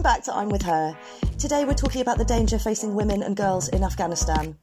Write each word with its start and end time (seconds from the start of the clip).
Welcome 0.00 0.16
back 0.16 0.24
to 0.24 0.34
I'm 0.34 0.48
With 0.48 0.62
Her. 0.62 0.96
Today 1.36 1.66
we're 1.66 1.74
talking 1.74 2.00
about 2.00 2.16
the 2.16 2.24
danger 2.24 2.58
facing 2.58 2.94
women 2.94 3.22
and 3.22 3.36
girls 3.36 3.68
in 3.68 3.84
Afghanistan. 3.84 4.56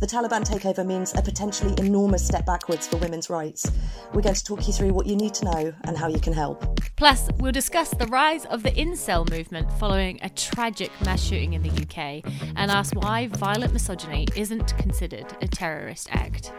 The 0.00 0.06
Taliban 0.06 0.44
takeover 0.44 0.84
means 0.84 1.14
a 1.14 1.22
potentially 1.22 1.72
enormous 1.78 2.26
step 2.26 2.44
backwards 2.44 2.88
for 2.88 2.98
women's 2.98 3.30
rights. 3.30 3.72
We're 4.12 4.20
going 4.20 4.34
to 4.34 4.44
talk 4.44 4.66
you 4.66 4.74
through 4.74 4.92
what 4.92 5.06
you 5.06 5.16
need 5.16 5.32
to 5.32 5.46
know 5.46 5.72
and 5.84 5.96
how 5.96 6.08
you 6.08 6.20
can 6.20 6.34
help. 6.34 6.78
Plus, 6.96 7.30
we'll 7.38 7.52
discuss 7.52 7.88
the 7.92 8.06
rise 8.08 8.44
of 8.44 8.62
the 8.62 8.70
incel 8.72 9.26
movement 9.30 9.72
following 9.80 10.20
a 10.20 10.28
tragic 10.28 10.90
mass 11.06 11.24
shooting 11.24 11.54
in 11.54 11.62
the 11.62 11.70
UK 11.70 12.22
and 12.56 12.70
ask 12.70 12.94
why 12.94 13.28
violent 13.28 13.72
misogyny 13.72 14.26
isn't 14.36 14.76
considered 14.76 15.34
a 15.40 15.48
terrorist 15.48 16.08
act. 16.10 16.52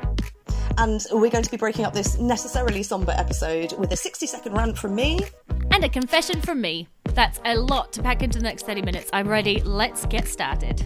And 0.80 1.06
we're 1.12 1.30
going 1.30 1.44
to 1.44 1.52
be 1.52 1.58
breaking 1.58 1.86
up 1.86 1.94
this 1.94 2.18
necessarily 2.18 2.82
somber 2.82 3.14
episode 3.16 3.74
with 3.78 3.92
a 3.92 3.96
60 3.96 4.26
second 4.26 4.54
rant 4.54 4.76
from 4.76 4.96
me. 4.96 5.20
And 5.70 5.84
a 5.84 5.90
confession 5.90 6.42
from 6.42 6.62
me. 6.62 6.88
That's 7.14 7.40
a 7.46 7.56
lot 7.56 7.94
to 7.94 8.02
pack 8.02 8.24
into 8.24 8.40
the 8.40 8.44
next 8.44 8.66
30 8.66 8.82
minutes. 8.82 9.10
I'm 9.14 9.28
ready. 9.28 9.62
Let's 9.62 10.06
get 10.08 10.28
started. 10.28 10.84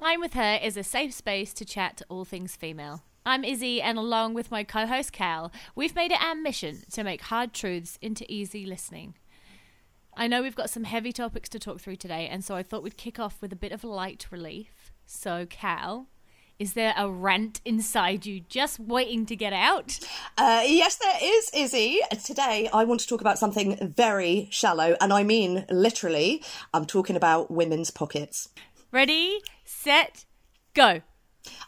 I'm 0.00 0.20
with 0.20 0.34
her 0.34 0.58
is 0.62 0.76
a 0.76 0.82
safe 0.82 1.14
space 1.14 1.54
to 1.54 1.64
chat 1.64 1.96
to 1.96 2.06
all 2.10 2.26
things 2.26 2.54
female. 2.54 3.02
I'm 3.24 3.42
Izzy, 3.42 3.80
and 3.80 3.96
along 3.96 4.34
with 4.34 4.50
my 4.50 4.62
co 4.62 4.86
host 4.86 5.12
Cal, 5.12 5.50
we've 5.74 5.94
made 5.94 6.12
it 6.12 6.22
our 6.22 6.34
mission 6.34 6.82
to 6.92 7.02
make 7.02 7.22
hard 7.22 7.54
truths 7.54 7.98
into 8.02 8.30
easy 8.30 8.66
listening. 8.66 9.14
I 10.14 10.26
know 10.28 10.42
we've 10.42 10.54
got 10.54 10.68
some 10.68 10.84
heavy 10.84 11.12
topics 11.12 11.48
to 11.48 11.58
talk 11.58 11.80
through 11.80 11.96
today, 11.96 12.28
and 12.28 12.44
so 12.44 12.54
I 12.54 12.62
thought 12.62 12.82
we'd 12.82 12.98
kick 12.98 13.18
off 13.18 13.40
with 13.40 13.52
a 13.52 13.56
bit 13.56 13.72
of 13.72 13.82
light 13.82 14.26
relief. 14.30 14.92
So, 15.06 15.46
Cal, 15.48 16.08
is 16.64 16.72
there 16.72 16.94
a 16.96 17.10
rant 17.10 17.60
inside 17.66 18.24
you 18.24 18.40
just 18.48 18.80
waiting 18.80 19.26
to 19.26 19.36
get 19.36 19.52
out? 19.52 19.98
Uh, 20.38 20.62
yes, 20.64 20.96
there 20.96 21.18
is, 21.22 21.50
Izzy. 21.52 22.00
Today, 22.24 22.70
I 22.72 22.84
want 22.84 23.00
to 23.02 23.06
talk 23.06 23.20
about 23.20 23.38
something 23.38 23.92
very 23.94 24.48
shallow, 24.50 24.96
and 24.98 25.12
I 25.12 25.24
mean 25.24 25.66
literally, 25.68 26.42
I'm 26.72 26.86
talking 26.86 27.16
about 27.16 27.50
women's 27.50 27.90
pockets. 27.90 28.48
Ready, 28.90 29.40
set, 29.66 30.24
go. 30.72 31.02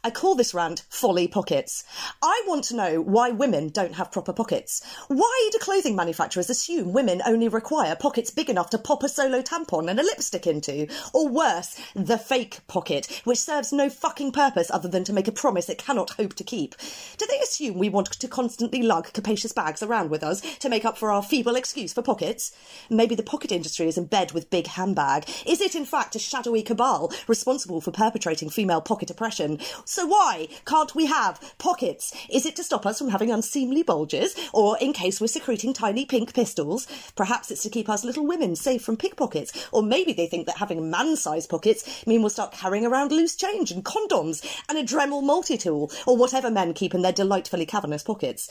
I 0.06 0.10
call 0.10 0.36
this 0.36 0.54
rant 0.54 0.84
Folly 0.88 1.26
Pockets. 1.26 1.82
I 2.22 2.44
want 2.46 2.62
to 2.66 2.76
know 2.76 3.00
why 3.00 3.30
women 3.30 3.70
don't 3.70 3.96
have 3.96 4.12
proper 4.12 4.32
pockets. 4.32 4.80
Why 5.08 5.48
do 5.50 5.58
clothing 5.58 5.96
manufacturers 5.96 6.48
assume 6.48 6.92
women 6.92 7.22
only 7.26 7.48
require 7.48 7.96
pockets 7.96 8.30
big 8.30 8.48
enough 8.48 8.70
to 8.70 8.78
pop 8.78 9.02
a 9.02 9.08
solo 9.08 9.42
tampon 9.42 9.90
and 9.90 9.98
a 9.98 10.04
lipstick 10.04 10.46
into? 10.46 10.86
Or 11.12 11.26
worse, 11.26 11.76
the 11.96 12.18
fake 12.18 12.60
pocket, 12.68 13.20
which 13.24 13.40
serves 13.40 13.72
no 13.72 13.90
fucking 13.90 14.30
purpose 14.30 14.70
other 14.70 14.86
than 14.86 15.02
to 15.02 15.12
make 15.12 15.26
a 15.26 15.32
promise 15.32 15.68
it 15.68 15.78
cannot 15.78 16.10
hope 16.10 16.34
to 16.34 16.44
keep. 16.44 16.76
Do 17.18 17.26
they 17.28 17.40
assume 17.40 17.76
we 17.76 17.88
want 17.88 18.12
to 18.12 18.28
constantly 18.28 18.82
lug 18.82 19.12
capacious 19.12 19.50
bags 19.50 19.82
around 19.82 20.10
with 20.10 20.22
us 20.22 20.40
to 20.58 20.68
make 20.68 20.84
up 20.84 20.96
for 20.96 21.10
our 21.10 21.20
feeble 21.20 21.56
excuse 21.56 21.92
for 21.92 22.02
pockets? 22.02 22.52
Maybe 22.88 23.16
the 23.16 23.24
pocket 23.24 23.50
industry 23.50 23.88
is 23.88 23.98
in 23.98 24.04
bed 24.04 24.30
with 24.30 24.50
big 24.50 24.68
handbag. 24.68 25.28
Is 25.44 25.60
it 25.60 25.74
in 25.74 25.84
fact 25.84 26.14
a 26.14 26.20
shadowy 26.20 26.62
cabal 26.62 27.12
responsible 27.26 27.80
for 27.80 27.90
perpetrating 27.90 28.50
female 28.50 28.80
pocket 28.80 29.10
oppression? 29.10 29.58
So 29.96 30.04
why 30.04 30.48
can't 30.66 30.94
we 30.94 31.06
have 31.06 31.40
pockets? 31.56 32.14
Is 32.28 32.44
it 32.44 32.54
to 32.56 32.62
stop 32.62 32.84
us 32.84 32.98
from 32.98 33.08
having 33.08 33.30
unseemly 33.30 33.82
bulges, 33.82 34.36
or 34.52 34.76
in 34.76 34.92
case 34.92 35.22
we're 35.22 35.26
secreting 35.26 35.72
tiny 35.72 36.04
pink 36.04 36.34
pistols? 36.34 36.86
Perhaps 37.16 37.50
it's 37.50 37.62
to 37.62 37.70
keep 37.70 37.88
us 37.88 38.04
little 38.04 38.26
women 38.26 38.56
safe 38.56 38.82
from 38.82 38.98
pickpockets, 38.98 39.68
or 39.72 39.82
maybe 39.82 40.12
they 40.12 40.26
think 40.26 40.44
that 40.48 40.58
having 40.58 40.90
man-sized 40.90 41.48
pockets 41.48 42.06
mean 42.06 42.20
we'll 42.20 42.28
start 42.28 42.52
carrying 42.52 42.84
around 42.84 43.10
loose 43.10 43.36
change 43.36 43.70
and 43.70 43.86
condoms 43.86 44.44
and 44.68 44.76
a 44.76 44.84
Dremel 44.84 45.22
multi-tool, 45.22 45.90
or 46.06 46.14
whatever 46.14 46.50
men 46.50 46.74
keep 46.74 46.94
in 46.94 47.00
their 47.00 47.10
delightfully 47.10 47.64
cavernous 47.64 48.02
pockets. 48.02 48.50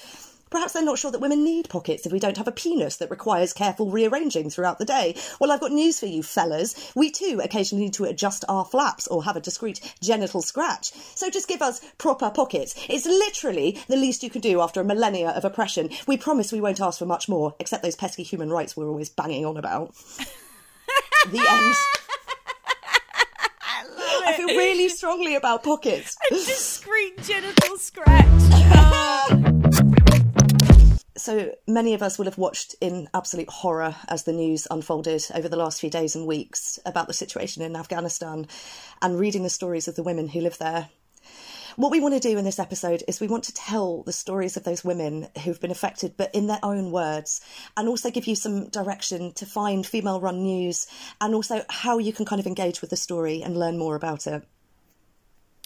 Perhaps 0.50 0.74
they're 0.74 0.84
not 0.84 0.98
sure 1.00 1.12
that 1.12 1.22
women 1.22 1.44
need 1.44 1.70
pockets 1.70 2.06
if 2.06 2.12
we 2.12 2.20
don't 2.20 2.38
have 2.38 2.48
a 2.48 2.52
penis 2.52 2.98
that 2.98 3.10
requires 3.10 3.54
careful 3.54 3.90
rearranging 3.90 4.50
throughout 4.50 4.78
the 4.78 4.86
day. 4.86 5.16
Well, 5.40 5.52
I've 5.52 5.60
got 5.60 5.72
news 5.72 6.00
for 6.00 6.06
you, 6.06 6.24
fellas. 6.24 6.92
We 6.96 7.12
too 7.12 7.42
occasionally 7.44 7.86
need 7.86 7.94
to 7.96 8.06
adjust 8.06 8.46
our 8.48 8.64
flaps 8.66 9.08
or 9.08 9.24
have 9.24 9.36
a 9.36 9.42
discreet 9.42 9.82
genital 10.02 10.42
scratch. 10.42 10.92
So 11.16 11.30
just 11.30 11.48
give 11.48 11.62
us 11.62 11.82
proper 11.98 12.30
pockets. 12.30 12.76
It's 12.90 13.06
literally 13.06 13.80
the 13.88 13.98
least 13.98 14.24
you 14.24 14.30
can 14.30 14.42
do 14.42 14.62
after 14.62 14.82
a 14.82 14.86
millennia 14.86 15.30
of 15.30 15.46
oppression. 15.46 15.90
We 16.08 16.18
promise 16.18 16.52
we 16.52 16.62
won't 16.62 16.82
ask 16.82 17.00
for 17.00 17.06
much 17.06 17.28
more, 17.28 17.56
except 17.60 17.84
those 17.84 17.96
pesky 17.96 18.24
human 18.24 18.50
rights 18.50 18.78
we're 18.78 18.90
always 18.90 19.10
banging 19.10 19.46
on 19.46 19.58
about. 19.58 19.94
the 21.32 21.40
end. 21.40 21.76
I 24.28 24.34
feel 24.34 24.48
really 24.48 24.90
strongly 24.96 25.36
about 25.36 25.64
pockets. 25.64 26.18
A 26.32 26.36
discreet 26.36 27.22
genital 27.24 27.78
scratch. 27.78 28.26
Uh, 28.52 29.28
so 31.26 31.56
many 31.68 31.96
of 31.96 32.04
us 32.04 32.20
will 32.20 32.26
have 32.26 32.38
watched 32.38 32.76
in 32.80 33.10
absolute 33.12 33.50
horror 33.50 33.96
as 34.08 34.24
the 34.24 34.32
news 34.32 34.68
unfolded 34.70 35.26
over 35.34 35.50
the 35.50 35.58
last 35.58 35.82
few 35.82 35.90
days 35.90 36.16
and 36.16 36.28
weeks 36.28 36.78
about 36.86 37.08
the 37.08 37.14
situation 37.14 37.64
in 37.64 37.76
Afghanistan 37.76 38.48
and 39.02 39.20
reading 39.20 39.42
the 39.42 39.50
stories 39.50 39.88
of 39.88 39.96
the 39.96 40.04
women 40.04 40.28
who 40.28 40.40
live 40.40 40.60
there. 40.60 40.88
What 41.78 41.92
we 41.92 42.00
want 42.00 42.14
to 42.14 42.20
do 42.20 42.38
in 42.38 42.46
this 42.46 42.60
episode 42.60 43.04
is 43.08 43.20
we 43.20 43.28
want 43.28 43.46
to 43.46 43.54
tell 43.54 44.04
the 44.04 44.14
stories 44.14 44.56
of 44.56 44.64
those 44.64 44.86
women 44.86 45.28
who've 45.44 45.60
been 45.60 45.72
affected, 45.72 46.14
but 46.16 46.34
in 46.34 46.46
their 46.46 46.60
own 46.62 46.92
words, 46.92 47.42
and 47.76 47.90
also 47.90 48.12
give 48.12 48.28
you 48.28 48.36
some 48.36 48.70
direction 48.70 49.34
to 49.34 49.48
find 49.48 49.86
female 49.86 50.22
run 50.22 50.44
news 50.44 50.86
and 51.20 51.34
also 51.34 51.66
how 51.70 51.98
you 51.98 52.14
can 52.14 52.26
kind 52.26 52.40
of 52.40 52.46
engage 52.46 52.82
with 52.82 52.92
the 52.92 52.96
story 52.96 53.42
and 53.42 53.58
learn 53.58 53.80
more 53.80 53.96
about 53.96 54.28
it. 54.28 54.44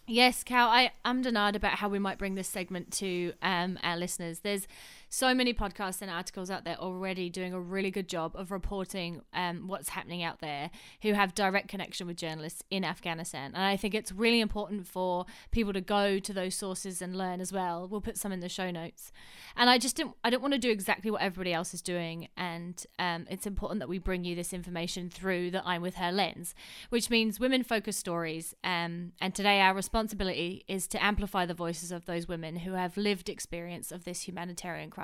Yes, 0.08 0.44
Cal, 0.44 0.70
I, 0.70 0.92
am 1.06 1.22
denied 1.22 1.56
about 1.56 1.74
how 1.74 1.90
we 1.90 2.00
might 2.00 2.18
bring 2.18 2.34
this 2.34 2.48
segment 2.48 2.92
to 2.94 3.34
um, 3.44 3.78
our 3.84 3.96
listeners. 3.96 4.40
There's 4.40 4.68
so 5.10 5.34
many 5.34 5.56
podcasts 5.56 6.04
and 6.04 6.12
articles 6.12 6.52
out 6.52 6.66
there 6.66 6.78
already 6.78 7.32
doing 7.32 7.52
a 7.52 7.60
really 7.60 7.90
good 7.90 8.08
job 8.08 8.36
of 8.36 8.52
reporting 8.52 9.22
um, 9.34 9.68
what's 9.68 9.90
happening 9.90 10.22
out 10.22 10.40
there 10.40 10.70
who 11.02 11.14
have 11.14 11.34
direct 11.34 11.68
connection 11.68 12.06
with 12.06 12.16
journalists 12.16 12.62
in 12.70 12.86
Afghanistan. 12.86 13.52
And 13.56 13.64
I 13.64 13.76
think 13.76 13.96
it's 13.96 14.12
really 14.12 14.40
important 14.40 14.88
for 14.88 15.26
people 15.50 15.74
to 15.74 15.82
go 15.82 16.20
to 16.20 16.32
those 16.32 16.54
sources 16.54 17.02
and 17.02 17.18
learn 17.18 17.42
as 17.42 17.52
well. 17.52 17.88
We'll 17.88 18.02
put 18.02 18.20
some 18.20 18.32
in 18.32 18.40
the 18.40 18.50
show 18.50 18.70
notes. 18.70 19.12
And 19.58 19.68
I 19.68 19.80
just 19.80 19.96
didn't, 19.96 20.14
I 20.24 20.30
don't 20.30 20.44
want 20.44 20.54
to 20.54 20.60
do 20.60 20.70
exactly 20.70 21.10
what 21.10 21.24
everybody 21.24 21.54
else 21.54 21.74
is 21.74 21.82
doing. 21.82 22.28
And 22.38 22.86
um, 23.00 23.26
it's 23.32 23.48
important 23.48 23.80
that 23.80 23.90
we 23.90 23.98
bring 23.98 24.24
you 24.24 24.36
this 24.36 24.54
information 24.54 25.10
through 25.10 25.50
the 25.50 25.68
I'm 25.68 25.82
with 25.82 25.96
her 25.96 26.12
lens, 26.12 26.54
which 26.90 27.10
means 27.10 27.40
women 27.40 27.64
focused 27.64 28.00
stories. 28.00 28.54
Um, 28.64 29.14
and 29.20 29.34
today 29.34 29.60
our 29.60 29.74
responsibility 29.74 30.66
is 30.68 30.88
to 30.90 31.04
amplify 31.04 31.48
the 31.48 31.56
voices 31.56 31.92
of 31.92 32.06
those 32.06 32.28
women 32.28 32.58
who 32.58 32.74
have 32.74 32.96
lived 32.96 33.28
experience 33.28 33.92
of 33.92 34.04
this 34.04 34.28
humanitarian 34.28 34.92
crisis. 34.92 34.99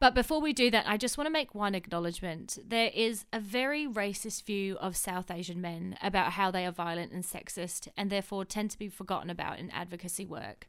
But 0.00 0.14
before 0.14 0.40
we 0.40 0.52
do 0.52 0.70
that, 0.70 0.86
I 0.86 0.96
just 0.96 1.18
want 1.18 1.26
to 1.26 1.32
make 1.32 1.56
one 1.56 1.74
acknowledgement. 1.74 2.58
There 2.64 2.90
is 2.94 3.24
a 3.32 3.40
very 3.40 3.84
racist 3.88 4.44
view 4.44 4.76
of 4.76 4.96
South 4.96 5.28
Asian 5.28 5.60
men 5.60 5.98
about 6.00 6.32
how 6.32 6.52
they 6.52 6.64
are 6.64 6.70
violent 6.70 7.10
and 7.10 7.24
sexist 7.24 7.88
and 7.96 8.08
therefore 8.08 8.44
tend 8.44 8.70
to 8.70 8.78
be 8.78 8.88
forgotten 8.88 9.28
about 9.28 9.58
in 9.58 9.70
advocacy 9.70 10.24
work. 10.24 10.68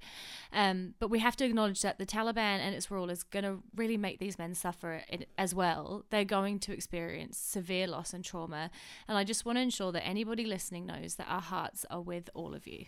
Um, 0.52 0.96
but 0.98 1.12
we 1.12 1.20
have 1.20 1.36
to 1.38 1.46
acknowledge 1.46 1.84
that 1.84 2.00
the 2.00 2.08
Taliban 2.08 2.38
and 2.38 2.74
its 2.74 2.90
rule 2.90 3.12
is 3.12 3.22
going 3.22 3.46
to 3.46 3.62
really 3.76 3.98
make 3.98 4.18
these 4.18 4.40
men 4.40 4.56
suffer 4.56 5.04
as 5.38 5.54
well. 5.54 6.06
They're 6.10 6.26
going 6.26 6.58
to 6.62 6.74
experience 6.74 7.38
severe 7.38 7.86
loss 7.86 8.14
and 8.16 8.26
trauma. 8.26 8.72
And 9.08 9.16
I 9.16 9.24
just 9.24 9.46
want 9.46 9.60
to 9.60 9.62
ensure 9.62 9.92
that 9.92 10.08
anybody 10.08 10.46
listening 10.46 10.88
knows 10.88 11.16
that 11.16 11.28
our 11.30 11.42
hearts 11.42 11.86
are 11.92 12.02
with 12.02 12.32
all 12.34 12.56
of 12.56 12.66
you. 12.66 12.86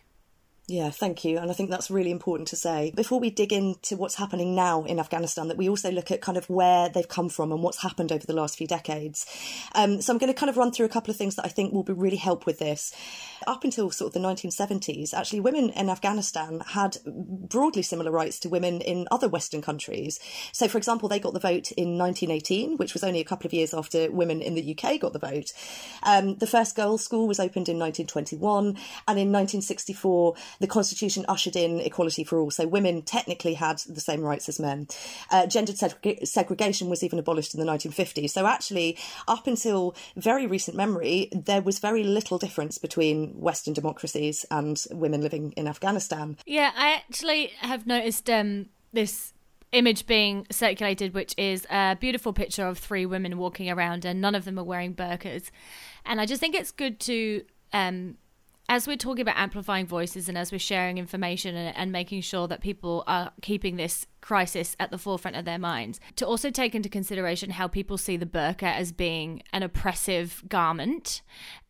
Yeah, 0.72 0.90
thank 0.90 1.26
you. 1.26 1.38
And 1.38 1.52
I 1.52 1.54
think 1.54 1.70
that's 1.70 1.92
really 1.92 2.12
important 2.12 2.48
to 2.48 2.56
say. 2.56 2.94
Before 2.96 3.20
we 3.20 3.30
dig 3.30 3.52
into 3.52 3.98
what's 3.98 4.16
happening 4.16 4.56
now 4.56 4.86
in 4.86 5.02
Afghanistan, 5.02 5.50
that 5.50 5.58
we 5.58 5.68
also 5.68 5.92
look 5.92 6.12
at 6.12 6.22
kind 6.22 6.38
of 6.38 6.50
where 6.50 6.88
they've 6.88 7.10
come 7.10 7.28
from 7.28 7.52
and 7.52 7.62
what's 7.62 7.82
happened 7.82 8.10
over 8.10 8.26
the 8.26 8.32
last 8.32 8.58
few 8.58 8.68
decades. 8.68 9.26
Um, 9.76 10.02
so 10.02 10.14
I'm 10.14 10.18
going 10.18 10.32
to 10.32 10.40
kind 10.40 10.50
of 10.50 10.56
run 10.56 10.72
through 10.72 10.86
a 10.86 10.90
couple 10.90 11.12
of 11.12 11.18
things 11.18 11.36
that 11.36 11.46
I 11.46 11.50
think 11.50 11.74
will 11.74 11.84
be 11.84 11.92
really 11.92 12.16
help 12.16 12.46
with 12.46 12.60
this. 12.60 12.96
Up 13.46 13.66
until 13.66 13.92
sort 13.92 14.16
of 14.16 14.22
the 14.22 14.26
1970s, 14.26 15.14
actually, 15.14 15.42
women 15.42 15.72
in 15.72 15.90
Afghanistan 15.90 16.62
had 16.66 17.00
broadly 17.06 17.82
similar 17.82 18.12
rights 18.12 18.40
to 18.40 18.50
women 18.50 18.80
in 18.80 19.10
other 19.12 19.28
Western 19.28 19.62
countries. 19.62 20.22
So, 20.54 20.70
for 20.70 20.78
example, 20.78 21.10
they 21.10 21.20
got 21.20 21.34
the 21.34 21.40
vote 21.40 21.72
in 21.74 21.98
1918, 21.98 22.78
which 22.78 22.94
was 22.94 23.04
only 23.04 23.20
a 23.20 23.26
couple 23.26 23.48
of 23.48 23.54
years 23.54 23.74
after 23.74 24.10
women 24.10 24.42
in 24.42 24.56
the 24.56 24.78
UK 24.78 25.02
got 25.02 25.12
the 25.12 25.20
vote. 25.20 25.52
Um, 26.04 26.38
the 26.38 26.48
first 26.48 26.78
girls' 26.78 27.04
school 27.04 27.28
was 27.28 27.42
opened 27.42 27.68
in 27.68 27.78
1921, 27.78 28.68
and 29.08 29.20
in 29.20 29.34
1964, 29.34 30.36
the 30.62 30.68
Constitution 30.68 31.26
ushered 31.28 31.56
in 31.56 31.80
equality 31.80 32.24
for 32.24 32.40
all. 32.40 32.52
So 32.52 32.68
women 32.68 33.02
technically 33.02 33.56
had 33.56 33.80
the 33.80 34.00
same 34.00 34.22
rights 34.22 34.48
as 34.48 34.60
men. 34.60 34.88
Uh, 35.32 35.48
gendered 35.48 35.76
seg- 35.76 36.28
segregation 36.28 36.88
was 36.90 37.04
even 37.04 37.20
abolished 37.20 37.54
in 37.54 37.60
the 37.60 37.66
1950s. 37.66 38.30
So 38.30 38.46
actually, 38.46 38.98
up 39.28 39.48
until 39.48 39.96
very 40.16 40.48
recent 40.48 40.78
memory, 40.78 41.30
there 41.34 41.62
was 41.62 41.80
very 41.80 42.04
little 42.04 42.38
difference 42.38 42.78
between 42.78 43.40
Western 43.40 43.74
democracies 43.74 44.46
and 44.52 44.82
women 44.92 45.22
living 45.22 45.52
in 45.54 45.68
Afghanistan. 45.68 46.38
Yeah, 46.46 46.72
I 46.76 46.92
actually 46.94 47.48
have 47.60 47.88
noticed 47.88 48.30
um, 48.30 48.68
this 48.94 49.34
image 49.72 50.06
being 50.06 50.46
circulated, 50.52 51.14
which 51.14 51.34
is 51.38 51.66
a 51.72 51.98
beautiful 52.00 52.34
picture 52.34 52.68
of 52.68 52.78
three 52.78 53.06
women 53.06 53.38
walking 53.38 53.70
around, 53.70 54.06
and 54.06 54.22
none 54.22 54.36
of 54.36 54.46
them 54.46 54.60
are 54.60 54.64
wearing 54.64 54.94
burqas. 54.94 55.50
And 56.06 56.22
I 56.22 56.26
just 56.26 56.40
think 56.40 56.56
it's 56.56 56.72
good 56.72 57.00
to 57.02 57.44
um, 57.74 58.18
as 58.72 58.88
we're 58.88 58.96
talking 58.96 59.22
about 59.22 59.36
amplifying 59.38 59.86
voices 59.86 60.30
and 60.30 60.38
as 60.38 60.50
we're 60.50 60.58
sharing 60.58 60.98
information 60.98 61.58
and, 61.58 61.76
and, 61.76 61.92
making 61.92 62.22
sure 62.22 62.48
that 62.48 62.62
people 62.62 63.04
are 63.06 63.34
keeping 63.42 63.76
this 63.76 64.08
crisis 64.22 64.78
at 64.80 64.92
the 64.92 64.98
forefront 64.98 65.36
of 65.36 65.44
their 65.44 65.60
minds. 65.60 66.00
To 66.16 66.26
also 66.26 66.50
take 66.50 66.74
into 66.74 66.88
consideration 66.88 67.50
how 67.50 67.68
people 67.68 67.98
see 67.98 68.16
the 68.16 68.26
burqa 68.26 68.64
as 68.64 68.94
being 68.94 69.44
an 69.52 69.62
oppressive 69.62 70.42
garment 70.48 71.22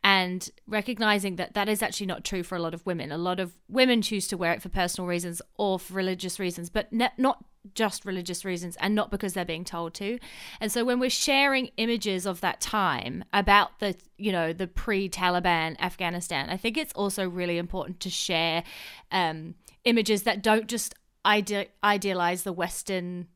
and 0.04 0.48
recognizing 0.68 1.38
that 1.38 1.56
that 1.56 1.68
is 1.68 1.82
actually 1.82 2.06
not 2.06 2.24
true 2.24 2.44
for 2.44 2.56
a 2.56 2.60
lot 2.62 2.76
of 2.76 2.86
women. 2.86 3.12
A 3.12 3.18
lot 3.18 3.40
of 3.40 3.58
women 3.68 4.04
choose 4.04 4.28
to 4.28 4.38
wear 4.38 4.54
it 4.54 4.62
for 4.62 4.70
personal 4.70 5.08
reasons 5.08 5.42
or 5.58 5.80
for 5.80 5.96
religious 5.96 6.40
reasons, 6.40 6.70
but 6.70 6.94
ne- 6.94 7.10
not 7.18 7.44
just 7.76 8.06
religious 8.06 8.44
reasons 8.44 8.76
and 8.80 8.96
not 8.96 9.12
because 9.12 9.34
they're 9.34 9.46
being 9.46 9.64
told 9.64 9.94
to. 9.96 10.20
And 10.60 10.72
so 10.72 10.84
when 10.84 11.00
we're 11.00 11.10
sharing 11.10 11.70
images 11.78 12.26
of 12.26 12.42
that 12.42 12.60
time 12.60 13.24
about 13.34 13.80
the, 13.80 13.96
you 14.18 14.32
know, 14.32 14.54
the 14.54 14.68
pre-Taliban 14.68 15.80
Afghanistan, 15.80 16.50
I 16.50 16.58
think 16.58 16.78
it's 16.78 16.94
also 16.94 17.28
really 17.28 17.58
important 17.58 18.00
to 18.02 18.10
share 18.10 18.64
um, 19.12 19.56
images 19.84 20.24
that 20.24 20.42
don't 20.42 20.68
just 20.68 20.96
ide- 21.24 21.70
idealize 21.84 22.44
the 22.44 22.54
Western 22.54 23.28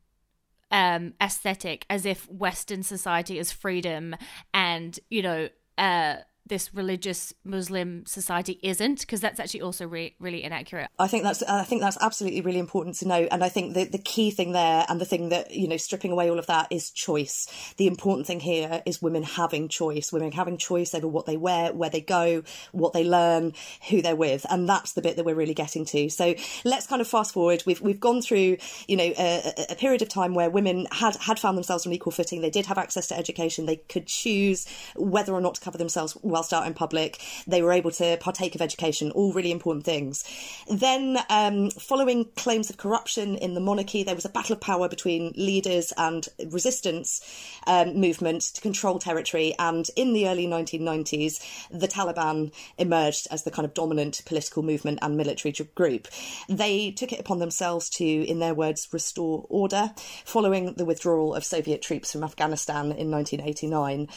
um, 0.71 1.13
aesthetic 1.21 1.85
as 1.89 2.05
if 2.05 2.29
Western 2.29 2.83
society 2.83 3.37
is 3.37 3.51
freedom 3.51 4.15
and, 4.53 4.99
you 5.09 5.21
know, 5.21 5.49
uh, 5.77 6.15
this 6.47 6.73
religious 6.73 7.33
Muslim 7.43 8.05
society 8.05 8.59
isn't, 8.61 8.99
because 8.99 9.19
that's 9.19 9.39
actually 9.39 9.61
also 9.61 9.87
re- 9.87 10.15
really 10.19 10.43
inaccurate. 10.43 10.89
I 10.99 11.07
think 11.07 11.23
that's 11.23 11.41
I 11.43 11.63
think 11.63 11.81
that's 11.81 11.97
absolutely 12.01 12.41
really 12.41 12.59
important 12.59 12.95
to 12.97 13.07
know, 13.07 13.27
and 13.31 13.43
I 13.43 13.49
think 13.49 13.73
the 13.73 13.85
the 13.85 13.97
key 13.97 14.31
thing 14.31 14.51
there, 14.51 14.85
and 14.87 15.01
the 15.01 15.05
thing 15.05 15.29
that 15.29 15.51
you 15.51 15.67
know, 15.67 15.77
stripping 15.77 16.11
away 16.11 16.29
all 16.29 16.39
of 16.39 16.47
that 16.47 16.67
is 16.71 16.91
choice. 16.91 17.47
The 17.77 17.87
important 17.87 18.27
thing 18.27 18.39
here 18.39 18.83
is 18.85 19.01
women 19.01 19.23
having 19.23 19.67
choice, 19.69 20.13
women 20.13 20.31
having 20.31 20.57
choice 20.57 20.93
over 20.93 21.07
what 21.07 21.25
they 21.25 21.37
wear, 21.37 21.73
where 21.73 21.89
they 21.89 22.01
go, 22.01 22.43
what 22.71 22.93
they 22.93 23.03
learn, 23.03 23.53
who 23.89 24.01
they're 24.01 24.15
with, 24.15 24.45
and 24.49 24.69
that's 24.69 24.93
the 24.93 25.01
bit 25.01 25.15
that 25.15 25.25
we're 25.25 25.35
really 25.35 25.53
getting 25.53 25.85
to. 25.85 26.09
So 26.09 26.35
let's 26.63 26.87
kind 26.87 27.01
of 27.01 27.07
fast 27.07 27.33
forward. 27.33 27.63
We've 27.65 27.81
we've 27.81 27.99
gone 27.99 28.21
through 28.21 28.57
you 28.87 28.97
know 28.97 29.13
a, 29.17 29.65
a 29.69 29.75
period 29.75 30.01
of 30.01 30.09
time 30.09 30.35
where 30.35 30.49
women 30.49 30.87
had 30.91 31.15
had 31.15 31.39
found 31.39 31.57
themselves 31.57 31.87
on 31.87 31.93
equal 31.93 32.11
footing. 32.11 32.41
They 32.41 32.49
did 32.51 32.67
have 32.67 32.77
access 32.77 33.07
to 33.07 33.17
education. 33.17 33.65
They 33.65 33.77
could 33.77 34.05
choose 34.05 34.67
whether 34.95 35.33
or 35.33 35.41
not 35.41 35.55
to 35.55 35.61
cover 35.61 35.77
themselves 35.77 36.15
whilst 36.35 36.51
out 36.51 36.67
in 36.67 36.73
public. 36.73 37.21
They 37.47 37.61
were 37.61 37.71
able 37.71 37.91
to 37.91 38.17
partake 38.17 38.55
of 38.55 38.61
education, 38.61 39.11
all 39.11 39.31
really 39.31 39.51
important 39.51 39.85
things. 39.85 40.25
Then, 40.69 41.17
um, 41.29 41.71
following 41.71 42.25
claims 42.35 42.69
of 42.69 42.75
corruption 42.75 43.37
in 43.37 43.53
the 43.53 43.61
monarchy, 43.61 44.03
there 44.03 44.15
was 44.15 44.25
a 44.25 44.29
battle 44.29 44.53
of 44.53 44.59
power 44.59 44.89
between 44.89 45.33
leaders 45.37 45.93
and 45.97 46.27
resistance 46.49 47.21
um, 47.67 47.95
movement 47.95 48.41
to 48.55 48.59
control 48.59 48.99
territory. 48.99 49.55
And 49.57 49.89
in 49.95 50.11
the 50.11 50.27
early 50.27 50.45
1990s, 50.45 51.39
the 51.71 51.87
Taliban 51.87 52.51
emerged 52.77 53.29
as 53.31 53.43
the 53.43 53.51
kind 53.51 53.65
of 53.65 53.73
dominant 53.73 54.21
political 54.25 54.61
movement 54.61 54.99
and 55.01 55.15
military 55.15 55.53
group. 55.73 56.09
They 56.49 56.91
took 56.91 57.13
it 57.13 57.19
upon 57.21 57.39
themselves 57.39 57.89
to, 57.91 58.05
in 58.05 58.39
their 58.39 58.53
words, 58.53 58.89
restore 58.91 59.45
order 59.47 59.91
following 60.25 60.73
the 60.73 60.83
withdrawal 60.83 61.33
of 61.33 61.45
Soviet 61.45 61.81
troops 61.81 62.11
from 62.11 62.25
Afghanistan 62.25 62.91
in 62.91 63.09
1989. 63.09 64.09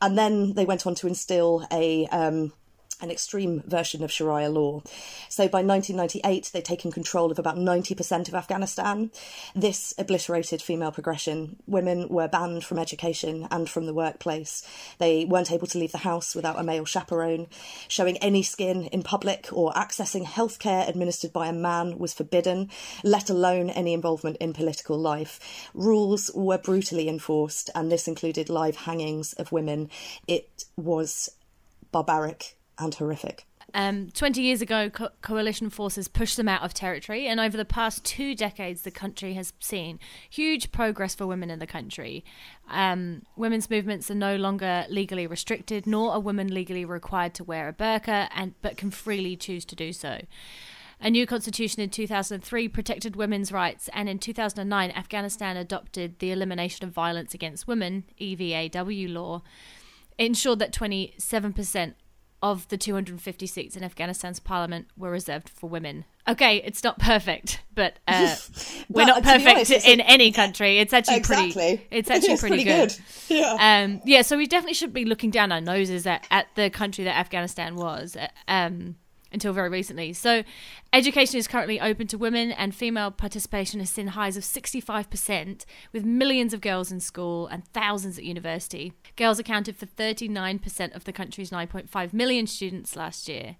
And 0.00 0.16
then 0.16 0.54
they 0.54 0.64
went 0.64 0.86
on 0.86 0.94
to 0.96 1.08
instill 1.08 1.57
a 1.70 2.06
um, 2.08 2.52
an 3.00 3.10
extreme 3.10 3.62
version 3.66 4.02
of 4.02 4.10
Sharia 4.10 4.50
law. 4.50 4.82
So 5.28 5.46
by 5.48 5.62
1998, 5.62 6.50
they'd 6.52 6.64
taken 6.64 6.90
control 6.90 7.30
of 7.30 7.38
about 7.38 7.56
90% 7.56 8.28
of 8.28 8.34
Afghanistan. 8.34 9.10
This 9.54 9.94
obliterated 9.98 10.60
female 10.60 10.90
progression. 10.90 11.56
Women 11.66 12.08
were 12.08 12.28
banned 12.28 12.64
from 12.64 12.78
education 12.78 13.46
and 13.50 13.68
from 13.68 13.86
the 13.86 13.94
workplace. 13.94 14.66
They 14.98 15.24
weren't 15.24 15.52
able 15.52 15.68
to 15.68 15.78
leave 15.78 15.92
the 15.92 15.98
house 15.98 16.34
without 16.34 16.58
a 16.58 16.64
male 16.64 16.84
chaperone. 16.84 17.46
Showing 17.86 18.16
any 18.18 18.42
skin 18.42 18.86
in 18.86 19.02
public 19.02 19.48
or 19.52 19.72
accessing 19.74 20.24
healthcare 20.24 20.88
administered 20.88 21.32
by 21.32 21.46
a 21.46 21.52
man 21.52 21.98
was 21.98 22.14
forbidden, 22.14 22.68
let 23.04 23.30
alone 23.30 23.70
any 23.70 23.92
involvement 23.92 24.38
in 24.38 24.52
political 24.52 24.98
life. 24.98 25.68
Rules 25.72 26.32
were 26.34 26.58
brutally 26.58 27.08
enforced, 27.08 27.70
and 27.74 27.92
this 27.92 28.08
included 28.08 28.48
live 28.48 28.76
hangings 28.76 29.34
of 29.34 29.52
women. 29.52 29.88
It 30.26 30.64
was 30.76 31.30
barbaric 31.92 32.56
and 32.78 32.94
horrific. 32.94 33.44
Um, 33.74 34.08
20 34.10 34.40
years 34.40 34.62
ago, 34.62 34.88
co- 34.88 35.10
coalition 35.20 35.68
forces 35.68 36.08
pushed 36.08 36.38
them 36.38 36.48
out 36.48 36.62
of 36.62 36.72
territory, 36.72 37.26
and 37.26 37.38
over 37.38 37.56
the 37.56 37.66
past 37.66 38.02
two 38.02 38.34
decades, 38.34 38.82
the 38.82 38.90
country 38.90 39.34
has 39.34 39.52
seen 39.60 40.00
huge 40.30 40.72
progress 40.72 41.14
for 41.14 41.26
women 41.26 41.50
in 41.50 41.58
the 41.58 41.66
country. 41.66 42.24
Um, 42.70 43.22
women's 43.36 43.68
movements 43.68 44.10
are 44.10 44.14
no 44.14 44.36
longer 44.36 44.86
legally 44.88 45.26
restricted, 45.26 45.86
nor 45.86 46.12
are 46.12 46.20
women 46.20 46.48
legally 46.52 46.86
required 46.86 47.34
to 47.34 47.44
wear 47.44 47.68
a 47.68 47.74
burqa, 47.74 48.28
and 48.34 48.54
but 48.62 48.78
can 48.78 48.90
freely 48.90 49.36
choose 49.36 49.66
to 49.66 49.76
do 49.76 49.92
so. 49.92 50.22
A 51.00 51.10
new 51.10 51.26
constitution 51.26 51.80
in 51.80 51.90
2003 51.90 52.68
protected 52.68 53.16
women's 53.16 53.52
rights, 53.52 53.90
and 53.92 54.08
in 54.08 54.18
2009, 54.18 54.90
Afghanistan 54.92 55.56
adopted 55.58 56.18
the 56.18 56.32
Elimination 56.32 56.88
of 56.88 56.94
Violence 56.94 57.34
Against 57.34 57.68
Women 57.68 58.04
(EVAW) 58.18 59.12
law. 59.12 59.42
Ensured 60.18 60.58
that 60.58 60.72
27% 60.72 61.94
of 62.42 62.68
the 62.68 62.76
250 62.76 63.46
seats 63.46 63.76
in 63.76 63.82
Afghanistan's 63.82 64.38
parliament 64.38 64.86
were 64.96 65.10
reserved 65.10 65.48
for 65.48 65.68
women. 65.68 66.04
Okay, 66.28 66.58
it's 66.58 66.84
not 66.84 66.98
perfect, 66.98 67.62
but 67.74 67.98
uh, 68.06 68.36
we're 68.88 69.06
not 69.06 69.22
perfect 69.22 69.70
honest, 69.70 69.86
in 69.86 70.00
any 70.00 70.30
country. 70.30 70.78
It's 70.78 70.92
actually 70.92 71.16
exactly. 71.16 71.52
pretty. 71.52 71.86
It's 71.90 72.10
actually 72.10 72.34
it's 72.34 72.40
pretty, 72.40 72.64
pretty, 72.64 72.64
good. 72.64 72.94
good. 73.28 73.36
Yeah. 73.36 73.56
Um, 73.58 74.00
yeah. 74.04 74.22
So 74.22 74.36
we 74.36 74.46
definitely 74.46 74.74
should 74.74 74.92
be 74.92 75.04
looking 75.04 75.30
down 75.30 75.52
our 75.52 75.60
noses 75.60 76.06
at, 76.06 76.26
at 76.30 76.46
the 76.54 76.70
country 76.70 77.04
that 77.04 77.16
Afghanistan 77.16 77.76
was. 77.76 78.16
Um, 78.46 78.96
until 79.32 79.52
very 79.52 79.68
recently. 79.68 80.12
So, 80.12 80.42
education 80.92 81.38
is 81.38 81.48
currently 81.48 81.80
open 81.80 82.06
to 82.08 82.18
women, 82.18 82.52
and 82.52 82.74
female 82.74 83.10
participation 83.10 83.80
has 83.80 83.90
seen 83.90 84.08
highs 84.08 84.36
of 84.36 84.42
65%, 84.42 85.64
with 85.92 86.04
millions 86.04 86.54
of 86.54 86.60
girls 86.60 86.90
in 86.90 87.00
school 87.00 87.46
and 87.46 87.66
thousands 87.68 88.18
at 88.18 88.24
university. 88.24 88.92
Girls 89.16 89.38
accounted 89.38 89.76
for 89.76 89.86
39% 89.86 90.94
of 90.94 91.04
the 91.04 91.12
country's 91.12 91.50
9.5 91.50 92.12
million 92.12 92.46
students 92.46 92.96
last 92.96 93.28
year. 93.28 93.56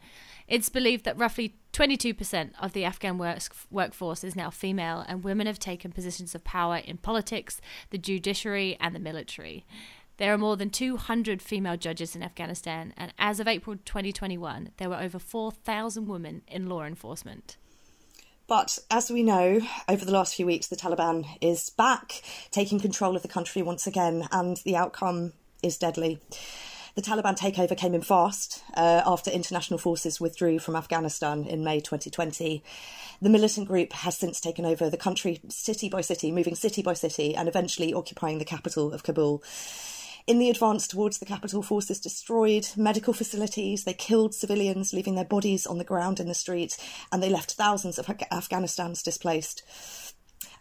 It's 0.46 0.70
believed 0.70 1.04
that 1.04 1.18
roughly 1.18 1.56
22% 1.74 2.52
of 2.58 2.72
the 2.72 2.84
Afghan 2.84 3.18
work- 3.18 3.40
workforce 3.70 4.24
is 4.24 4.34
now 4.34 4.48
female, 4.48 5.04
and 5.06 5.22
women 5.22 5.46
have 5.46 5.58
taken 5.58 5.92
positions 5.92 6.34
of 6.34 6.42
power 6.42 6.76
in 6.78 6.96
politics, 6.96 7.60
the 7.90 7.98
judiciary, 7.98 8.76
and 8.80 8.94
the 8.94 9.00
military. 9.00 9.66
There 10.18 10.34
are 10.34 10.38
more 10.38 10.56
than 10.56 10.70
200 10.70 11.40
female 11.40 11.76
judges 11.76 12.16
in 12.16 12.24
Afghanistan, 12.24 12.92
and 12.96 13.14
as 13.20 13.38
of 13.38 13.46
April 13.46 13.76
2021, 13.84 14.70
there 14.76 14.90
were 14.90 15.00
over 15.00 15.20
4,000 15.20 16.08
women 16.08 16.42
in 16.48 16.68
law 16.68 16.82
enforcement. 16.82 17.56
But 18.48 18.80
as 18.90 19.12
we 19.12 19.22
know, 19.22 19.60
over 19.88 20.04
the 20.04 20.10
last 20.10 20.34
few 20.34 20.44
weeks, 20.44 20.66
the 20.66 20.74
Taliban 20.74 21.24
is 21.40 21.70
back, 21.70 22.20
taking 22.50 22.80
control 22.80 23.14
of 23.14 23.22
the 23.22 23.28
country 23.28 23.62
once 23.62 23.86
again, 23.86 24.26
and 24.32 24.56
the 24.64 24.74
outcome 24.74 25.34
is 25.62 25.78
deadly. 25.78 26.18
The 26.96 27.02
Taliban 27.02 27.38
takeover 27.38 27.76
came 27.76 27.94
in 27.94 28.02
fast 28.02 28.64
uh, 28.74 29.02
after 29.06 29.30
international 29.30 29.78
forces 29.78 30.20
withdrew 30.20 30.58
from 30.58 30.74
Afghanistan 30.74 31.44
in 31.44 31.62
May 31.62 31.78
2020. 31.78 32.64
The 33.22 33.30
militant 33.30 33.68
group 33.68 33.92
has 33.92 34.18
since 34.18 34.40
taken 34.40 34.66
over 34.66 34.90
the 34.90 34.96
country 34.96 35.40
city 35.48 35.88
by 35.88 36.00
city, 36.00 36.32
moving 36.32 36.56
city 36.56 36.82
by 36.82 36.94
city, 36.94 37.36
and 37.36 37.46
eventually 37.46 37.94
occupying 37.94 38.38
the 38.38 38.44
capital 38.44 38.92
of 38.92 39.04
Kabul. 39.04 39.44
In 40.28 40.38
the 40.38 40.50
advance 40.50 40.86
towards 40.86 41.20
the 41.20 41.24
capital, 41.24 41.62
forces 41.62 41.98
destroyed 41.98 42.68
medical 42.76 43.14
facilities, 43.14 43.84
they 43.84 43.94
killed 43.94 44.34
civilians, 44.34 44.92
leaving 44.92 45.14
their 45.14 45.24
bodies 45.24 45.66
on 45.66 45.78
the 45.78 45.84
ground 45.84 46.20
in 46.20 46.28
the 46.28 46.34
streets, 46.34 46.76
and 47.10 47.22
they 47.22 47.30
left 47.30 47.52
thousands 47.52 47.98
of 47.98 48.06
Afghanistan's 48.30 49.02
displaced. 49.02 49.62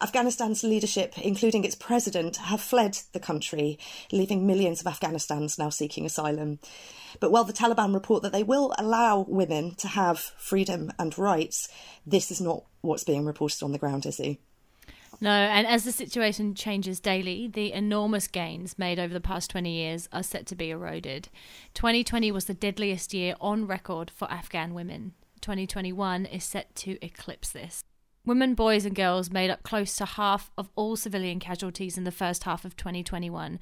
Afghanistan's 0.00 0.64
leadership, 0.64 1.18
including 1.18 1.64
its 1.64 1.74
president, 1.74 2.36
have 2.36 2.62
fled 2.62 2.98
the 3.12 3.20
country, 3.20 3.78
leaving 4.10 4.46
millions 4.46 4.80
of 4.80 4.86
Afghanistans 4.86 5.58
now 5.58 5.68
seeking 5.68 6.06
asylum. 6.06 6.60
But 7.20 7.30
while 7.30 7.44
the 7.44 7.52
Taliban 7.52 7.92
report 7.92 8.22
that 8.22 8.32
they 8.32 8.42
will 8.42 8.72
allow 8.78 9.26
women 9.28 9.74
to 9.80 9.88
have 9.88 10.18
freedom 10.38 10.90
and 10.98 11.18
rights, 11.18 11.68
this 12.06 12.30
is 12.30 12.40
not 12.40 12.64
what's 12.80 13.04
being 13.04 13.26
reported 13.26 13.62
on 13.62 13.72
the 13.72 13.78
ground, 13.78 14.06
Izzy? 14.06 14.40
No, 15.20 15.30
and 15.30 15.66
as 15.66 15.84
the 15.84 15.90
situation 15.90 16.54
changes 16.54 17.00
daily, 17.00 17.48
the 17.48 17.72
enormous 17.72 18.28
gains 18.28 18.78
made 18.78 19.00
over 19.00 19.12
the 19.12 19.20
past 19.20 19.50
20 19.50 19.70
years 19.70 20.08
are 20.12 20.22
set 20.22 20.46
to 20.46 20.54
be 20.54 20.70
eroded. 20.70 21.28
2020 21.74 22.30
was 22.30 22.44
the 22.44 22.54
deadliest 22.54 23.12
year 23.12 23.34
on 23.40 23.66
record 23.66 24.12
for 24.14 24.30
Afghan 24.30 24.74
women. 24.74 25.14
2021 25.40 26.26
is 26.26 26.44
set 26.44 26.74
to 26.76 27.04
eclipse 27.04 27.50
this. 27.50 27.82
Women, 28.24 28.54
boys, 28.54 28.84
and 28.84 28.94
girls 28.94 29.30
made 29.30 29.50
up 29.50 29.62
close 29.62 29.96
to 29.96 30.04
half 30.04 30.50
of 30.56 30.68
all 30.76 30.96
civilian 30.96 31.40
casualties 31.40 31.98
in 31.98 32.04
the 32.04 32.12
first 32.12 32.44
half 32.44 32.64
of 32.64 32.76
2021, 32.76 33.58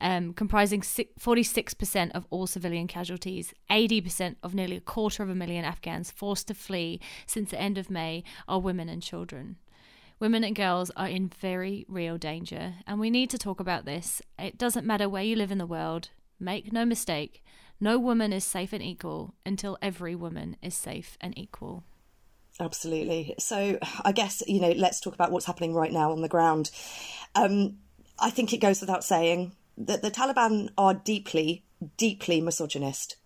um, 0.00 0.32
comprising 0.34 0.82
46% 0.82 2.10
of 2.12 2.26
all 2.30 2.46
civilian 2.46 2.86
casualties. 2.86 3.54
80% 3.70 4.36
of 4.42 4.54
nearly 4.54 4.76
a 4.76 4.80
quarter 4.80 5.22
of 5.22 5.30
a 5.30 5.34
million 5.34 5.64
Afghans 5.64 6.10
forced 6.10 6.48
to 6.48 6.54
flee 6.54 7.00
since 7.26 7.50
the 7.50 7.60
end 7.60 7.78
of 7.78 7.90
May 7.90 8.22
are 8.46 8.60
women 8.60 8.88
and 8.88 9.02
children. 9.02 9.56
Women 10.20 10.44
and 10.44 10.54
girls 10.54 10.90
are 10.96 11.08
in 11.08 11.28
very 11.28 11.84
real 11.88 12.18
danger, 12.18 12.74
and 12.86 13.00
we 13.00 13.10
need 13.10 13.30
to 13.30 13.38
talk 13.38 13.60
about 13.60 13.84
this. 13.84 14.22
It 14.38 14.56
doesn't 14.56 14.86
matter 14.86 15.08
where 15.08 15.22
you 15.22 15.36
live 15.36 15.50
in 15.50 15.58
the 15.58 15.66
world, 15.66 16.10
make 16.38 16.72
no 16.72 16.84
mistake, 16.84 17.42
no 17.80 17.98
woman 17.98 18.32
is 18.32 18.44
safe 18.44 18.72
and 18.72 18.82
equal 18.82 19.34
until 19.44 19.76
every 19.82 20.14
woman 20.14 20.56
is 20.62 20.74
safe 20.74 21.18
and 21.20 21.36
equal. 21.36 21.84
Absolutely. 22.60 23.34
So 23.38 23.78
I 24.04 24.12
guess, 24.12 24.42
you 24.46 24.60
know, 24.60 24.70
let's 24.70 25.00
talk 25.00 25.14
about 25.14 25.32
what's 25.32 25.46
happening 25.46 25.74
right 25.74 25.92
now 25.92 26.12
on 26.12 26.22
the 26.22 26.28
ground. 26.28 26.70
Um, 27.34 27.78
I 28.18 28.30
think 28.30 28.52
it 28.52 28.58
goes 28.58 28.80
without 28.80 29.02
saying 29.02 29.52
that 29.76 30.02
the 30.02 30.10
Taliban 30.10 30.70
are 30.78 30.94
deeply, 30.94 31.64
deeply 31.96 32.40
misogynist. 32.40 33.16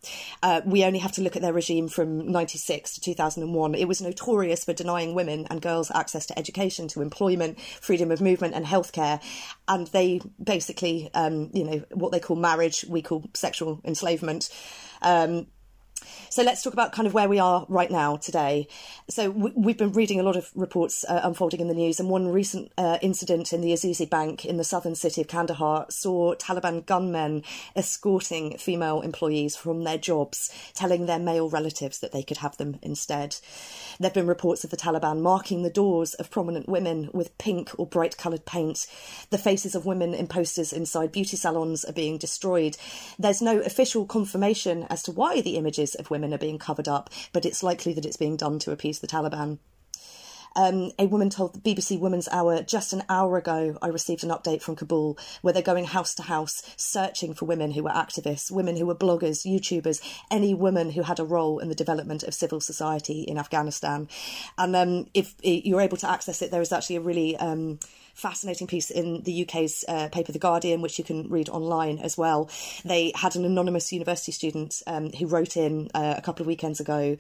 Uh, 0.42 0.62
we 0.64 0.84
only 0.84 0.98
have 0.98 1.12
to 1.12 1.22
look 1.22 1.36
at 1.36 1.42
their 1.42 1.52
regime 1.52 1.88
from 1.88 2.30
96 2.30 2.94
to 2.94 3.00
2001. 3.00 3.74
It 3.74 3.86
was 3.86 4.00
notorious 4.00 4.64
for 4.64 4.72
denying 4.72 5.14
women 5.14 5.46
and 5.50 5.60
girls 5.60 5.90
access 5.94 6.26
to 6.26 6.38
education, 6.38 6.88
to 6.88 7.02
employment, 7.02 7.60
freedom 7.60 8.10
of 8.10 8.20
movement, 8.20 8.54
and 8.54 8.64
healthcare. 8.64 9.22
And 9.66 9.86
they 9.88 10.20
basically, 10.42 11.10
um, 11.14 11.50
you 11.52 11.64
know, 11.64 11.84
what 11.92 12.12
they 12.12 12.20
call 12.20 12.36
marriage, 12.36 12.84
we 12.88 13.02
call 13.02 13.24
sexual 13.34 13.80
enslavement. 13.84 14.48
Um, 15.02 15.46
so 16.30 16.42
let's 16.42 16.62
talk 16.62 16.72
about 16.72 16.92
kind 16.92 17.06
of 17.06 17.14
where 17.14 17.28
we 17.28 17.38
are 17.38 17.64
right 17.68 17.90
now 17.90 18.16
today. 18.16 18.68
So 19.08 19.30
we, 19.30 19.72
have 19.72 19.78
been 19.78 19.92
reading 19.92 20.20
a 20.20 20.22
lot 20.22 20.36
of 20.36 20.50
reports 20.54 21.04
uh, 21.08 21.20
unfolding 21.22 21.60
in 21.60 21.68
the 21.68 21.74
news, 21.74 21.98
and 21.98 22.10
one 22.10 22.28
recent 22.28 22.70
uh, 22.76 22.98
incident 23.00 23.52
in 23.52 23.60
the 23.60 23.72
Azizi 23.72 24.08
Bank 24.08 24.44
in 24.44 24.56
the 24.56 24.64
southern 24.64 24.94
city 24.94 25.20
of 25.20 25.28
Kandahar 25.28 25.86
saw 25.88 26.34
Taliban 26.34 26.84
gunmen 26.84 27.42
escorting 27.74 28.58
female 28.58 29.00
employees 29.00 29.56
from 29.56 29.84
their 29.84 29.98
jobs, 29.98 30.52
telling 30.74 31.06
their 31.06 31.18
male 31.18 31.48
relatives 31.48 31.98
that 32.00 32.12
they 32.12 32.22
could 32.22 32.38
have 32.38 32.56
them 32.56 32.78
instead. 32.82 33.36
There 33.98 34.08
have 34.08 34.14
been 34.14 34.26
reports 34.26 34.64
of 34.64 34.70
the 34.70 34.76
Taliban 34.76 35.20
marking 35.20 35.62
the 35.62 35.70
doors 35.70 36.14
of 36.14 36.30
prominent 36.30 36.68
women 36.68 37.10
with 37.12 37.36
pink 37.38 37.70
or 37.78 37.86
bright 37.86 38.16
coloured 38.18 38.44
paint. 38.44 38.86
The 39.30 39.38
faces 39.38 39.74
of 39.74 39.86
women 39.86 40.14
in 40.14 40.26
posters 40.26 40.72
inside 40.72 41.12
beauty 41.12 41.36
salons 41.36 41.84
are 41.84 41.92
being 41.92 42.18
destroyed. 42.18 42.76
There's 43.18 43.42
no 43.42 43.60
official 43.60 44.04
confirmation 44.04 44.86
as 44.90 45.02
to 45.04 45.12
why 45.12 45.40
the 45.40 45.56
images 45.56 45.94
of 45.94 46.10
women 46.10 46.17
are 46.24 46.38
being 46.38 46.58
covered 46.58 46.88
up, 46.88 47.10
but 47.32 47.44
it's 47.44 47.62
likely 47.62 47.92
that 47.94 48.04
it's 48.04 48.16
being 48.16 48.36
done 48.36 48.58
to 48.60 48.72
appease 48.72 48.98
the 49.00 49.06
Taliban. 49.06 49.58
Um, 50.56 50.90
a 50.98 51.06
woman 51.06 51.30
told 51.30 51.54
the 51.54 51.60
BBC 51.60 52.00
Women's 52.00 52.28
Hour 52.28 52.62
just 52.62 52.92
an 52.92 53.04
hour 53.08 53.36
ago, 53.36 53.78
I 53.80 53.88
received 53.88 54.24
an 54.24 54.30
update 54.30 54.62
from 54.62 54.76
Kabul 54.76 55.18
where 55.42 55.52
they're 55.52 55.62
going 55.62 55.84
house 55.84 56.14
to 56.16 56.22
house 56.22 56.62
searching 56.76 57.34
for 57.34 57.44
women 57.44 57.70
who 57.72 57.84
were 57.84 57.90
activists, 57.90 58.50
women 58.50 58.76
who 58.76 58.86
were 58.86 58.94
bloggers, 58.94 59.46
YouTubers, 59.46 60.00
any 60.30 60.54
woman 60.54 60.90
who 60.90 61.02
had 61.02 61.20
a 61.20 61.24
role 61.24 61.58
in 61.58 61.68
the 61.68 61.74
development 61.74 62.22
of 62.22 62.34
civil 62.34 62.60
society 62.60 63.22
in 63.22 63.38
Afghanistan. 63.38 64.08
And 64.56 64.74
um, 64.74 65.06
if 65.14 65.34
you're 65.42 65.80
able 65.80 65.98
to 65.98 66.10
access 66.10 66.42
it, 66.42 66.50
there 66.50 66.62
is 66.62 66.72
actually 66.72 66.96
a 66.96 67.02
really 67.02 67.36
um, 67.36 67.78
fascinating 68.18 68.66
piece 68.66 68.90
in 68.90 69.22
the 69.22 69.42
UK's 69.42 69.84
uh, 69.86 70.08
paper, 70.08 70.32
The 70.32 70.40
Guardian, 70.40 70.82
which 70.82 70.98
you 70.98 71.04
can 71.04 71.28
read 71.28 71.48
online 71.48 71.98
as 71.98 72.18
well. 72.18 72.50
They 72.84 73.12
had 73.14 73.36
an 73.36 73.44
anonymous 73.44 73.92
university 73.92 74.32
student 74.32 74.82
um, 74.88 75.12
who 75.12 75.26
wrote 75.26 75.56
in 75.56 75.88
uh, 75.94 76.14
a 76.18 76.20
couple 76.20 76.42
of 76.42 76.48
weekends 76.48 76.80
ago 76.80 77.16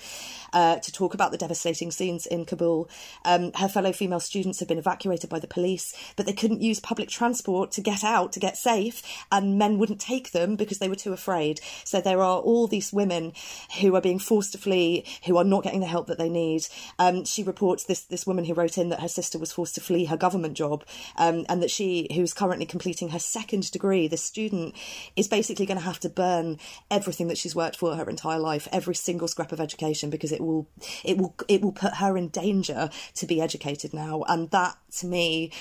uh, 0.52 0.76
to 0.76 0.92
talk 0.92 1.14
about 1.14 1.30
the 1.30 1.38
devastating 1.38 1.92
scenes 1.92 2.26
in 2.26 2.44
Kabul. 2.44 2.88
Um, 3.24 3.52
her 3.52 3.68
fellow 3.68 3.92
female 3.92 4.18
students 4.18 4.58
had 4.58 4.66
been 4.66 4.78
evacuated 4.78 5.30
by 5.30 5.38
the 5.38 5.46
police, 5.46 5.94
but 6.16 6.26
they 6.26 6.32
couldn't 6.32 6.62
use 6.62 6.80
public 6.80 7.08
transport 7.08 7.70
to 7.72 7.80
get 7.80 8.02
out, 8.02 8.32
to 8.32 8.40
get 8.40 8.56
safe, 8.56 9.02
and 9.30 9.56
men 9.56 9.78
wouldn't 9.78 10.00
take 10.00 10.32
them 10.32 10.56
because 10.56 10.78
they 10.78 10.88
were 10.88 10.96
too 10.96 11.12
afraid. 11.12 11.60
So 11.84 12.00
there 12.00 12.22
are 12.22 12.40
all 12.40 12.66
these 12.66 12.92
women 12.92 13.34
who 13.80 13.94
are 13.94 14.00
being 14.00 14.18
forced 14.18 14.50
to 14.52 14.58
flee, 14.58 15.04
who 15.26 15.36
are 15.36 15.44
not 15.44 15.62
getting 15.62 15.80
the 15.80 15.86
help 15.86 16.08
that 16.08 16.18
they 16.18 16.28
need. 16.28 16.66
Um, 16.98 17.24
she 17.24 17.44
reports 17.44 17.84
this 17.84 18.00
this 18.02 18.26
woman 18.26 18.44
who 18.44 18.54
wrote 18.54 18.78
in 18.78 18.88
that 18.88 19.00
her 19.00 19.08
sister 19.08 19.38
was 19.38 19.52
forced 19.52 19.76
to 19.76 19.80
flee 19.80 20.06
her 20.06 20.16
government 20.16 20.54
job 20.54 20.84
um, 21.16 21.44
and 21.48 21.62
that 21.62 21.70
she, 21.70 22.08
who's 22.14 22.32
currently 22.32 22.66
completing 22.66 23.10
her 23.10 23.18
second 23.18 23.70
degree, 23.70 24.08
the 24.08 24.16
student, 24.16 24.74
is 25.16 25.28
basically 25.28 25.66
going 25.66 25.78
to 25.78 25.84
have 25.84 26.00
to 26.00 26.08
burn 26.08 26.58
everything 26.90 27.28
that 27.28 27.38
she's 27.38 27.54
worked 27.54 27.76
for 27.76 27.96
her 27.96 28.08
entire 28.08 28.38
life, 28.38 28.68
every 28.72 28.94
single 28.94 29.28
scrap 29.28 29.52
of 29.52 29.60
education, 29.60 30.10
because 30.10 30.32
it 30.32 30.40
will, 30.40 30.68
it 31.04 31.18
will, 31.18 31.34
it 31.48 31.62
will 31.62 31.72
put 31.72 31.94
her 31.94 32.16
in 32.16 32.28
danger 32.28 32.90
to 33.14 33.26
be 33.26 33.40
educated 33.40 33.92
now, 33.92 34.22
and 34.28 34.50
that 34.50 34.76
to 34.98 35.06
me 35.06 35.52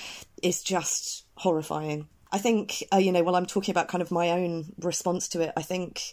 is 0.42 0.62
just 0.62 1.24
horrifying. 1.36 2.08
I 2.30 2.38
think, 2.38 2.84
uh, 2.92 2.98
you 2.98 3.10
know, 3.10 3.22
while 3.22 3.36
I'm 3.36 3.46
talking 3.46 3.72
about 3.72 3.88
kind 3.88 4.02
of 4.02 4.10
my 4.10 4.30
own 4.30 4.74
response 4.80 5.28
to 5.28 5.40
it, 5.40 5.52
I 5.56 5.62
think 5.62 6.12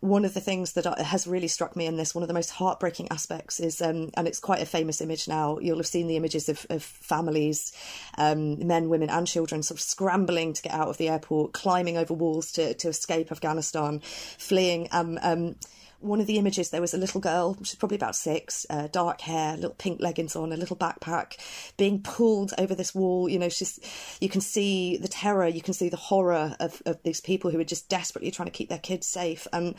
one 0.00 0.24
of 0.24 0.32
the 0.32 0.40
things 0.40 0.74
that 0.74 0.86
has 1.00 1.26
really 1.26 1.48
struck 1.48 1.74
me 1.74 1.86
in 1.86 1.96
this, 1.96 2.14
one 2.14 2.22
of 2.22 2.28
the 2.28 2.34
most 2.34 2.50
heartbreaking 2.50 3.08
aspects 3.10 3.58
is, 3.58 3.82
um, 3.82 4.10
and 4.16 4.28
it's 4.28 4.38
quite 4.38 4.62
a 4.62 4.66
famous 4.66 5.00
image 5.00 5.26
now, 5.26 5.58
you'll 5.58 5.78
have 5.78 5.86
seen 5.86 6.06
the 6.06 6.16
images 6.16 6.48
of, 6.48 6.64
of 6.70 6.84
families, 6.84 7.72
um, 8.16 8.64
men, 8.64 8.88
women, 8.88 9.10
and 9.10 9.26
children 9.26 9.62
sort 9.62 9.78
of 9.78 9.82
scrambling 9.82 10.52
to 10.52 10.62
get 10.62 10.72
out 10.72 10.88
of 10.88 10.98
the 10.98 11.08
airport, 11.08 11.52
climbing 11.52 11.96
over 11.96 12.14
walls 12.14 12.52
to, 12.52 12.74
to 12.74 12.88
escape 12.88 13.32
Afghanistan, 13.32 14.00
fleeing. 14.38 14.88
Um, 14.92 15.18
um 15.22 15.56
one 16.00 16.20
of 16.20 16.26
the 16.26 16.38
images 16.38 16.70
there 16.70 16.80
was 16.80 16.94
a 16.94 16.98
little 16.98 17.20
girl, 17.20 17.56
she's 17.62 17.74
probably 17.74 17.96
about 17.96 18.16
six, 18.16 18.66
uh, 18.70 18.88
dark 18.88 19.20
hair, 19.22 19.56
little 19.56 19.74
pink 19.76 20.00
leggings 20.00 20.36
on, 20.36 20.52
a 20.52 20.56
little 20.56 20.76
backpack, 20.76 21.36
being 21.76 22.02
pulled 22.02 22.52
over 22.58 22.74
this 22.74 22.94
wall. 22.94 23.28
You 23.28 23.38
know, 23.38 23.48
she's 23.48 23.80
you 24.20 24.28
can 24.28 24.40
see 24.40 24.96
the 24.96 25.08
terror, 25.08 25.46
you 25.46 25.62
can 25.62 25.74
see 25.74 25.88
the 25.88 25.96
horror 25.96 26.54
of, 26.60 26.82
of 26.86 27.02
these 27.02 27.20
people 27.20 27.50
who 27.50 27.60
are 27.60 27.64
just 27.64 27.88
desperately 27.88 28.30
trying 28.30 28.46
to 28.46 28.52
keep 28.52 28.68
their 28.68 28.78
kids 28.78 29.06
safe. 29.06 29.46
And 29.52 29.74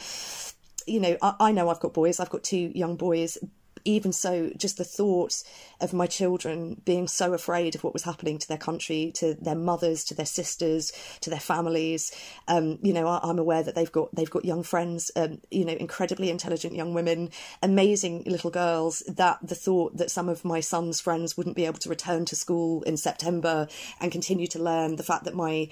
you 0.86 1.00
know, 1.00 1.18
I, 1.22 1.36
I 1.40 1.52
know 1.52 1.70
I've 1.70 1.80
got 1.80 1.94
boys, 1.94 2.20
I've 2.20 2.30
got 2.30 2.44
two 2.44 2.72
young 2.74 2.96
boys, 2.96 3.38
even 3.88 4.12
so, 4.12 4.52
just 4.58 4.78
the 4.78 4.84
thought 4.84 5.44
of 5.80 5.94
my 5.94 6.06
children 6.08 6.82
being 6.84 7.08
so 7.08 7.34
afraid 7.34 7.74
of 7.74 7.84
what 7.84 7.94
was 7.94 8.04
happening 8.04 8.38
to 8.38 8.48
their 8.48 8.58
country, 8.58 9.12
to 9.16 9.34
their 9.36 9.56
mothers, 9.56 10.04
to 10.04 10.14
their 10.14 10.26
sisters, 10.26 10.92
to 11.22 11.30
their 11.30 11.40
families. 11.40 12.12
Um, 12.48 12.80
you 12.84 12.92
know, 12.94 13.08
I, 13.08 13.30
am 13.30 13.40
aware 13.40 13.64
that 13.64 13.76
they've 13.76 13.92
got 13.92 14.14
they've 14.14 14.30
got 14.30 14.44
young 14.44 14.64
friends, 14.64 15.10
um, 15.16 15.40
you 15.50 15.64
know, 15.64 15.74
incredibly 15.74 16.30
intelligent 16.30 16.76
young 16.76 16.94
women, 16.94 17.30
amazing 17.64 18.24
little 18.26 18.52
girls. 18.52 19.04
That 19.08 19.40
the 19.42 19.56
thought 19.56 19.96
that 19.98 20.12
some 20.12 20.28
of 20.28 20.44
my 20.44 20.60
son's 20.60 21.00
friends 21.00 21.38
wouldn't 21.38 21.56
be 21.56 21.66
able 21.66 21.80
to 21.80 21.90
return 21.90 22.26
to 22.26 22.36
school 22.36 22.84
in 22.84 22.98
September 22.98 23.68
and 24.02 24.12
continue 24.12 24.48
to 24.48 24.62
learn, 24.62 24.98
the 24.98 25.04
fact 25.04 25.24
that 25.24 25.36
my 25.36 25.70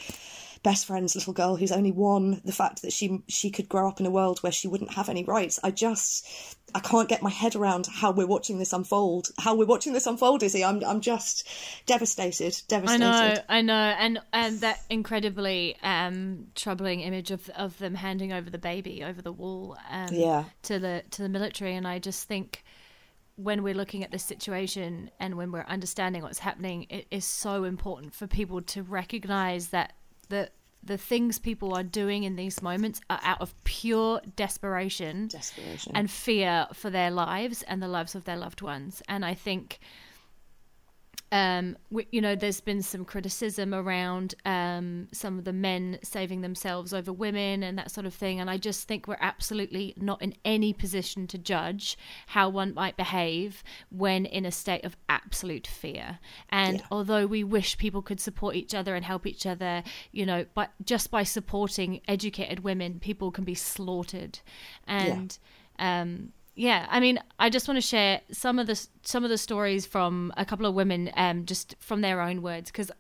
best 0.66 0.88
friend's 0.88 1.14
little 1.14 1.32
girl 1.32 1.56
who's 1.56 1.72
only 1.72 1.92
one, 1.92 2.42
the 2.44 2.52
fact 2.52 2.82
that 2.82 2.92
she 2.92 3.22
she 3.28 3.52
could 3.52 3.70
grow 3.70 3.88
up 3.88 4.00
in 4.00 4.06
a 4.08 4.10
world 4.10 4.40
where 4.40 4.52
she 4.52 4.68
wouldn't 4.68 4.96
have 4.96 5.10
any 5.10 5.24
rights. 5.24 5.60
I 5.64 5.70
just 5.70 6.28
I 6.74 6.80
can't 6.80 7.08
get 7.08 7.22
my 7.22 7.30
head 7.30 7.56
around 7.56 7.86
how 7.86 8.10
we're 8.10 8.26
watching 8.26 8.58
this 8.58 8.74
unfold. 8.74 9.28
How 9.38 9.56
we're 9.56 9.68
watching 9.68 9.94
this 9.94 10.08
unfold, 10.08 10.42
Izzy. 10.42 10.66
I'm 10.66 10.84
I'm 10.84 11.02
just 11.02 11.48
devastated, 11.86 12.60
devastated. 12.68 13.06
I 13.06 13.22
know, 13.28 13.42
I 13.48 13.62
know, 13.62 13.96
and 14.00 14.20
and 14.34 14.62
that 14.62 14.80
incredibly 14.90 15.78
um, 15.84 16.48
troubling 16.56 17.02
image 17.02 17.30
of 17.30 17.48
of 17.50 17.78
them 17.78 17.94
handing 17.94 18.34
over 18.34 18.50
the 18.50 18.58
baby 18.58 19.04
over 19.04 19.22
the 19.22 19.32
wall, 19.32 19.78
um, 19.92 20.10
yeah. 20.12 20.46
to 20.64 20.80
the 20.80 21.04
to 21.12 21.22
the 21.22 21.30
military, 21.30 21.76
and 21.76 21.88
I 21.88 22.00
just 22.00 22.28
think 22.28 22.64
when 23.36 23.62
we're 23.62 23.76
looking 23.76 24.04
at 24.04 24.10
this 24.10 24.24
situation 24.24 25.12
and 25.20 25.36
when 25.36 25.52
we're 25.52 25.66
understanding 25.68 26.24
what's 26.24 26.40
happening, 26.40 26.88
it 26.90 27.06
is 27.12 27.26
so 27.26 27.66
important 27.66 28.16
for 28.16 28.26
people 28.26 28.64
to 28.64 28.82
recognize 28.82 29.68
that 29.68 29.94
the 30.30 30.50
the 30.86 30.98
things 30.98 31.40
people 31.40 31.74
are 31.74 31.84
doing 31.84 32.24
in 32.24 32.36
these 32.36 32.62
moments 32.62 33.02
are 33.10 33.20
out 33.24 33.42
of 33.42 33.56
pure 33.64 34.22
desperation, 34.36 35.28
desperation. 35.28 35.92
and 35.96 36.12
fear 36.12 36.68
for 36.74 36.92
their 36.92 37.10
lives 37.10 37.64
and 37.64 37.82
the 37.82 37.88
lives 37.88 38.14
of 38.14 38.26
their 38.26 38.38
loved 38.38 38.62
ones. 38.62 39.02
And 39.10 39.26
I 39.26 39.34
think 39.34 39.80
um, 41.32 41.78
we, 41.90 42.08
you 42.12 42.22
know, 42.22 42.36
there's 42.36 42.62
been 42.62 42.82
some 42.82 43.04
criticism 43.04 43.74
around 43.74 44.36
um, 44.46 45.08
some 45.12 45.40
of 45.40 45.44
the 45.44 45.54
men 45.54 45.98
saving 46.04 46.42
themselves 46.42 46.94
over 46.94 47.12
women 47.12 47.64
and 47.64 47.78
that 47.78 47.92
sort 47.92 48.06
of 48.06 48.14
thing. 48.14 48.40
And 48.40 48.50
I 48.50 48.58
just 48.58 48.88
think 48.88 49.08
we're 49.08 49.18
absolutely 49.20 49.94
not 49.98 50.22
in 50.22 50.36
any 50.46 50.72
position 50.72 51.28
to 51.28 51.38
judge 51.38 51.98
how 52.28 52.50
one 52.50 52.74
might 52.74 52.96
behave 52.96 53.64
when 53.90 54.26
in 54.26 54.46
a 54.46 54.52
state 54.52 54.86
of 54.86 54.96
absolute 55.10 55.68
fear. 55.68 56.20
And 56.50 56.78
yeah. 56.78 56.86
although 56.92 57.26
we 57.26 57.44
wish 57.44 57.78
people 57.78 58.02
could 58.02 58.20
support 58.20 58.56
each 58.56 58.76
other 58.76 58.96
and 58.96 59.04
help 59.04 59.26
each 59.26 59.46
other, 59.46 59.84
you 60.12 60.26
know, 60.26 60.46
but 60.54 60.72
just 60.84 61.10
by 61.10 61.24
supporting 61.24 62.02
educated 62.08 62.64
women, 62.64 63.00
people 63.00 63.32
can 63.32 63.44
be 63.44 63.56
slaughtered. 63.56 64.40
And 64.88 65.38
yeah. 65.80 66.02
um, 66.02 66.32
yeah, 66.56 66.88
I 66.90 67.02
mean, 67.02 67.20
I 67.38 67.50
just 67.50 67.68
want 67.68 67.78
to 67.78 67.82
share 67.82 68.22
some 68.32 68.60
of 68.60 68.68
the 68.68 68.88
some 69.04 69.24
of 69.26 69.30
the 69.30 69.38
stories 69.38 69.86
from 69.86 70.34
a 70.38 70.46
couple 70.46 70.66
of 70.66 70.74
women, 70.74 71.12
um, 71.16 71.46
just 71.46 71.76
from 71.80 72.02
their 72.02 72.22
own 72.22 72.42
words, 72.42 72.72
because 72.72 72.92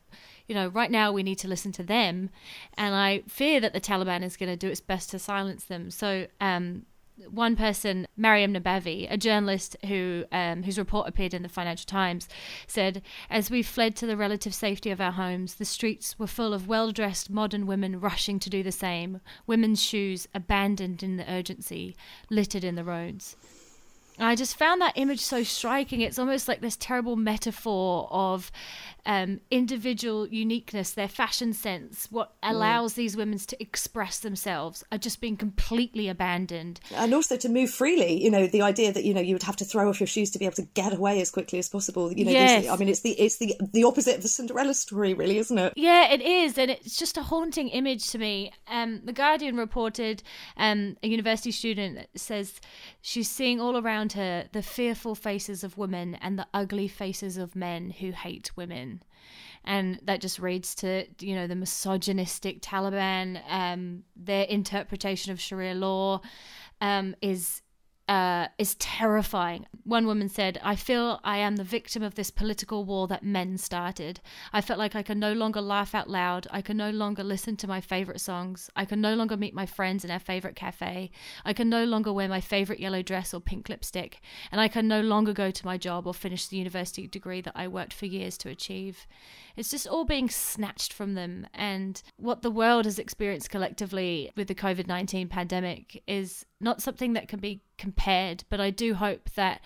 you 0.47 0.53
know, 0.53 0.67
right 0.67 0.91
now 0.91 1.11
we 1.11 1.23
need 1.23 1.39
to 1.39 1.47
listen 1.47 1.71
to 1.73 1.83
them, 1.83 2.29
and 2.77 2.93
I 2.93 3.23
fear 3.27 3.61
that 3.61 3.73
the 3.73 3.81
Taliban 3.81 4.23
is 4.23 4.35
going 4.37 4.49
to 4.51 4.57
do 4.57 4.67
its 4.67 4.81
best 4.81 5.09
to 5.11 5.19
silence 5.19 5.63
them. 5.63 5.89
So, 5.89 6.27
um, 6.41 6.85
one 7.29 7.55
person, 7.55 8.07
Mariam 8.17 8.53
Nabavi, 8.53 9.07
a 9.09 9.17
journalist 9.17 9.77
who 9.85 10.25
um, 10.31 10.63
whose 10.63 10.77
report 10.77 11.07
appeared 11.07 11.33
in 11.33 11.43
the 11.43 11.49
Financial 11.49 11.85
Times, 11.85 12.27
said, 12.67 13.01
"As 13.29 13.49
we 13.49 13.63
fled 13.63 13.95
to 13.97 14.05
the 14.05 14.17
relative 14.17 14.53
safety 14.53 14.91
of 14.91 15.01
our 15.01 15.13
homes, 15.13 15.55
the 15.55 15.65
streets 15.65 16.19
were 16.19 16.27
full 16.27 16.53
of 16.53 16.67
well-dressed 16.67 17.29
modern 17.29 17.65
women 17.67 17.99
rushing 17.99 18.39
to 18.39 18.49
do 18.49 18.63
the 18.63 18.71
same. 18.71 19.21
Women's 19.47 19.81
shoes 19.81 20.27
abandoned 20.33 21.03
in 21.03 21.17
the 21.17 21.31
urgency, 21.31 21.95
littered 22.29 22.63
in 22.63 22.75
the 22.75 22.83
roads." 22.83 23.35
I 24.19 24.35
just 24.35 24.57
found 24.57 24.81
that 24.81 24.93
image 24.95 25.19
so 25.19 25.43
striking. 25.43 26.01
It's 26.01 26.19
almost 26.19 26.47
like 26.47 26.61
this 26.61 26.77
terrible 26.77 27.15
metaphor 27.15 28.07
of 28.11 28.51
um, 29.05 29.39
individual 29.51 30.27
uniqueness, 30.27 30.91
their 30.91 31.07
fashion 31.07 31.53
sense, 31.53 32.07
what 32.11 32.29
mm. 32.41 32.51
allows 32.51 32.93
mm. 32.93 32.95
these 32.95 33.17
women 33.17 33.37
to 33.37 33.61
express 33.61 34.19
themselves, 34.19 34.83
are 34.91 34.97
just 34.97 35.21
being 35.21 35.37
completely 35.37 36.07
abandoned. 36.09 36.79
And 36.93 37.13
also 37.13 37.37
to 37.37 37.49
move 37.49 37.69
freely. 37.69 38.23
You 38.23 38.31
know, 38.31 38.47
the 38.47 38.61
idea 38.61 38.91
that 38.91 39.03
you 39.03 39.13
know 39.13 39.21
you 39.21 39.35
would 39.35 39.43
have 39.43 39.57
to 39.57 39.65
throw 39.65 39.89
off 39.89 39.99
your 39.99 40.07
shoes 40.07 40.31
to 40.31 40.39
be 40.39 40.45
able 40.45 40.55
to 40.55 40.67
get 40.73 40.93
away 40.93 41.21
as 41.21 41.29
quickly 41.29 41.59
as 41.59 41.69
possible. 41.69 42.11
You 42.11 42.25
know, 42.25 42.31
yes. 42.31 42.67
I 42.67 42.75
mean, 42.77 42.89
it's 42.89 43.01
the 43.01 43.11
it's 43.11 43.37
the 43.37 43.55
the 43.73 43.83
opposite 43.83 44.15
of 44.15 44.23
the 44.23 44.29
Cinderella 44.29 44.73
story, 44.73 45.13
really, 45.13 45.37
isn't 45.37 45.57
it? 45.57 45.73
Yeah, 45.75 46.11
it 46.11 46.21
is, 46.21 46.57
and 46.57 46.71
it's 46.71 46.97
just 46.97 47.17
a 47.17 47.23
haunting 47.23 47.69
image 47.69 48.09
to 48.11 48.17
me. 48.17 48.51
Um, 48.67 49.01
the 49.03 49.13
Guardian 49.13 49.57
reported 49.57 50.23
um, 50.57 50.97
a 51.03 51.07
university 51.07 51.51
student 51.51 52.07
says 52.15 52.59
she's 53.01 53.29
seeing 53.29 53.61
all 53.61 53.77
around 53.77 54.04
her 54.13 54.47
the 54.51 54.61
fearful 54.61 55.15
faces 55.15 55.63
of 55.63 55.77
women 55.77 56.15
and 56.15 56.37
the 56.37 56.47
ugly 56.53 56.87
faces 56.87 57.37
of 57.37 57.55
men 57.55 57.89
who 57.89 58.11
hate 58.11 58.51
women 58.55 59.01
and 59.65 59.99
that 60.03 60.21
just 60.21 60.39
reads 60.39 60.75
to 60.75 61.05
you 61.19 61.35
know 61.35 61.47
the 61.47 61.55
misogynistic 61.55 62.61
Taliban. 62.61 63.41
Um, 63.49 64.03
their 64.15 64.43
interpretation 64.43 65.31
of 65.31 65.41
Sharia 65.41 65.73
law 65.73 66.21
um, 66.81 67.15
is 67.21 67.61
uh, 68.07 68.47
is 68.57 68.75
terrifying. 68.75 69.65
One 69.83 70.05
woman 70.05 70.29
said, 70.29 70.59
I 70.63 70.75
feel 70.75 71.19
I 71.23 71.37
am 71.37 71.55
the 71.55 71.63
victim 71.63 72.03
of 72.03 72.15
this 72.15 72.29
political 72.29 72.85
war 72.85 73.07
that 73.07 73.23
men 73.23 73.57
started. 73.57 74.19
I 74.53 74.61
felt 74.61 74.77
like 74.77 74.95
I 74.95 75.01
can 75.01 75.19
no 75.19 75.33
longer 75.33 75.61
laugh 75.61 75.95
out 75.95 76.09
loud. 76.09 76.47
I 76.51 76.61
can 76.61 76.77
no 76.77 76.91
longer 76.91 77.23
listen 77.23 77.55
to 77.57 77.67
my 77.67 77.81
favorite 77.81 78.21
songs. 78.21 78.69
I 78.75 78.85
can 78.85 79.01
no 79.01 79.15
longer 79.15 79.37
meet 79.37 79.55
my 79.55 79.65
friends 79.65 80.05
in 80.05 80.11
our 80.11 80.19
favorite 80.19 80.55
cafe. 80.55 81.09
I 81.43 81.53
can 81.53 81.69
no 81.69 81.83
longer 81.83 82.13
wear 82.13 82.27
my 82.27 82.41
favorite 82.41 82.79
yellow 82.79 83.01
dress 83.01 83.33
or 83.33 83.39
pink 83.39 83.69
lipstick. 83.69 84.21
And 84.51 84.61
I 84.61 84.67
can 84.67 84.87
no 84.87 85.01
longer 85.01 85.33
go 85.33 85.49
to 85.49 85.65
my 85.65 85.77
job 85.77 86.05
or 86.05 86.13
finish 86.13 86.47
the 86.47 86.57
university 86.57 87.07
degree 87.07 87.41
that 87.41 87.53
I 87.55 87.67
worked 87.67 87.93
for 87.93 88.05
years 88.05 88.37
to 88.39 88.49
achieve. 88.49 89.07
It's 89.55 89.71
just 89.71 89.87
all 89.87 90.05
being 90.05 90.29
snatched 90.29 90.93
from 90.93 91.15
them. 91.15 91.47
And 91.53 92.01
what 92.17 92.43
the 92.43 92.51
world 92.51 92.85
has 92.85 92.99
experienced 92.99 93.49
collectively 93.49 94.31
with 94.35 94.47
the 94.47 94.55
COVID 94.55 94.87
19 94.87 95.27
pandemic 95.29 96.03
is 96.07 96.45
not 96.59 96.81
something 96.81 97.13
that 97.13 97.27
can 97.27 97.39
be 97.39 97.61
compared, 97.77 97.94
but 98.49 98.59
I 98.59 98.69
do 98.69 98.93
hope 98.93 99.29
that 99.35 99.61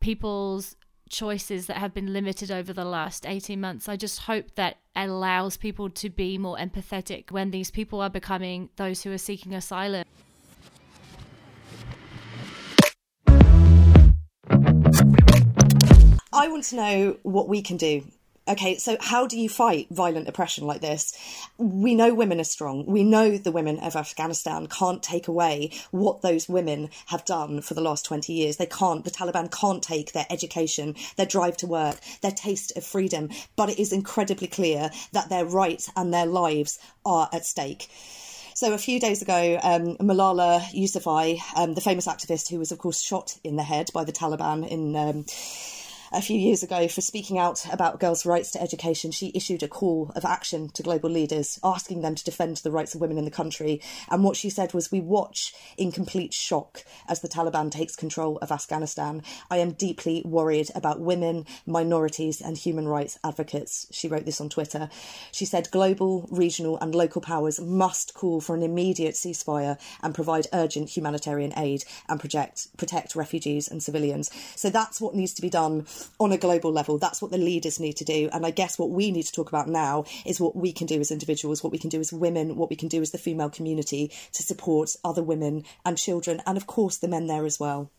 people's 0.00 0.76
choices 1.08 1.66
that 1.66 1.76
have 1.76 1.92
been 1.92 2.12
limited 2.12 2.50
over 2.50 2.72
the 2.72 2.84
last 2.84 3.26
18 3.26 3.60
months. 3.60 3.88
I 3.88 3.96
just 3.96 4.20
hope 4.20 4.54
that 4.54 4.78
allows 4.96 5.56
people 5.56 5.90
to 5.90 6.08
be 6.08 6.38
more 6.38 6.56
empathetic 6.56 7.30
when 7.30 7.50
these 7.50 7.70
people 7.70 8.00
are 8.00 8.10
becoming 8.10 8.70
those 8.76 9.02
who 9.02 9.12
are 9.12 9.18
seeking 9.18 9.54
asylum. 9.54 10.04
I 16.32 16.48
want 16.48 16.64
to 16.64 16.76
know 16.76 17.16
what 17.22 17.48
we 17.48 17.60
can 17.60 17.76
do 17.76 18.02
okay, 18.50 18.76
so 18.76 18.96
how 19.00 19.26
do 19.26 19.38
you 19.38 19.48
fight 19.48 19.86
violent 19.90 20.28
oppression 20.28 20.66
like 20.66 20.80
this? 20.80 21.16
We 21.58 21.94
know 21.94 22.12
women 22.12 22.40
are 22.40 22.44
strong. 22.44 22.84
We 22.86 23.04
know 23.04 23.36
the 23.36 23.52
women 23.52 23.78
of 23.78 23.96
Afghanistan 23.96 24.66
can't 24.66 25.02
take 25.02 25.28
away 25.28 25.70
what 25.90 26.22
those 26.22 26.48
women 26.48 26.90
have 27.06 27.24
done 27.24 27.62
for 27.62 27.74
the 27.74 27.80
last 27.80 28.04
20 28.04 28.32
years. 28.32 28.56
They 28.56 28.66
can't, 28.66 29.04
the 29.04 29.10
Taliban 29.10 29.50
can't 29.50 29.82
take 29.82 30.12
their 30.12 30.26
education, 30.30 30.96
their 31.16 31.26
drive 31.26 31.56
to 31.58 31.66
work, 31.66 31.98
their 32.22 32.32
taste 32.32 32.76
of 32.76 32.84
freedom. 32.84 33.30
But 33.56 33.70
it 33.70 33.78
is 33.78 33.92
incredibly 33.92 34.48
clear 34.48 34.90
that 35.12 35.28
their 35.28 35.44
rights 35.44 35.90
and 35.96 36.12
their 36.12 36.26
lives 36.26 36.78
are 37.06 37.28
at 37.32 37.46
stake. 37.46 37.88
So 38.54 38.74
a 38.74 38.78
few 38.78 39.00
days 39.00 39.22
ago, 39.22 39.58
um, 39.62 39.96
Malala 39.98 40.60
Yousafzai, 40.74 41.40
um, 41.56 41.74
the 41.74 41.80
famous 41.80 42.06
activist 42.06 42.50
who 42.50 42.58
was, 42.58 42.72
of 42.72 42.78
course, 42.78 43.00
shot 43.00 43.38
in 43.44 43.56
the 43.56 43.62
head 43.62 43.90
by 43.94 44.04
the 44.04 44.12
Taliban 44.12 44.68
in 44.68 44.96
um, 44.96 45.24
a 46.12 46.20
few 46.20 46.38
years 46.38 46.62
ago 46.62 46.88
for 46.88 47.00
speaking 47.00 47.38
out 47.38 47.64
about 47.72 48.00
girls' 48.00 48.26
rights 48.26 48.50
to 48.50 48.60
education, 48.60 49.12
she 49.12 49.30
issued 49.32 49.62
a 49.62 49.68
call 49.68 50.10
of 50.16 50.24
action 50.24 50.68
to 50.70 50.82
global 50.82 51.08
leaders, 51.08 51.60
asking 51.62 52.02
them 52.02 52.16
to 52.16 52.24
defend 52.24 52.56
the 52.58 52.70
rights 52.70 52.94
of 52.94 53.00
women 53.00 53.16
in 53.16 53.24
the 53.24 53.30
country. 53.30 53.80
And 54.10 54.24
what 54.24 54.36
she 54.36 54.50
said 54.50 54.74
was, 54.74 54.90
We 54.90 55.00
watch 55.00 55.54
in 55.76 55.92
complete 55.92 56.34
shock 56.34 56.84
as 57.08 57.20
the 57.20 57.28
Taliban 57.28 57.70
takes 57.70 57.94
control 57.94 58.38
of 58.38 58.50
Afghanistan. 58.50 59.22
I 59.50 59.58
am 59.58 59.72
deeply 59.72 60.22
worried 60.24 60.70
about 60.74 60.98
women, 60.98 61.46
minorities, 61.64 62.40
and 62.40 62.58
human 62.58 62.88
rights 62.88 63.18
advocates. 63.22 63.86
She 63.92 64.08
wrote 64.08 64.24
this 64.24 64.40
on 64.40 64.48
Twitter. 64.48 64.90
She 65.30 65.44
said, 65.44 65.70
Global, 65.70 66.26
regional, 66.32 66.76
and 66.78 66.92
local 66.92 67.20
powers 67.20 67.60
must 67.60 68.14
call 68.14 68.40
for 68.40 68.56
an 68.56 68.64
immediate 68.64 69.14
ceasefire 69.14 69.78
and 70.02 70.12
provide 70.12 70.48
urgent 70.52 70.90
humanitarian 70.90 71.56
aid 71.56 71.84
and 72.08 72.18
project, 72.18 72.76
protect 72.76 73.14
refugees 73.14 73.68
and 73.68 73.80
civilians. 73.80 74.28
So 74.56 74.70
that's 74.70 75.00
what 75.00 75.14
needs 75.14 75.34
to 75.34 75.42
be 75.42 75.50
done 75.50 75.86
on 76.18 76.32
a 76.32 76.38
global 76.38 76.72
level. 76.72 76.98
That's 76.98 77.20
what 77.20 77.30
the 77.30 77.38
leaders 77.38 77.80
need 77.80 77.96
to 77.96 78.04
do. 78.04 78.28
And 78.32 78.46
I 78.46 78.50
guess 78.50 78.78
what 78.78 78.90
we 78.90 79.10
need 79.10 79.24
to 79.24 79.32
talk 79.32 79.48
about 79.48 79.68
now 79.68 80.04
is 80.24 80.40
what 80.40 80.56
we 80.56 80.72
can 80.72 80.86
do 80.86 81.00
as 81.00 81.10
individuals, 81.10 81.62
what 81.62 81.72
we 81.72 81.78
can 81.78 81.90
do 81.90 82.00
as 82.00 82.12
women, 82.12 82.56
what 82.56 82.70
we 82.70 82.76
can 82.76 82.88
do 82.88 83.02
as 83.02 83.10
the 83.10 83.18
female 83.18 83.50
community 83.50 84.10
to 84.32 84.42
support 84.42 84.96
other 85.04 85.22
women 85.22 85.64
and 85.84 85.98
children, 85.98 86.42
and 86.46 86.56
of 86.56 86.66
course 86.66 86.98
the 86.98 87.08
men 87.08 87.26
there 87.26 87.44
as 87.44 87.60
well. 87.60 87.90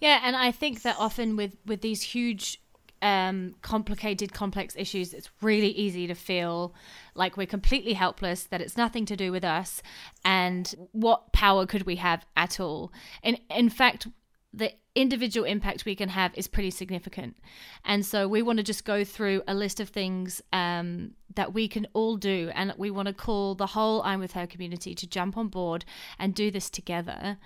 Yeah, 0.00 0.20
and 0.22 0.36
I 0.36 0.52
think 0.52 0.82
that 0.82 0.96
often 0.98 1.36
with 1.36 1.56
with 1.66 1.80
these 1.80 2.02
huge 2.02 2.60
um, 3.02 3.54
complicated, 3.62 4.32
complex 4.32 4.74
issues, 4.76 5.12
it's 5.12 5.30
really 5.42 5.68
easy 5.68 6.06
to 6.06 6.14
feel 6.14 6.74
like 7.14 7.36
we're 7.36 7.46
completely 7.46 7.92
helpless, 7.92 8.44
that 8.44 8.60
it's 8.60 8.76
nothing 8.76 9.04
to 9.06 9.16
do 9.16 9.32
with 9.32 9.44
us, 9.44 9.82
and 10.24 10.74
what 10.92 11.32
power 11.32 11.66
could 11.66 11.84
we 11.84 11.96
have 11.96 12.24
at 12.36 12.58
all? 12.60 12.92
And 13.22 13.40
in 13.50 13.68
fact, 13.68 14.06
the 14.52 14.72
individual 14.94 15.46
impact 15.46 15.84
we 15.84 15.94
can 15.94 16.08
have 16.08 16.32
is 16.34 16.48
pretty 16.48 16.70
significant. 16.70 17.36
And 17.84 18.04
so 18.04 18.26
we 18.26 18.42
want 18.42 18.56
to 18.58 18.62
just 18.62 18.84
go 18.84 19.04
through 19.04 19.42
a 19.46 19.54
list 19.54 19.80
of 19.80 19.90
things 19.90 20.40
um, 20.52 21.12
that 21.34 21.52
we 21.52 21.68
can 21.68 21.86
all 21.92 22.16
do. 22.16 22.50
And 22.54 22.72
we 22.78 22.90
want 22.90 23.08
to 23.08 23.14
call 23.14 23.54
the 23.54 23.66
whole 23.66 24.02
I'm 24.02 24.20
With 24.20 24.32
Her 24.32 24.46
community 24.46 24.94
to 24.94 25.06
jump 25.06 25.36
on 25.36 25.48
board 25.48 25.84
and 26.18 26.34
do 26.34 26.50
this 26.50 26.70
together. 26.70 27.36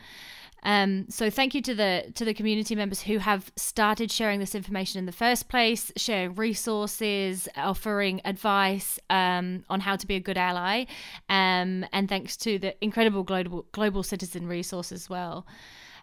Um, 0.63 1.07
so 1.09 1.31
thank 1.31 1.55
you 1.55 1.63
to 1.63 1.75
the 1.75 2.13
to 2.15 2.25
the 2.25 2.35
community 2.35 2.75
members 2.75 3.01
who 3.01 3.19
have 3.19 3.51
started 3.57 4.11
sharing 4.11 4.41
this 4.41 4.55
information 4.55 4.99
in 4.99 5.07
the 5.07 5.13
first 5.13 5.49
place, 5.49 5.91
sharing 5.97 6.35
resources, 6.35 7.49
offering 7.57 8.21
advice 8.25 8.99
um, 9.09 9.65
on 9.71 9.81
how 9.81 9.97
to 9.97 10.07
be 10.07 10.17
a 10.17 10.21
good 10.21 10.37
ally, 10.37 10.85
um, 11.29 11.87
and 11.93 12.09
thanks 12.09 12.37
to 12.39 12.59
the 12.59 12.85
incredible 12.85 13.23
global 13.23 13.65
global 13.73 14.03
citizen 14.03 14.47
resource 14.47 14.93
as 14.93 15.09
well. 15.09 15.47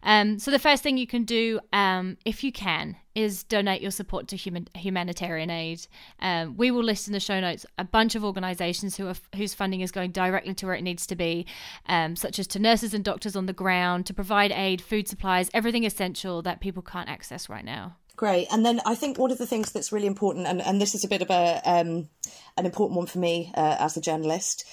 Um, 0.03 0.39
so 0.39 0.51
the 0.51 0.59
first 0.59 0.83
thing 0.83 0.97
you 0.97 1.07
can 1.07 1.23
do, 1.23 1.59
um, 1.73 2.17
if 2.25 2.43
you 2.43 2.51
can, 2.51 2.97
is 3.15 3.43
donate 3.43 3.81
your 3.81 3.91
support 3.91 4.27
to 4.27 4.35
human 4.35 4.67
humanitarian 4.75 5.49
aid. 5.49 5.87
Um, 6.19 6.55
we 6.55 6.69
will 6.69 6.83
list 6.83 7.07
in 7.07 7.13
the 7.13 7.19
show 7.19 7.39
notes 7.39 7.65
a 7.77 7.83
bunch 7.83 8.13
of 8.13 8.23
organisations 8.23 8.95
who 8.95 9.07
are, 9.07 9.15
whose 9.35 9.55
funding 9.55 9.81
is 9.81 9.91
going 9.91 10.11
directly 10.11 10.53
to 10.53 10.67
where 10.67 10.75
it 10.75 10.83
needs 10.83 11.07
to 11.07 11.15
be, 11.15 11.45
um, 11.87 12.15
such 12.15 12.37
as 12.37 12.45
to 12.47 12.59
nurses 12.59 12.93
and 12.93 13.03
doctors 13.03 13.35
on 13.35 13.47
the 13.47 13.53
ground 13.53 14.05
to 14.05 14.13
provide 14.13 14.51
aid, 14.51 14.81
food 14.81 15.07
supplies, 15.07 15.49
everything 15.53 15.83
essential 15.83 16.41
that 16.43 16.61
people 16.61 16.83
can't 16.83 17.09
access 17.09 17.49
right 17.49 17.65
now. 17.65 17.95
Great. 18.15 18.47
And 18.51 18.65
then 18.65 18.81
I 18.85 18.95
think 18.95 19.19
one 19.19 19.31
of 19.31 19.37
the 19.37 19.45
things 19.45 19.71
that's 19.71 19.91
really 19.91 20.07
important, 20.07 20.47
and, 20.47 20.59
and 20.61 20.81
this 20.81 20.95
is 20.95 21.03
a 21.03 21.07
bit 21.07 21.21
of 21.21 21.29
a 21.29 21.61
um, 21.65 22.09
an 22.57 22.65
important 22.65 22.97
one 22.97 23.05
for 23.05 23.19
me 23.19 23.51
uh, 23.55 23.77
as 23.79 23.95
a 23.95 24.01
journalist, 24.01 24.65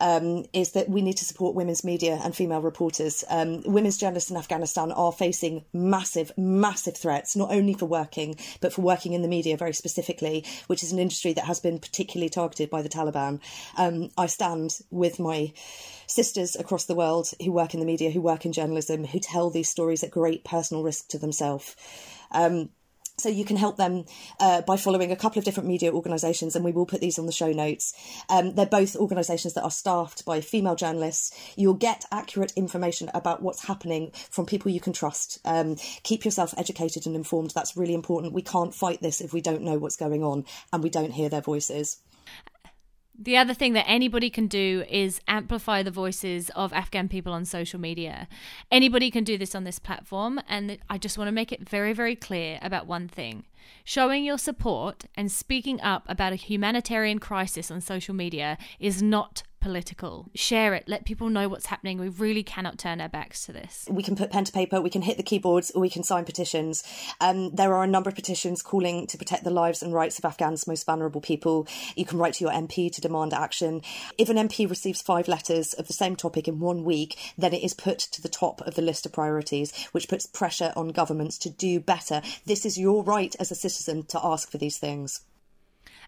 um, 0.00 0.44
is 0.52 0.72
that 0.72 0.88
we 0.88 1.02
need 1.02 1.16
to 1.18 1.24
support 1.24 1.54
women's 1.54 1.84
media 1.84 2.20
and 2.22 2.34
female 2.34 2.62
reporters. 2.62 3.24
Um, 3.28 3.62
women's 3.64 3.98
journalists 3.98 4.30
in 4.30 4.36
Afghanistan 4.36 4.92
are 4.92 5.12
facing 5.12 5.64
massive, 5.72 6.32
massive 6.36 6.96
threats, 6.96 7.36
not 7.36 7.52
only 7.52 7.74
for 7.74 7.86
working, 7.86 8.36
but 8.60 8.72
for 8.72 8.82
working 8.82 9.12
in 9.12 9.22
the 9.22 9.28
media 9.28 9.56
very 9.56 9.72
specifically, 9.72 10.44
which 10.66 10.82
is 10.82 10.92
an 10.92 10.98
industry 10.98 11.32
that 11.32 11.44
has 11.44 11.60
been 11.60 11.78
particularly 11.78 12.28
targeted 12.28 12.70
by 12.70 12.82
the 12.82 12.88
Taliban. 12.88 13.40
Um, 13.76 14.10
I 14.16 14.26
stand 14.26 14.78
with 14.90 15.18
my 15.18 15.52
sisters 16.06 16.56
across 16.56 16.84
the 16.84 16.94
world 16.94 17.30
who 17.42 17.52
work 17.52 17.74
in 17.74 17.80
the 17.80 17.86
media, 17.86 18.10
who 18.10 18.20
work 18.20 18.44
in 18.46 18.52
journalism, 18.52 19.04
who 19.04 19.18
tell 19.18 19.50
these 19.50 19.68
stories 19.68 20.02
at 20.02 20.10
great 20.10 20.44
personal 20.44 20.82
risk 20.82 21.08
to 21.08 21.18
themselves. 21.18 21.76
Um, 22.30 22.70
so 23.18 23.28
you 23.28 23.44
can 23.44 23.56
help 23.56 23.76
them 23.76 24.04
uh, 24.40 24.62
by 24.62 24.76
following 24.76 25.12
a 25.12 25.16
couple 25.16 25.38
of 25.38 25.44
different 25.44 25.68
media 25.68 25.92
organisations, 25.92 26.56
and 26.56 26.64
we 26.64 26.72
will 26.72 26.86
put 26.86 27.00
these 27.00 27.18
on 27.18 27.26
the 27.26 27.32
show 27.32 27.52
notes. 27.52 27.92
Um, 28.28 28.54
they're 28.54 28.66
both 28.66 28.96
organisations 28.96 29.54
that 29.54 29.62
are 29.62 29.70
staffed 29.70 30.24
by 30.24 30.40
female 30.40 30.74
journalists. 30.76 31.34
You'll 31.56 31.74
get 31.74 32.04
accurate 32.12 32.52
information 32.56 33.10
about 33.14 33.42
what's 33.42 33.66
happening 33.66 34.12
from 34.30 34.46
people 34.46 34.70
you 34.70 34.80
can 34.80 34.92
trust. 34.92 35.38
Um, 35.44 35.76
keep 36.02 36.24
yourself 36.24 36.54
educated 36.56 37.06
and 37.06 37.16
informed. 37.16 37.52
That's 37.54 37.76
really 37.76 37.94
important. 37.94 38.32
We 38.32 38.42
can't 38.42 38.74
fight 38.74 39.00
this 39.00 39.20
if 39.20 39.32
we 39.32 39.40
don't 39.40 39.62
know 39.62 39.78
what's 39.78 39.96
going 39.96 40.22
on 40.22 40.44
and 40.72 40.82
we 40.82 40.90
don't 40.90 41.12
hear 41.12 41.28
their 41.28 41.40
voices. 41.40 41.98
The 43.20 43.36
other 43.36 43.52
thing 43.52 43.72
that 43.72 43.88
anybody 43.88 44.30
can 44.30 44.46
do 44.46 44.84
is 44.88 45.20
amplify 45.26 45.82
the 45.82 45.90
voices 45.90 46.50
of 46.50 46.72
Afghan 46.72 47.08
people 47.08 47.32
on 47.32 47.44
social 47.44 47.80
media. 47.80 48.28
Anybody 48.70 49.10
can 49.10 49.24
do 49.24 49.36
this 49.36 49.56
on 49.56 49.64
this 49.64 49.80
platform, 49.80 50.40
and 50.48 50.78
I 50.88 50.98
just 50.98 51.18
want 51.18 51.26
to 51.26 51.32
make 51.32 51.50
it 51.50 51.68
very, 51.68 51.92
very 51.92 52.14
clear 52.14 52.60
about 52.62 52.86
one 52.86 53.08
thing. 53.08 53.44
Showing 53.82 54.24
your 54.24 54.38
support 54.38 55.06
and 55.16 55.32
speaking 55.32 55.80
up 55.80 56.04
about 56.06 56.32
a 56.32 56.36
humanitarian 56.36 57.18
crisis 57.18 57.72
on 57.72 57.80
social 57.80 58.14
media 58.14 58.56
is 58.78 59.02
not 59.02 59.42
political. 59.60 60.30
Share 60.34 60.74
it, 60.74 60.88
let 60.88 61.04
people 61.04 61.28
know 61.28 61.48
what's 61.48 61.66
happening. 61.66 61.98
We 61.98 62.08
really 62.08 62.42
cannot 62.42 62.78
turn 62.78 63.00
our 63.00 63.08
backs 63.08 63.44
to 63.46 63.52
this. 63.52 63.86
We 63.90 64.02
can 64.02 64.16
put 64.16 64.30
pen 64.30 64.44
to 64.44 64.52
paper, 64.52 64.80
we 64.80 64.90
can 64.90 65.02
hit 65.02 65.16
the 65.16 65.22
keyboards, 65.22 65.70
or 65.70 65.80
we 65.80 65.90
can 65.90 66.02
sign 66.02 66.24
petitions. 66.24 66.82
Um, 67.20 67.54
there 67.54 67.74
are 67.74 67.84
a 67.84 67.88
number 67.88 68.08
of 68.08 68.14
petitions 68.14 68.62
calling 68.62 69.06
to 69.06 69.18
protect 69.18 69.44
the 69.44 69.50
lives 69.50 69.82
and 69.82 69.92
rights 69.92 70.18
of 70.18 70.24
Afghan's 70.24 70.66
most 70.66 70.86
vulnerable 70.86 71.20
people. 71.20 71.66
You 71.96 72.04
can 72.04 72.18
write 72.18 72.34
to 72.34 72.44
your 72.44 72.52
MP 72.52 72.92
to 72.92 73.00
demand 73.00 73.32
action. 73.32 73.82
If 74.16 74.28
an 74.28 74.36
MP 74.36 74.68
receives 74.68 75.02
five 75.02 75.28
letters 75.28 75.72
of 75.74 75.86
the 75.86 75.92
same 75.92 76.16
topic 76.16 76.48
in 76.48 76.60
one 76.60 76.84
week, 76.84 77.18
then 77.36 77.52
it 77.52 77.62
is 77.62 77.74
put 77.74 77.98
to 77.98 78.22
the 78.22 78.28
top 78.28 78.60
of 78.62 78.74
the 78.74 78.82
list 78.82 79.06
of 79.06 79.12
priorities, 79.12 79.72
which 79.92 80.08
puts 80.08 80.26
pressure 80.26 80.72
on 80.76 80.88
governments 80.88 81.38
to 81.38 81.50
do 81.50 81.80
better. 81.80 82.22
This 82.46 82.64
is 82.64 82.78
your 82.78 83.02
right 83.02 83.34
as 83.40 83.50
a 83.50 83.54
citizen 83.54 84.04
to 84.04 84.20
ask 84.24 84.50
for 84.50 84.58
these 84.58 84.78
things. 84.78 85.20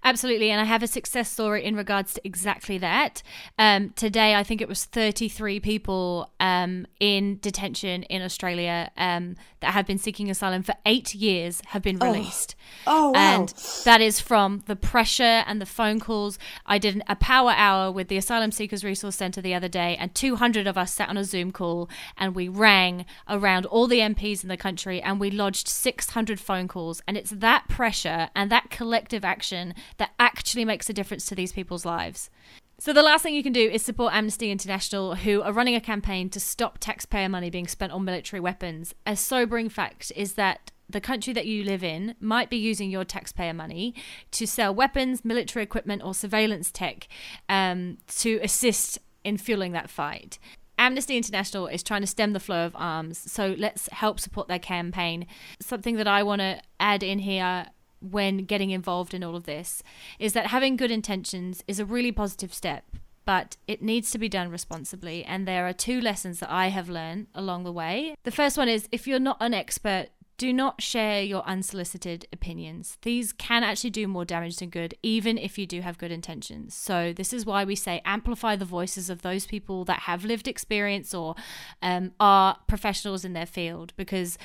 Absolutely, 0.02 0.50
and 0.50 0.60
I 0.60 0.64
have 0.64 0.82
a 0.82 0.86
success 0.86 1.30
story 1.30 1.64
in 1.64 1.76
regards 1.76 2.14
to 2.14 2.20
exactly 2.24 2.78
that. 2.78 3.22
Um, 3.58 3.90
today, 3.90 4.34
I 4.34 4.42
think 4.42 4.60
it 4.60 4.68
was 4.68 4.84
33 4.86 5.60
people 5.60 6.30
um, 6.40 6.86
in 7.00 7.38
detention 7.40 8.04
in 8.04 8.22
Australia 8.22 8.90
um, 8.96 9.36
that 9.60 9.74
have 9.74 9.86
been 9.86 9.98
seeking 9.98 10.30
asylum 10.30 10.62
for 10.62 10.74
eight 10.86 11.14
years 11.14 11.60
have 11.68 11.82
been 11.82 11.98
oh. 12.00 12.12
released. 12.12 12.54
Oh, 12.86 13.08
oh 13.08 13.10
wow. 13.10 13.18
And 13.18 13.54
that 13.84 14.00
is 14.00 14.20
from 14.20 14.62
the 14.66 14.76
pressure 14.76 15.22
and 15.22 15.60
the 15.60 15.66
phone 15.66 16.00
calls. 16.00 16.38
I 16.64 16.78
did 16.78 17.02
a 17.06 17.16
power 17.16 17.52
hour 17.54 17.92
with 17.92 18.08
the 18.08 18.16
Asylum 18.16 18.52
Seekers 18.52 18.84
Resource 18.84 19.16
Centre 19.16 19.42
the 19.42 19.54
other 19.54 19.68
day, 19.68 19.96
and 19.98 20.14
200 20.14 20.66
of 20.66 20.78
us 20.78 20.92
sat 20.92 21.08
on 21.08 21.16
a 21.16 21.24
Zoom 21.24 21.52
call 21.52 21.90
and 22.16 22.34
we 22.34 22.48
rang 22.48 23.04
around 23.28 23.66
all 23.66 23.86
the 23.86 23.98
MPs 23.98 24.42
in 24.42 24.48
the 24.48 24.56
country 24.56 25.00
and 25.02 25.20
we 25.20 25.30
lodged 25.30 25.68
600 25.68 26.40
phone 26.40 26.68
calls. 26.68 27.02
And 27.06 27.16
it's 27.16 27.30
that 27.30 27.68
pressure 27.68 28.30
and 28.34 28.50
that 28.50 28.70
collective 28.70 29.24
action 29.24 29.74
that 29.98 30.12
actually 30.18 30.64
makes 30.64 30.88
a 30.88 30.92
difference 30.92 31.26
to 31.26 31.34
these 31.34 31.52
people's 31.52 31.84
lives. 31.84 32.30
So, 32.78 32.94
the 32.94 33.02
last 33.02 33.22
thing 33.22 33.34
you 33.34 33.42
can 33.42 33.52
do 33.52 33.68
is 33.68 33.84
support 33.84 34.14
Amnesty 34.14 34.50
International, 34.50 35.14
who 35.14 35.42
are 35.42 35.52
running 35.52 35.74
a 35.74 35.82
campaign 35.82 36.30
to 36.30 36.40
stop 36.40 36.78
taxpayer 36.78 37.28
money 37.28 37.50
being 37.50 37.68
spent 37.68 37.92
on 37.92 38.06
military 38.06 38.40
weapons. 38.40 38.94
A 39.04 39.16
sobering 39.16 39.68
fact 39.68 40.10
is 40.16 40.32
that 40.34 40.70
the 40.88 41.00
country 41.00 41.32
that 41.32 41.46
you 41.46 41.62
live 41.62 41.84
in 41.84 42.14
might 42.20 42.50
be 42.50 42.56
using 42.56 42.90
your 42.90 43.04
taxpayer 43.04 43.52
money 43.52 43.94
to 44.32 44.46
sell 44.46 44.74
weapons, 44.74 45.24
military 45.24 45.62
equipment, 45.62 46.02
or 46.02 46.14
surveillance 46.14 46.70
tech 46.70 47.06
um, 47.48 47.98
to 48.08 48.40
assist 48.42 48.98
in 49.24 49.36
fueling 49.36 49.72
that 49.72 49.90
fight. 49.90 50.38
Amnesty 50.78 51.18
International 51.18 51.66
is 51.66 51.82
trying 51.82 52.00
to 52.00 52.06
stem 52.06 52.32
the 52.32 52.40
flow 52.40 52.64
of 52.64 52.74
arms, 52.74 53.30
so 53.30 53.54
let's 53.58 53.90
help 53.92 54.18
support 54.18 54.48
their 54.48 54.58
campaign. 54.58 55.26
Something 55.60 55.96
that 55.96 56.08
I 56.08 56.22
want 56.22 56.40
to 56.40 56.62
add 56.80 57.02
in 57.02 57.18
here 57.18 57.66
when 58.00 58.44
getting 58.44 58.70
involved 58.70 59.14
in 59.14 59.22
all 59.22 59.36
of 59.36 59.44
this 59.44 59.82
is 60.18 60.32
that 60.32 60.48
having 60.48 60.76
good 60.76 60.90
intentions 60.90 61.62
is 61.68 61.78
a 61.78 61.84
really 61.84 62.12
positive 62.12 62.52
step, 62.52 62.84
but 63.24 63.56
it 63.66 63.82
needs 63.82 64.10
to 64.10 64.18
be 64.18 64.28
done 64.28 64.50
responsibly. 64.50 65.24
And 65.24 65.46
there 65.46 65.66
are 65.66 65.72
two 65.72 66.00
lessons 66.00 66.40
that 66.40 66.50
I 66.50 66.68
have 66.68 66.88
learned 66.88 67.28
along 67.34 67.64
the 67.64 67.72
way. 67.72 68.14
The 68.24 68.30
first 68.30 68.56
one 68.56 68.68
is 68.68 68.88
if 68.90 69.06
you're 69.06 69.18
not 69.18 69.36
an 69.40 69.54
expert, 69.54 70.08
do 70.40 70.54
not 70.54 70.80
share 70.80 71.22
your 71.22 71.42
unsolicited 71.42 72.26
opinions. 72.32 72.96
These 73.02 73.34
can 73.34 73.62
actually 73.62 73.90
do 73.90 74.08
more 74.08 74.24
damage 74.24 74.56
than 74.56 74.70
good, 74.70 74.94
even 75.02 75.36
if 75.36 75.58
you 75.58 75.66
do 75.66 75.82
have 75.82 75.98
good 75.98 76.10
intentions. 76.10 76.74
So, 76.74 77.12
this 77.12 77.34
is 77.34 77.44
why 77.44 77.64
we 77.64 77.74
say 77.74 78.00
amplify 78.06 78.56
the 78.56 78.64
voices 78.64 79.10
of 79.10 79.20
those 79.20 79.44
people 79.44 79.84
that 79.84 80.00
have 80.00 80.24
lived 80.24 80.48
experience 80.48 81.12
or 81.12 81.34
um, 81.82 82.12
are 82.18 82.56
professionals 82.66 83.22
in 83.22 83.34
their 83.34 83.44
field, 83.44 83.92
because 83.98 84.38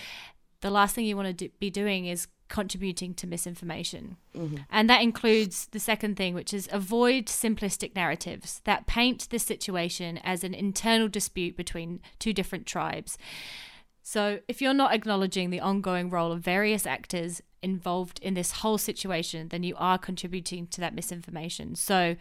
the 0.59 0.69
last 0.69 0.95
thing 0.95 1.05
you 1.05 1.15
want 1.15 1.27
to 1.29 1.47
do, 1.47 1.49
be 1.59 1.69
doing 1.69 2.07
is 2.07 2.27
contributing 2.47 3.13
to 3.15 3.27
misinformation. 3.27 4.17
Mm-hmm. 4.35 4.57
And 4.69 4.89
that 4.89 5.01
includes 5.01 5.67
the 5.67 5.79
second 5.79 6.15
thing, 6.15 6.33
which 6.33 6.53
is 6.53 6.69
avoid 6.71 7.25
simplistic 7.25 7.95
narratives 7.95 8.61
that 8.65 8.87
paint 8.87 9.29
this 9.29 9.43
situation 9.43 10.19
as 10.23 10.43
an 10.43 10.53
internal 10.53 11.07
dispute 11.07 11.57
between 11.57 12.01
two 12.19 12.33
different 12.33 12.65
tribes. 12.65 13.17
So, 14.07 14.39
if 14.47 14.61
you're 14.61 14.75
not 14.75 14.93
acknowledging 14.93 15.49
the 15.49 15.59
ongoing 15.59 16.11
role 16.11 16.31
of 16.31 16.41
various 16.41 16.85
actors 16.85 17.41
involved 17.63 18.19
in 18.21 18.35
this 18.35 18.51
whole 18.51 18.77
situation, 18.77 19.47
then 19.47 19.63
you 19.63 19.75
are 19.77 19.97
contributing 19.97 20.67
to 20.67 20.81
that 20.81 20.93
misinformation. 20.93 21.73
So, 21.73 22.15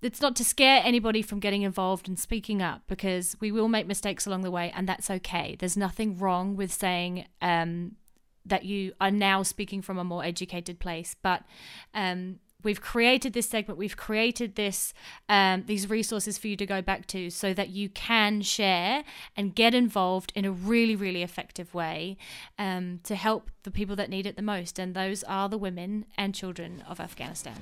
it's 0.00 0.20
not 0.20 0.36
to 0.36 0.44
scare 0.44 0.82
anybody 0.84 1.22
from 1.22 1.40
getting 1.40 1.62
involved 1.62 2.06
and 2.06 2.16
speaking 2.18 2.62
up 2.62 2.82
because 2.86 3.36
we 3.40 3.50
will 3.50 3.66
make 3.66 3.88
mistakes 3.88 4.26
along 4.26 4.42
the 4.42 4.50
way, 4.50 4.72
and 4.76 4.88
that's 4.88 5.10
okay. 5.10 5.56
There's 5.58 5.76
nothing 5.76 6.18
wrong 6.18 6.54
with 6.54 6.72
saying, 6.72 7.26
um, 7.42 7.96
that 8.46 8.64
you 8.64 8.92
are 9.00 9.10
now 9.10 9.42
speaking 9.42 9.82
from 9.82 9.98
a 9.98 10.04
more 10.04 10.24
educated 10.24 10.78
place. 10.78 11.16
But 11.22 11.42
um, 11.94 12.38
we've 12.62 12.80
created 12.80 13.32
this 13.32 13.48
segment, 13.48 13.78
we've 13.78 13.96
created 13.96 14.56
this 14.56 14.92
um, 15.28 15.64
these 15.66 15.88
resources 15.88 16.38
for 16.38 16.48
you 16.48 16.56
to 16.56 16.66
go 16.66 16.82
back 16.82 17.06
to, 17.08 17.30
so 17.30 17.54
that 17.54 17.68
you 17.70 17.88
can 17.88 18.42
share 18.42 19.04
and 19.36 19.54
get 19.54 19.74
involved 19.74 20.32
in 20.34 20.44
a 20.44 20.50
really, 20.50 20.96
really 20.96 21.22
effective 21.22 21.74
way 21.74 22.16
um, 22.58 23.00
to 23.04 23.14
help 23.14 23.50
the 23.62 23.70
people 23.70 23.96
that 23.96 24.10
need 24.10 24.26
it 24.26 24.36
the 24.36 24.42
most, 24.42 24.78
and 24.78 24.94
those 24.94 25.22
are 25.24 25.48
the 25.48 25.58
women 25.58 26.06
and 26.16 26.34
children 26.34 26.82
of 26.88 27.00
Afghanistan. 27.00 27.56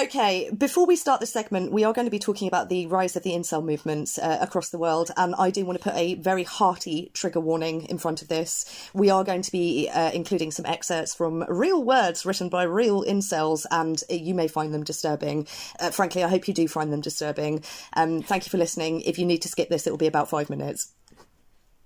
Okay, 0.00 0.48
before 0.56 0.86
we 0.86 0.94
start 0.94 1.18
the 1.18 1.26
segment, 1.26 1.72
we 1.72 1.82
are 1.82 1.92
going 1.92 2.06
to 2.06 2.10
be 2.10 2.20
talking 2.20 2.46
about 2.46 2.68
the 2.68 2.86
rise 2.86 3.16
of 3.16 3.24
the 3.24 3.32
incel 3.32 3.64
movement 3.64 4.16
uh, 4.22 4.38
across 4.40 4.68
the 4.68 4.78
world, 4.78 5.10
and 5.16 5.34
I 5.34 5.50
do 5.50 5.64
want 5.64 5.76
to 5.76 5.82
put 5.82 5.96
a 5.96 6.14
very 6.14 6.44
hearty 6.44 7.10
trigger 7.14 7.40
warning 7.40 7.84
in 7.86 7.98
front 7.98 8.22
of 8.22 8.28
this. 8.28 8.64
We 8.94 9.10
are 9.10 9.24
going 9.24 9.42
to 9.42 9.50
be 9.50 9.88
uh, 9.92 10.12
including 10.12 10.52
some 10.52 10.66
excerpts 10.66 11.16
from 11.16 11.44
real 11.48 11.82
words 11.82 12.24
written 12.24 12.48
by 12.48 12.62
real 12.62 13.02
incels, 13.02 13.66
and 13.72 14.00
you 14.08 14.34
may 14.34 14.46
find 14.46 14.72
them 14.72 14.84
disturbing. 14.84 15.48
Uh, 15.80 15.90
frankly, 15.90 16.22
I 16.22 16.28
hope 16.28 16.46
you 16.46 16.54
do 16.54 16.68
find 16.68 16.92
them 16.92 17.00
disturbing. 17.00 17.64
Um, 17.94 18.22
thank 18.22 18.46
you 18.46 18.50
for 18.50 18.58
listening. 18.58 19.00
If 19.00 19.18
you 19.18 19.26
need 19.26 19.42
to 19.42 19.48
skip 19.48 19.68
this, 19.68 19.88
it 19.88 19.90
will 19.90 19.98
be 19.98 20.06
about 20.06 20.30
five 20.30 20.48
minutes. 20.48 20.92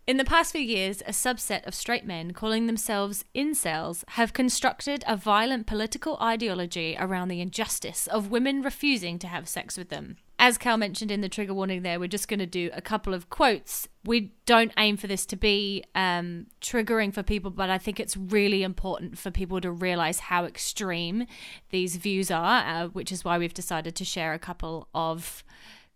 In 0.04 0.16
the 0.16 0.24
past 0.24 0.50
few 0.50 0.60
years, 0.60 1.00
a 1.02 1.12
subset 1.12 1.64
of 1.64 1.76
straight 1.76 2.04
men 2.04 2.32
calling 2.32 2.66
themselves 2.66 3.24
incels 3.36 4.02
have 4.08 4.32
constructed 4.32 5.04
a 5.06 5.16
violent 5.16 5.68
political 5.68 6.18
ideology 6.20 6.96
around 6.98 7.28
the 7.28 7.40
injustice 7.40 8.08
of 8.08 8.28
women 8.28 8.62
refusing 8.62 9.16
to 9.20 9.28
have 9.28 9.48
sex 9.48 9.78
with 9.78 9.90
them. 9.90 10.16
As 10.40 10.58
Cal 10.58 10.76
mentioned 10.76 11.12
in 11.12 11.20
the 11.20 11.28
trigger 11.28 11.54
warning 11.54 11.82
there, 11.82 12.00
we're 12.00 12.08
just 12.08 12.26
going 12.26 12.40
to 12.40 12.46
do 12.46 12.68
a 12.72 12.82
couple 12.82 13.14
of 13.14 13.30
quotes. 13.30 13.86
We 14.04 14.32
don't 14.44 14.72
aim 14.76 14.96
for 14.96 15.06
this 15.06 15.24
to 15.26 15.36
be 15.36 15.84
um, 15.94 16.48
triggering 16.60 17.14
for 17.14 17.22
people, 17.22 17.52
but 17.52 17.70
I 17.70 17.78
think 17.78 18.00
it's 18.00 18.16
really 18.16 18.64
important 18.64 19.18
for 19.18 19.30
people 19.30 19.60
to 19.60 19.70
realize 19.70 20.18
how 20.18 20.46
extreme 20.46 21.26
these 21.70 21.94
views 21.94 22.28
are, 22.28 22.66
uh, 22.66 22.88
which 22.88 23.12
is 23.12 23.24
why 23.24 23.38
we've 23.38 23.54
decided 23.54 23.94
to 23.94 24.04
share 24.04 24.32
a 24.32 24.40
couple 24.40 24.88
of 24.92 25.44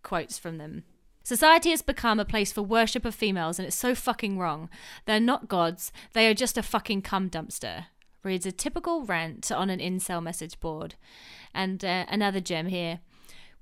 quotes 0.01 0.39
from 0.39 0.59
them. 0.59 0.85
Society 1.27 1.71
has 1.71 1.81
become 1.81 2.21
a 2.21 2.23
place 2.23 2.53
for 2.53 2.61
worship 2.61 3.03
of 3.03 3.13
females, 3.13 3.59
and 3.59 3.67
it's 3.67 3.75
so 3.75 3.93
fucking 3.93 4.39
wrong. 4.39 4.69
They're 5.03 5.19
not 5.19 5.49
gods, 5.49 5.91
they 6.13 6.25
are 6.29 6.33
just 6.33 6.57
a 6.57 6.63
fucking 6.63 7.01
cum 7.01 7.29
dumpster. 7.29 7.87
Reads 8.23 8.45
a 8.45 8.53
typical 8.53 9.03
rant 9.03 9.51
on 9.51 9.69
an 9.69 9.81
incel 9.81 10.23
message 10.23 10.57
board. 10.61 10.95
And 11.53 11.83
uh, 11.83 12.05
another 12.07 12.39
gem 12.39 12.67
here. 12.67 13.01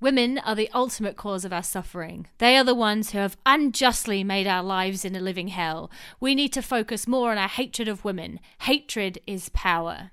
Women 0.00 0.38
are 0.38 0.54
the 0.54 0.70
ultimate 0.72 1.16
cause 1.16 1.44
of 1.44 1.52
our 1.52 1.64
suffering. 1.64 2.28
They 2.38 2.56
are 2.56 2.62
the 2.62 2.72
ones 2.72 3.10
who 3.10 3.18
have 3.18 3.36
unjustly 3.44 4.22
made 4.22 4.46
our 4.46 4.62
lives 4.62 5.04
in 5.04 5.16
a 5.16 5.20
living 5.20 5.48
hell. 5.48 5.90
We 6.20 6.36
need 6.36 6.52
to 6.52 6.62
focus 6.62 7.08
more 7.08 7.32
on 7.32 7.38
our 7.38 7.48
hatred 7.48 7.88
of 7.88 8.04
women. 8.04 8.38
Hatred 8.60 9.18
is 9.26 9.48
power. 9.48 10.12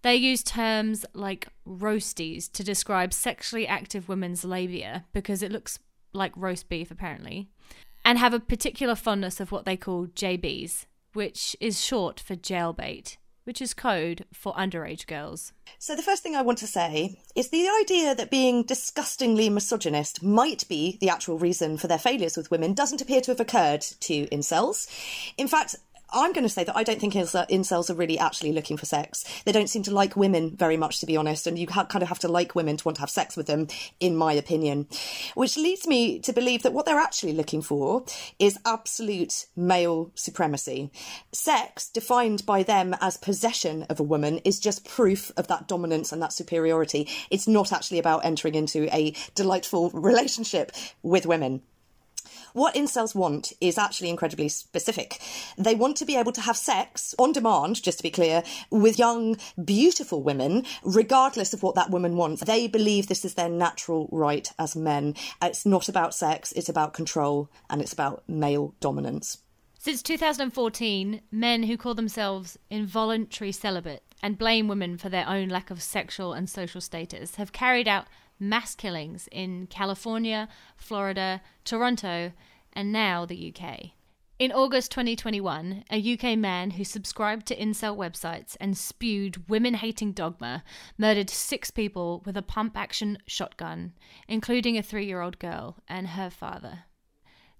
They 0.00 0.16
use 0.16 0.42
terms 0.42 1.04
like 1.12 1.48
roasties 1.68 2.50
to 2.52 2.64
describe 2.64 3.12
sexually 3.12 3.66
active 3.66 4.08
women's 4.08 4.46
labia 4.46 5.04
because 5.12 5.42
it 5.42 5.52
looks 5.52 5.78
like 6.12 6.32
roast 6.36 6.68
beef 6.68 6.90
apparently, 6.90 7.48
and 8.04 8.18
have 8.18 8.34
a 8.34 8.40
particular 8.40 8.94
fondness 8.94 9.40
of 9.40 9.52
what 9.52 9.64
they 9.64 9.76
call 9.76 10.06
JBs, 10.06 10.86
which 11.12 11.56
is 11.60 11.84
short 11.84 12.20
for 12.20 12.36
jailbait, 12.36 13.16
which 13.44 13.62
is 13.62 13.72
code 13.72 14.26
for 14.32 14.52
underage 14.54 15.06
girls. 15.06 15.52
So, 15.78 15.96
the 15.96 16.02
first 16.02 16.22
thing 16.22 16.36
I 16.36 16.42
want 16.42 16.58
to 16.58 16.66
say 16.66 17.18
is 17.34 17.48
the 17.48 17.68
idea 17.80 18.14
that 18.14 18.30
being 18.30 18.62
disgustingly 18.62 19.48
misogynist 19.48 20.22
might 20.22 20.68
be 20.68 20.98
the 21.00 21.08
actual 21.08 21.38
reason 21.38 21.78
for 21.78 21.86
their 21.86 21.98
failures 21.98 22.36
with 22.36 22.50
women 22.50 22.74
doesn't 22.74 23.00
appear 23.00 23.20
to 23.22 23.30
have 23.30 23.40
occurred 23.40 23.80
to 23.80 24.26
incels. 24.26 24.86
In 25.36 25.48
fact, 25.48 25.76
I'm 26.10 26.32
going 26.32 26.44
to 26.44 26.48
say 26.48 26.64
that 26.64 26.76
I 26.76 26.84
don't 26.84 27.00
think 27.00 27.14
incels 27.14 27.90
are 27.90 27.94
really 27.94 28.18
actually 28.18 28.52
looking 28.52 28.76
for 28.76 28.86
sex. 28.86 29.24
They 29.44 29.52
don't 29.52 29.68
seem 29.68 29.82
to 29.84 29.94
like 29.94 30.16
women 30.16 30.56
very 30.56 30.76
much, 30.76 31.00
to 31.00 31.06
be 31.06 31.16
honest, 31.16 31.46
and 31.46 31.58
you 31.58 31.66
ha- 31.68 31.84
kind 31.84 32.02
of 32.02 32.08
have 32.08 32.18
to 32.20 32.28
like 32.28 32.54
women 32.54 32.76
to 32.78 32.84
want 32.84 32.96
to 32.96 33.02
have 33.02 33.10
sex 33.10 33.36
with 33.36 33.46
them, 33.46 33.68
in 34.00 34.16
my 34.16 34.32
opinion. 34.32 34.86
Which 35.34 35.56
leads 35.56 35.86
me 35.86 36.18
to 36.20 36.32
believe 36.32 36.62
that 36.62 36.72
what 36.72 36.86
they're 36.86 36.98
actually 36.98 37.34
looking 37.34 37.60
for 37.60 38.04
is 38.38 38.58
absolute 38.64 39.46
male 39.54 40.10
supremacy. 40.14 40.90
Sex, 41.32 41.88
defined 41.88 42.46
by 42.46 42.62
them 42.62 42.96
as 43.00 43.16
possession 43.16 43.84
of 43.84 44.00
a 44.00 44.04
woman, 44.04 44.38
is 44.38 44.58
just 44.58 44.88
proof 44.88 45.30
of 45.36 45.48
that 45.48 45.68
dominance 45.68 46.12
and 46.12 46.22
that 46.22 46.32
superiority. 46.32 47.08
It's 47.30 47.48
not 47.48 47.72
actually 47.72 47.98
about 47.98 48.24
entering 48.24 48.54
into 48.54 48.88
a 48.94 49.14
delightful 49.34 49.90
relationship 49.94 50.72
with 51.02 51.26
women. 51.26 51.62
What 52.58 52.74
incels 52.74 53.14
want 53.14 53.52
is 53.60 53.78
actually 53.78 54.10
incredibly 54.10 54.48
specific. 54.48 55.20
They 55.56 55.76
want 55.76 55.96
to 55.98 56.04
be 56.04 56.16
able 56.16 56.32
to 56.32 56.40
have 56.40 56.56
sex 56.56 57.14
on 57.16 57.30
demand, 57.30 57.80
just 57.80 57.98
to 57.98 58.02
be 58.02 58.10
clear, 58.10 58.42
with 58.68 58.98
young, 58.98 59.36
beautiful 59.64 60.24
women, 60.24 60.64
regardless 60.82 61.54
of 61.54 61.62
what 61.62 61.76
that 61.76 61.90
woman 61.90 62.16
wants. 62.16 62.42
They 62.42 62.66
believe 62.66 63.06
this 63.06 63.24
is 63.24 63.34
their 63.34 63.48
natural 63.48 64.08
right 64.10 64.50
as 64.58 64.74
men. 64.74 65.14
It's 65.40 65.64
not 65.64 65.88
about 65.88 66.16
sex, 66.16 66.50
it's 66.50 66.68
about 66.68 66.94
control, 66.94 67.48
and 67.70 67.80
it's 67.80 67.92
about 67.92 68.24
male 68.28 68.74
dominance. 68.80 69.38
Since 69.78 70.02
2014, 70.02 71.20
men 71.30 71.62
who 71.62 71.76
call 71.76 71.94
themselves 71.94 72.58
involuntary 72.70 73.52
celibate 73.52 74.02
and 74.20 74.36
blame 74.36 74.66
women 74.66 74.98
for 74.98 75.08
their 75.08 75.28
own 75.28 75.48
lack 75.48 75.70
of 75.70 75.80
sexual 75.80 76.32
and 76.32 76.50
social 76.50 76.80
status 76.80 77.36
have 77.36 77.52
carried 77.52 77.86
out 77.86 78.08
mass 78.40 78.74
killings 78.74 79.28
in 79.32 79.66
California, 79.66 80.48
Florida, 80.76 81.40
Toronto, 81.64 82.32
and 82.78 82.92
now 82.92 83.26
the 83.26 83.52
UK. 83.52 83.90
In 84.38 84.52
August 84.52 84.92
2021, 84.92 85.82
a 85.90 86.12
UK 86.14 86.38
man 86.38 86.70
who 86.70 86.84
subscribed 86.84 87.44
to 87.46 87.56
incel 87.56 87.96
websites 87.96 88.56
and 88.60 88.78
spewed 88.78 89.48
women 89.48 89.74
hating 89.74 90.12
dogma 90.12 90.62
murdered 90.96 91.28
six 91.28 91.72
people 91.72 92.22
with 92.24 92.36
a 92.36 92.42
pump 92.42 92.76
action 92.76 93.18
shotgun, 93.26 93.94
including 94.28 94.78
a 94.78 94.82
three 94.84 95.06
year 95.06 95.22
old 95.22 95.40
girl 95.40 95.78
and 95.88 96.10
her 96.10 96.30
father. 96.30 96.84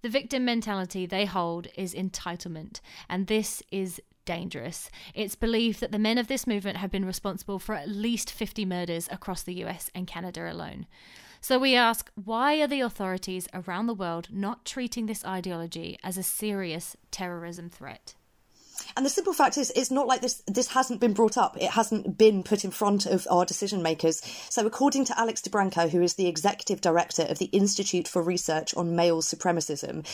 The 0.03 0.09
victim 0.09 0.45
mentality 0.45 1.05
they 1.05 1.25
hold 1.25 1.67
is 1.77 1.95
entitlement, 1.95 2.81
and 3.09 3.27
this 3.27 3.61
is 3.73 4.01
dangerous. 4.25 4.89
It's 5.15 5.35
believed 5.35 5.81
that 5.81 5.91
the 5.91 5.99
men 5.99 6.17
of 6.17 6.29
this 6.29 6.47
movement 6.47 6.77
have 6.77 6.93
been 6.93 7.05
responsible 7.05 7.59
for 7.59 7.75
at 7.75 7.89
least 7.89 8.31
50 8.31 8.65
murders 8.65 9.09
across 9.11 9.43
the 9.43 9.65
US 9.65 9.91
and 9.97 10.07
Canada 10.07 10.49
alone. 10.49 10.87
So 11.41 11.59
we 11.59 11.75
ask 11.75 12.11
why 12.15 12.61
are 12.61 12.67
the 12.67 12.81
authorities 12.81 13.49
around 13.55 13.87
the 13.87 13.95
world 13.95 14.29
not 14.31 14.65
treating 14.65 15.07
this 15.07 15.25
ideology 15.25 15.99
as 16.03 16.19
a 16.19 16.23
serious 16.23 16.97
terrorism 17.11 17.71
threat? 17.71 18.15
And 18.97 19.05
the 19.05 19.11
simple 19.11 19.33
fact 19.33 19.59
is, 19.59 19.73
it's 19.77 19.91
not 19.91 20.07
like 20.07 20.21
this. 20.21 20.43
This 20.47 20.69
hasn't 20.69 21.01
been 21.01 21.13
brought 21.13 21.37
up. 21.37 21.57
It 21.61 21.71
hasn't 21.71 22.19
been 22.19 22.43
put 22.43 22.65
in 22.65 22.71
front 22.71 23.07
of 23.07 23.27
our 23.31 23.45
decision 23.45 23.83
makers. 23.83 24.23
So, 24.51 24.67
according 24.67 25.05
to 25.07 25.19
Alex 25.19 25.43
DeBranco, 25.43 25.91
who 25.91 26.03
is 26.03 26.15
the 26.15 26.27
executive 26.27 26.81
director 26.81 27.23
of 27.23 27.39
the 27.39 27.47
Institute 27.47 28.09
for 28.09 28.23
Research 28.23 28.75
on 28.75 28.97
Male 28.97 29.23
Supremacism, 29.23 30.07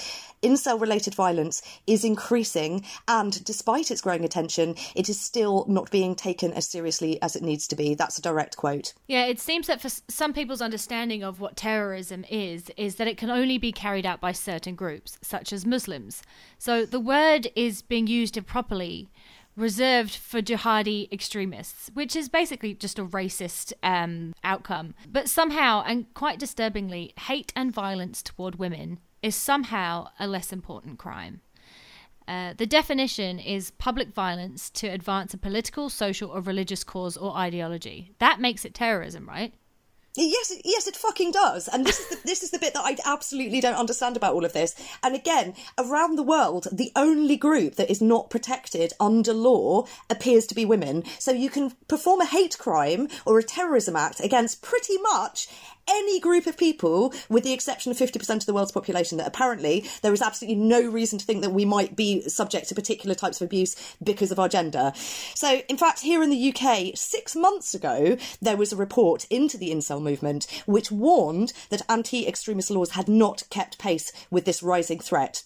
incel-related 0.43 1.15
violence 1.15 1.63
is 1.87 2.05
increasing, 2.05 2.85
and 3.09 3.43
despite 3.45 3.91
its 3.91 4.01
growing 4.01 4.25
attention, 4.25 4.75
it 4.95 5.09
is 5.09 5.21
still 5.21 5.65
not 5.69 5.91
being 5.91 6.15
taken 6.15 6.53
as 6.53 6.67
seriously 6.67 7.21
as 7.23 7.37
it 7.37 7.43
needs 7.43 7.67
to 7.69 7.77
be. 7.77 7.95
That's 7.95 8.19
a 8.19 8.23
direct 8.23 8.57
quote. 8.57 8.93
Yeah, 9.09 9.25
it 9.27 9.41
seems 9.41 9.67
that 9.67 9.81
for 9.81 9.89
some 10.09 10.33
people's 10.33 10.63
understanding 10.63 11.23
of 11.23 11.41
what 11.41 11.57
terrorism 11.57 12.25
is, 12.29 12.71
is 12.77 12.97
that 12.97 13.09
it 13.09 13.17
can 13.17 13.31
only 13.31 13.59
be 13.59 13.73
carried 13.73 14.07
out 14.07 14.21
by 14.21 14.33
certain 14.33 14.75
groups, 14.75 15.19
such 15.23 15.53
as 15.53 15.65
Muslims. 15.65 16.23
So 16.59 16.85
the 16.85 17.01
word 17.01 17.49
is 17.57 17.83
being 17.83 18.07
used 18.07 18.37
improperly, 18.55 19.09
reserved 19.57 20.15
for 20.15 20.41
jihadi 20.41 21.13
extremists, 21.13 21.91
which 21.95 22.15
is 22.15 22.29
basically 22.29 22.73
just 22.73 23.01
a 23.01 23.05
racist 23.05 23.73
um, 23.83 24.33
outcome. 24.45 24.95
But 25.11 25.29
somehow, 25.29 25.83
and 25.85 26.13
quite 26.15 26.39
disturbingly, 26.39 27.13
hate 27.19 27.53
and 27.57 27.73
violence 27.73 28.23
toward 28.23 28.57
women 28.57 29.01
is 29.23 29.35
somehow 29.35 30.09
a 30.21 30.29
less 30.29 30.53
important 30.53 31.01
crime. 31.01 31.41
Uh, 32.29 32.55
the 32.57 32.67
definition 32.67 33.41
is 33.41 33.73
public 33.73 34.15
violence 34.15 34.71
to 34.71 34.87
advance 34.87 35.35
a 35.35 35.39
political, 35.39 35.91
social, 35.91 36.31
or 36.31 36.41
religious 36.41 36.85
cause 36.85 37.17
or 37.17 37.37
ideology. 37.37 38.13
That 38.21 38.41
makes 38.41 38.65
it 38.65 38.73
terrorism, 38.73 39.29
right? 39.29 39.53
Yes, 40.17 40.53
yes, 40.65 40.87
it 40.87 40.95
fucking 40.95 41.33
does. 41.33 41.67
And 41.67 41.85
this 41.85 41.99
is 41.99 42.09
the, 42.09 42.19
this 42.25 42.45
is 42.45 42.53
the 42.53 42.59
bit 42.61 42.73
that 42.75 42.85
I 42.85 42.97
absolutely 43.05 43.61
don't 43.61 43.75
understand 43.75 44.17
about 44.17 44.35
all 44.35 44.45
of 44.45 44.53
this. 44.53 44.77
And 45.03 45.13
again, 45.13 45.55
around 45.77 46.15
the 46.15 46.23
world, 46.23 46.69
the 46.71 46.93
only 46.95 47.37
group 47.37 47.75
that 47.75 47.91
is 47.91 48.01
not 48.01 48.31
protected 48.31 48.93
under 49.01 49.35
law 49.35 49.87
appears 50.09 50.47
to 50.47 50.55
be 50.55 50.65
women. 50.65 51.03
So 51.19 51.33
you 51.33 51.51
can 51.51 51.73
perform 51.89 52.21
a 52.21 52.27
hate 52.27 52.57
crime 52.59 53.09
or 53.27 53.41
a 53.41 53.43
terrorism 53.43 53.97
act 53.97 54.21
against 54.21 54.63
pretty 54.63 54.99
much 54.99 55.49
any 55.89 56.21
group 56.21 56.47
of 56.47 56.57
people, 56.57 57.13
with 57.29 57.45
the 57.45 57.53
exception 57.53 57.91
of 57.91 57.99
50% 57.99 58.37
of 58.37 58.47
the 58.47 58.55
world's 58.55 58.73
population, 58.73 59.19
that 59.19 59.27
apparently 59.27 59.85
there 60.03 60.13
is 60.13 60.23
absolutely 60.23 60.57
no 60.57 60.83
reason 60.89 61.19
to 61.19 61.25
think 61.25 61.43
that 61.43 61.51
we 61.51 61.65
might 61.65 61.97
be 61.97 62.23
subject 62.29 62.69
to 62.69 62.75
particular 62.75 63.15
types 63.15 63.41
of 63.41 63.47
abuse 63.47 63.77
because 64.03 64.31
of 64.31 64.39
our 64.39 64.49
gender. 64.49 64.93
So, 65.35 65.63
in 65.69 65.77
fact, 65.77 66.01
here 66.01 66.23
in 66.23 66.31
the 66.31 66.55
UK, 66.55 66.97
six 66.97 67.37
months 67.37 67.75
ago, 67.75 68.17
there 68.41 68.57
was 68.57 68.73
a 68.73 68.77
report 68.77 69.27
into 69.31 69.59
the 69.59 69.71
incel 69.71 70.03
movement 70.03 70.47
which 70.67 70.91
warned 70.91 71.53
that 71.71 71.83
anti 71.89 72.27
extremist 72.27 72.71
laws 72.71 72.91
had 72.91 73.09
not 73.09 73.43
kept 73.51 73.79
pace 73.79 74.13
with 74.31 74.45
this 74.45 74.63
rising 74.63 74.99
threat. 74.99 75.43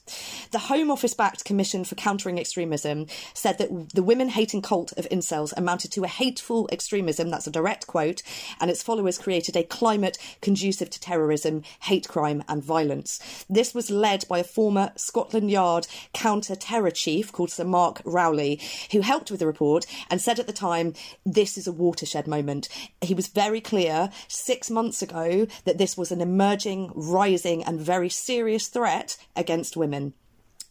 The 0.52 0.58
Home 0.58 0.90
Office 0.90 1.14
backed 1.14 1.44
Commission 1.44 1.84
for 1.84 1.94
Countering 1.94 2.38
Extremism 2.38 3.06
said 3.34 3.58
that 3.58 3.90
the 3.94 4.02
women 4.02 4.30
hating 4.30 4.62
cult 4.62 4.92
of 4.96 5.08
incels 5.08 5.52
amounted 5.56 5.92
to 5.92 6.04
a 6.04 6.08
hateful 6.08 6.68
extremism, 6.70 7.30
that's 7.30 7.46
a 7.46 7.50
direct 7.50 7.86
quote, 7.86 8.22
and 8.60 8.70
its 8.70 8.82
followers 8.82 9.18
created 9.18 9.56
a 9.56 9.62
climate 9.62 10.18
conducive 10.40 10.90
to 10.90 11.00
terrorism, 11.00 11.62
hate 11.82 12.08
crime, 12.08 12.42
and 12.48 12.62
violence. 12.62 13.44
This 13.48 13.74
was 13.74 13.90
led 13.90 14.26
by 14.28 14.38
a 14.38 14.44
former 14.44 14.92
Scotland 14.96 15.50
Yard 15.50 15.86
counter 16.12 16.56
terror 16.56 16.90
chief 16.90 17.32
called 17.32 17.50
Sir 17.50 17.64
Mark 17.64 18.00
Rowley, 18.04 18.60
who 18.92 19.00
helped 19.00 19.30
with 19.30 19.40
the 19.40 19.46
report 19.46 19.86
and 20.10 20.20
said 20.20 20.38
at 20.38 20.46
the 20.46 20.52
time, 20.52 20.94
This 21.24 21.56
is 21.58 21.66
a 21.66 21.72
watershed 21.72 22.26
moment. 22.26 22.68
He 23.00 23.14
was 23.14 23.28
very 23.28 23.60
clear 23.60 24.10
six 24.28 24.70
months 24.70 25.02
ago 25.02 25.46
that 25.64 25.78
this 25.78 25.96
was 25.96 26.12
an 26.12 26.20
emerging, 26.20 26.92
rising, 26.94 27.62
and 27.64 27.80
very 27.80 28.08
serious 28.08 28.68
threat 28.68 29.16
against 29.36 29.76
women. 29.76 30.14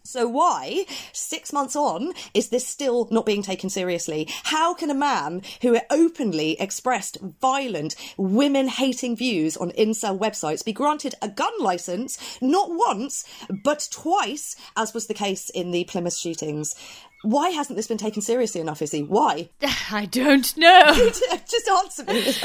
So 0.07 0.25
why, 0.25 0.85
six 1.11 1.51
months 1.51 1.75
on, 1.75 2.13
is 2.33 2.47
this 2.47 2.65
still 2.65 3.09
not 3.11 3.25
being 3.25 3.41
taken 3.41 3.69
seriously? 3.69 4.29
How 4.43 4.73
can 4.73 4.89
a 4.89 4.93
man 4.93 5.41
who 5.61 5.77
openly 5.89 6.57
expressed 6.61 7.17
violent, 7.41 7.93
women-hating 8.15 9.17
views 9.17 9.57
on 9.57 9.71
incel 9.71 10.17
websites 10.17 10.63
be 10.63 10.71
granted 10.71 11.15
a 11.21 11.27
gun 11.27 11.51
license 11.59 12.39
not 12.41 12.69
once, 12.71 13.25
but 13.65 13.89
twice, 13.91 14.55
as 14.77 14.93
was 14.93 15.07
the 15.07 15.13
case 15.13 15.49
in 15.49 15.71
the 15.71 15.83
Plymouth 15.83 16.15
shootings? 16.15 16.73
Why 17.23 17.49
hasn't 17.49 17.75
this 17.75 17.87
been 17.87 17.97
taken 17.97 18.21
seriously 18.21 18.61
enough, 18.61 18.81
Izzy? 18.81 19.03
Why? 19.03 19.49
I 19.91 20.05
don't 20.05 20.55
know. 20.55 20.93
Just 21.49 21.67
answer 21.67 22.05
me. 22.05 22.33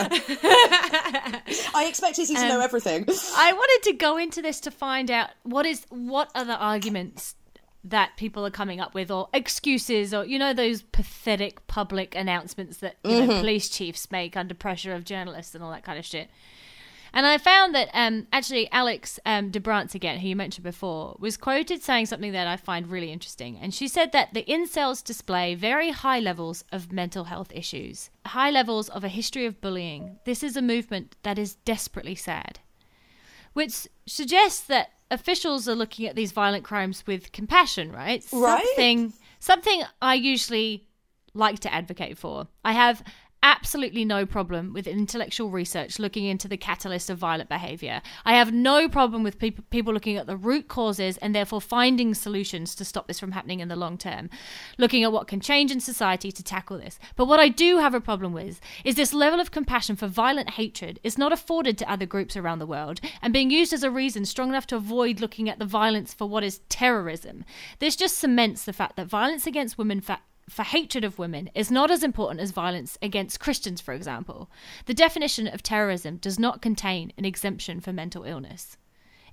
I 1.76 1.86
expect 1.88 2.18
Izzy 2.18 2.34
to 2.34 2.40
um, 2.40 2.48
know 2.48 2.60
everything. 2.60 3.04
I 3.36 3.52
wanted 3.52 3.90
to 3.90 3.96
go 3.96 4.16
into 4.16 4.42
this 4.42 4.58
to 4.60 4.72
find 4.72 5.12
out 5.12 5.30
what 5.44 5.64
is 5.64 5.86
what 5.90 6.28
are 6.34 6.44
the 6.44 6.56
arguments 6.56 7.36
that 7.84 8.16
people 8.16 8.46
are 8.46 8.50
coming 8.50 8.80
up 8.80 8.94
with 8.94 9.10
or 9.10 9.28
excuses 9.32 10.14
or 10.14 10.24
you 10.24 10.38
know 10.38 10.52
those 10.52 10.82
pathetic 10.82 11.66
public 11.66 12.14
announcements 12.14 12.78
that 12.78 13.02
mm-hmm. 13.02 13.26
know 13.26 13.40
police 13.40 13.68
chiefs 13.68 14.10
make 14.10 14.36
under 14.36 14.54
pressure 14.54 14.94
of 14.94 15.04
journalists 15.04 15.54
and 15.54 15.64
all 15.64 15.70
that 15.70 15.84
kind 15.84 15.98
of 15.98 16.04
shit 16.04 16.28
and 17.14 17.26
I 17.26 17.36
found 17.36 17.74
that 17.74 17.90
um, 17.92 18.26
actually 18.32 18.70
Alex 18.72 19.20
um, 19.26 19.50
DeBranco 19.50 19.94
again, 19.94 20.20
who 20.20 20.28
you 20.28 20.36
mentioned 20.36 20.64
before, 20.64 21.16
was 21.18 21.36
quoted 21.36 21.82
saying 21.82 22.06
something 22.06 22.32
that 22.32 22.46
I 22.46 22.56
find 22.56 22.86
really 22.86 23.12
interesting. 23.12 23.58
And 23.58 23.74
she 23.74 23.86
said 23.86 24.12
that 24.12 24.32
the 24.32 24.44
incels 24.44 25.04
display 25.04 25.54
very 25.54 25.90
high 25.90 26.20
levels 26.20 26.64
of 26.72 26.90
mental 26.90 27.24
health 27.24 27.52
issues, 27.54 28.10
high 28.24 28.50
levels 28.50 28.88
of 28.88 29.04
a 29.04 29.08
history 29.08 29.44
of 29.44 29.60
bullying. 29.60 30.18
This 30.24 30.42
is 30.42 30.56
a 30.56 30.62
movement 30.62 31.16
that 31.22 31.38
is 31.38 31.56
desperately 31.56 32.14
sad, 32.14 32.60
which 33.52 33.86
suggests 34.06 34.60
that 34.62 34.92
officials 35.12 35.68
are 35.68 35.74
looking 35.74 36.06
at 36.06 36.16
these 36.16 36.32
violent 36.32 36.64
crimes 36.64 37.04
with 37.06 37.30
compassion, 37.32 37.92
right? 37.92 38.24
Right. 38.32 38.64
Something 38.64 39.12
something 39.38 39.82
I 40.00 40.14
usually 40.14 40.88
like 41.34 41.60
to 41.60 41.72
advocate 41.72 42.18
for. 42.18 42.48
I 42.64 42.72
have 42.72 43.02
absolutely 43.42 44.04
no 44.04 44.24
problem 44.24 44.72
with 44.72 44.86
intellectual 44.86 45.50
research 45.50 45.98
looking 45.98 46.24
into 46.24 46.48
the 46.48 46.56
catalyst 46.56 47.10
of 47.10 47.18
violent 47.18 47.48
behavior. 47.48 48.00
I 48.24 48.34
have 48.34 48.52
no 48.52 48.88
problem 48.88 49.22
with 49.22 49.38
pe- 49.38 49.50
people 49.50 49.92
looking 49.92 50.16
at 50.16 50.26
the 50.26 50.36
root 50.36 50.68
causes 50.68 51.16
and 51.18 51.34
therefore 51.34 51.60
finding 51.60 52.14
solutions 52.14 52.74
to 52.76 52.84
stop 52.84 53.08
this 53.08 53.18
from 53.18 53.32
happening 53.32 53.60
in 53.60 53.68
the 53.68 53.76
long 53.76 53.98
term, 53.98 54.30
looking 54.78 55.02
at 55.02 55.12
what 55.12 55.28
can 55.28 55.40
change 55.40 55.70
in 55.70 55.80
society 55.80 56.30
to 56.32 56.42
tackle 56.42 56.78
this. 56.78 56.98
But 57.16 57.26
what 57.26 57.40
I 57.40 57.48
do 57.48 57.78
have 57.78 57.94
a 57.94 58.00
problem 58.00 58.32
with 58.32 58.60
is 58.84 58.94
this 58.94 59.12
level 59.12 59.40
of 59.40 59.50
compassion 59.50 59.96
for 59.96 60.06
violent 60.06 60.50
hatred 60.50 61.00
is 61.02 61.18
not 61.18 61.32
afforded 61.32 61.76
to 61.78 61.90
other 61.90 62.06
groups 62.06 62.36
around 62.36 62.60
the 62.60 62.66
world 62.66 63.00
and 63.20 63.32
being 63.32 63.50
used 63.50 63.72
as 63.72 63.82
a 63.82 63.90
reason 63.90 64.24
strong 64.24 64.50
enough 64.50 64.66
to 64.68 64.76
avoid 64.76 65.20
looking 65.20 65.48
at 65.48 65.58
the 65.58 65.64
violence 65.64 66.14
for 66.14 66.28
what 66.28 66.44
is 66.44 66.60
terrorism. 66.68 67.44
This 67.80 67.96
just 67.96 68.18
cements 68.18 68.64
the 68.64 68.72
fact 68.72 68.96
that 68.96 69.08
violence 69.08 69.46
against 69.46 69.78
women 69.78 70.00
fa- 70.00 70.20
for 70.52 70.64
hatred 70.64 71.02
of 71.02 71.18
women 71.18 71.48
is 71.54 71.70
not 71.70 71.90
as 71.90 72.02
important 72.02 72.40
as 72.40 72.50
violence 72.50 72.98
against 73.00 73.40
Christians, 73.40 73.80
for 73.80 73.94
example. 73.94 74.50
The 74.84 74.92
definition 74.92 75.48
of 75.48 75.62
terrorism 75.62 76.18
does 76.18 76.38
not 76.38 76.60
contain 76.60 77.10
an 77.16 77.24
exemption 77.24 77.80
for 77.80 77.90
mental 77.90 78.24
illness. 78.24 78.76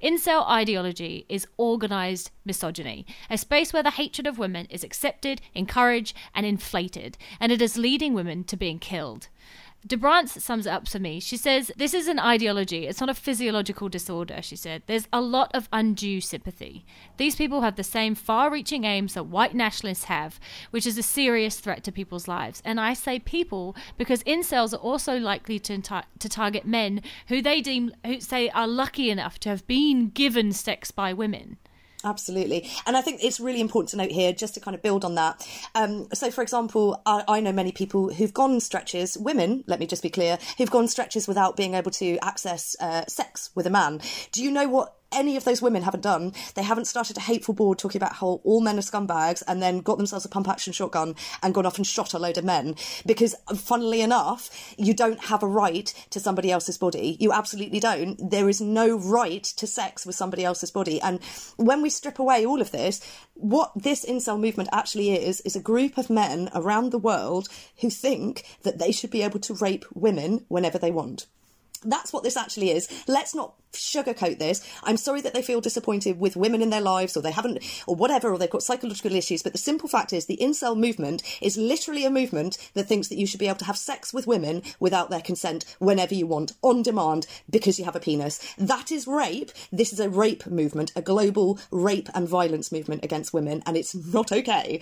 Incel 0.01 0.47
ideology 0.47 1.25
is 1.27 1.45
organized 1.57 2.31
misogyny, 2.45 3.05
a 3.29 3.37
space 3.37 3.73
where 3.73 3.83
the 3.83 3.91
hatred 3.91 4.27
of 4.27 4.39
women 4.39 4.65
is 4.67 4.85
accepted, 4.85 5.41
encouraged, 5.53 6.15
and 6.33 6.45
inflated, 6.45 7.17
and 7.37 7.51
it 7.51 7.61
is 7.61 7.75
leading 7.75 8.13
women 8.13 8.45
to 8.45 8.55
being 8.55 8.79
killed. 8.79 9.27
DeBranco 9.87 10.41
sums 10.41 10.65
it 10.65 10.71
up 10.71 10.87
for 10.89 10.99
me. 10.99 11.21
She 11.21 11.37
says, 11.37 11.71
This 11.77 11.93
is 11.93 12.07
an 12.09 12.19
ideology. 12.19 12.85
It's 12.85 12.99
not 12.99 13.09
a 13.09 13.13
physiological 13.13 13.87
disorder, 13.87 14.41
she 14.41 14.57
said. 14.57 14.83
There's 14.87 15.07
a 15.13 15.21
lot 15.21 15.51
of 15.53 15.69
undue 15.71 16.19
sympathy. 16.19 16.85
These 17.15 17.37
people 17.37 17.61
have 17.61 17.77
the 17.77 17.83
same 17.83 18.13
far 18.13 18.51
reaching 18.51 18.83
aims 18.83 19.13
that 19.13 19.27
white 19.27 19.55
nationalists 19.55 20.05
have, 20.05 20.39
which 20.71 20.85
is 20.85 20.97
a 20.97 21.03
serious 21.03 21.59
threat 21.59 21.83
to 21.85 21.93
people's 21.93 22.27
lives. 22.27 22.61
And 22.65 22.79
I 22.79 22.93
say 22.93 23.19
people 23.19 23.75
because 23.97 24.21
incels 24.23 24.73
are 24.73 24.77
also 24.77 25.17
likely 25.17 25.59
to, 25.59 25.77
tar- 25.79 26.05
to 26.19 26.27
target 26.27 26.65
men 26.65 27.01
who 27.27 27.41
they 27.41 27.61
deem, 27.61 27.93
who 28.05 28.19
say 28.19 28.49
are 28.49 28.67
lucky 28.67 29.09
enough 29.09 29.39
to 29.39 29.49
have 29.49 29.65
been 29.65 30.09
given 30.09 30.51
sex 30.51 30.91
by 30.91 31.13
women. 31.13 31.57
Absolutely. 32.03 32.69
And 32.85 32.95
I 32.95 33.01
think 33.01 33.23
it's 33.23 33.41
really 33.41 33.59
important 33.59 33.89
to 33.89 33.97
note 33.97 34.11
here, 34.11 34.31
just 34.31 34.53
to 34.53 34.61
kind 34.61 34.73
of 34.73 34.81
build 34.81 35.03
on 35.03 35.15
that. 35.15 35.45
Um, 35.75 36.07
so, 36.13 36.31
for 36.31 36.41
example, 36.41 37.01
I, 37.05 37.23
I, 37.27 37.39
know 37.41 37.51
many 37.51 37.73
people 37.73 38.13
who've 38.13 38.33
gone 38.33 38.61
stretches, 38.61 39.17
women, 39.17 39.65
let 39.67 39.81
me 39.81 39.85
just 39.85 40.01
be 40.01 40.09
clear, 40.09 40.37
who've 40.57 40.71
gone 40.71 40.87
stretches 40.87 41.27
without 41.27 41.57
being 41.57 41.73
able 41.73 41.91
to 41.91 42.17
access 42.19 42.75
uh, 42.79 43.03
sex 43.07 43.49
with 43.53 43.67
a 43.67 43.69
man. 43.69 43.99
Do 44.31 44.41
you 44.41 44.49
know 44.49 44.69
what 44.69 44.98
any 45.11 45.35
of 45.35 45.43
those 45.43 45.61
women 45.61 45.83
haven't 45.83 46.01
done. 46.01 46.33
They 46.55 46.63
haven't 46.63 46.85
started 46.85 47.17
a 47.17 47.21
hateful 47.21 47.53
board 47.53 47.79
talking 47.79 47.99
about 47.99 48.15
how 48.15 48.41
all 48.43 48.61
men 48.61 48.77
are 48.77 48.81
scumbags 48.81 49.43
and 49.47 49.61
then 49.61 49.79
got 49.79 49.97
themselves 49.97 50.25
a 50.25 50.29
pump 50.29 50.47
action 50.47 50.73
shotgun 50.73 51.15
and 51.41 51.53
gone 51.53 51.65
off 51.65 51.77
and 51.77 51.87
shot 51.87 52.13
a 52.13 52.19
load 52.19 52.37
of 52.37 52.43
men. 52.43 52.75
Because, 53.05 53.35
funnily 53.55 54.01
enough, 54.01 54.49
you 54.77 54.93
don't 54.93 55.25
have 55.25 55.43
a 55.43 55.47
right 55.47 55.93
to 56.11 56.19
somebody 56.19 56.51
else's 56.51 56.77
body. 56.77 57.17
You 57.19 57.31
absolutely 57.31 57.79
don't. 57.79 58.29
There 58.29 58.49
is 58.49 58.61
no 58.61 58.97
right 58.97 59.43
to 59.43 59.67
sex 59.67 60.05
with 60.05 60.15
somebody 60.15 60.43
else's 60.43 60.71
body. 60.71 61.01
And 61.01 61.19
when 61.57 61.81
we 61.81 61.89
strip 61.89 62.19
away 62.19 62.45
all 62.45 62.61
of 62.61 62.71
this, 62.71 63.01
what 63.33 63.71
this 63.75 64.05
incel 64.05 64.39
movement 64.39 64.69
actually 64.71 65.11
is, 65.11 65.41
is 65.41 65.55
a 65.55 65.61
group 65.61 65.97
of 65.97 66.09
men 66.09 66.49
around 66.53 66.91
the 66.91 66.97
world 66.97 67.47
who 67.81 67.89
think 67.89 68.43
that 68.63 68.79
they 68.79 68.91
should 68.91 69.11
be 69.11 69.23
able 69.23 69.39
to 69.39 69.53
rape 69.55 69.85
women 69.93 70.45
whenever 70.49 70.77
they 70.77 70.91
want. 70.91 71.25
That's 71.83 72.11
what 72.11 72.23
this 72.23 72.35
actually 72.35 72.71
is. 72.71 72.89
Let's 73.07 73.33
not 73.33 73.53
sugarcoat 73.73 74.39
this. 74.39 74.65
I'm 74.83 74.97
sorry 74.97 75.21
that 75.21 75.33
they 75.33 75.41
feel 75.41 75.61
disappointed 75.61 76.19
with 76.19 76.35
women 76.35 76.61
in 76.61 76.69
their 76.69 76.81
lives 76.81 77.15
or 77.15 77.21
they 77.21 77.31
haven't, 77.31 77.63
or 77.87 77.95
whatever, 77.95 78.31
or 78.31 78.37
they've 78.37 78.49
got 78.49 78.63
psychological 78.63 79.15
issues. 79.15 79.43
But 79.43 79.51
the 79.51 79.57
simple 79.57 79.89
fact 79.89 80.13
is 80.13 80.25
the 80.25 80.39
incel 80.41 80.77
movement 80.77 81.23
is 81.41 81.57
literally 81.57 82.05
a 82.05 82.09
movement 82.09 82.57
that 82.73 82.87
thinks 82.87 83.07
that 83.07 83.17
you 83.17 83.27
should 83.27 83.39
be 83.39 83.47
able 83.47 83.57
to 83.59 83.65
have 83.65 83.77
sex 83.77 84.13
with 84.13 84.27
women 84.27 84.63
without 84.79 85.09
their 85.09 85.21
consent 85.21 85.65
whenever 85.79 86.15
you 86.15 86.27
want, 86.27 86.53
on 86.61 86.81
demand, 86.83 87.27
because 87.49 87.79
you 87.79 87.85
have 87.85 87.95
a 87.95 87.99
penis. 87.99 88.39
That 88.57 88.91
is 88.91 89.07
rape. 89.07 89.51
This 89.71 89.93
is 89.93 89.99
a 89.99 90.09
rape 90.09 90.47
movement, 90.47 90.91
a 90.95 91.01
global 91.01 91.59
rape 91.71 92.09
and 92.13 92.27
violence 92.27 92.71
movement 92.71 93.03
against 93.03 93.33
women, 93.33 93.63
and 93.65 93.77
it's 93.77 93.95
not 93.95 94.31
okay. 94.31 94.81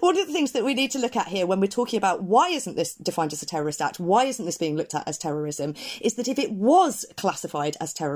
One 0.00 0.18
of 0.18 0.26
the 0.26 0.32
things 0.32 0.52
that 0.52 0.64
we 0.64 0.74
need 0.74 0.90
to 0.90 0.98
look 0.98 1.16
at 1.16 1.28
here 1.28 1.46
when 1.46 1.58
we're 1.58 1.68
talking 1.68 1.96
about 1.96 2.22
why 2.22 2.48
isn't 2.48 2.76
this 2.76 2.94
defined 2.94 3.32
as 3.32 3.42
a 3.42 3.46
terrorist 3.46 3.80
act, 3.80 3.98
why 3.98 4.24
isn't 4.24 4.44
this 4.44 4.58
being 4.58 4.76
looked 4.76 4.94
at 4.94 5.08
as 5.08 5.16
terrorism, 5.16 5.74
is 6.02 6.14
that 6.14 6.28
if 6.28 6.38
it 6.38 6.52
was 6.52 7.06
classified 7.16 7.78
as 7.80 7.94
terrorism, 7.94 8.15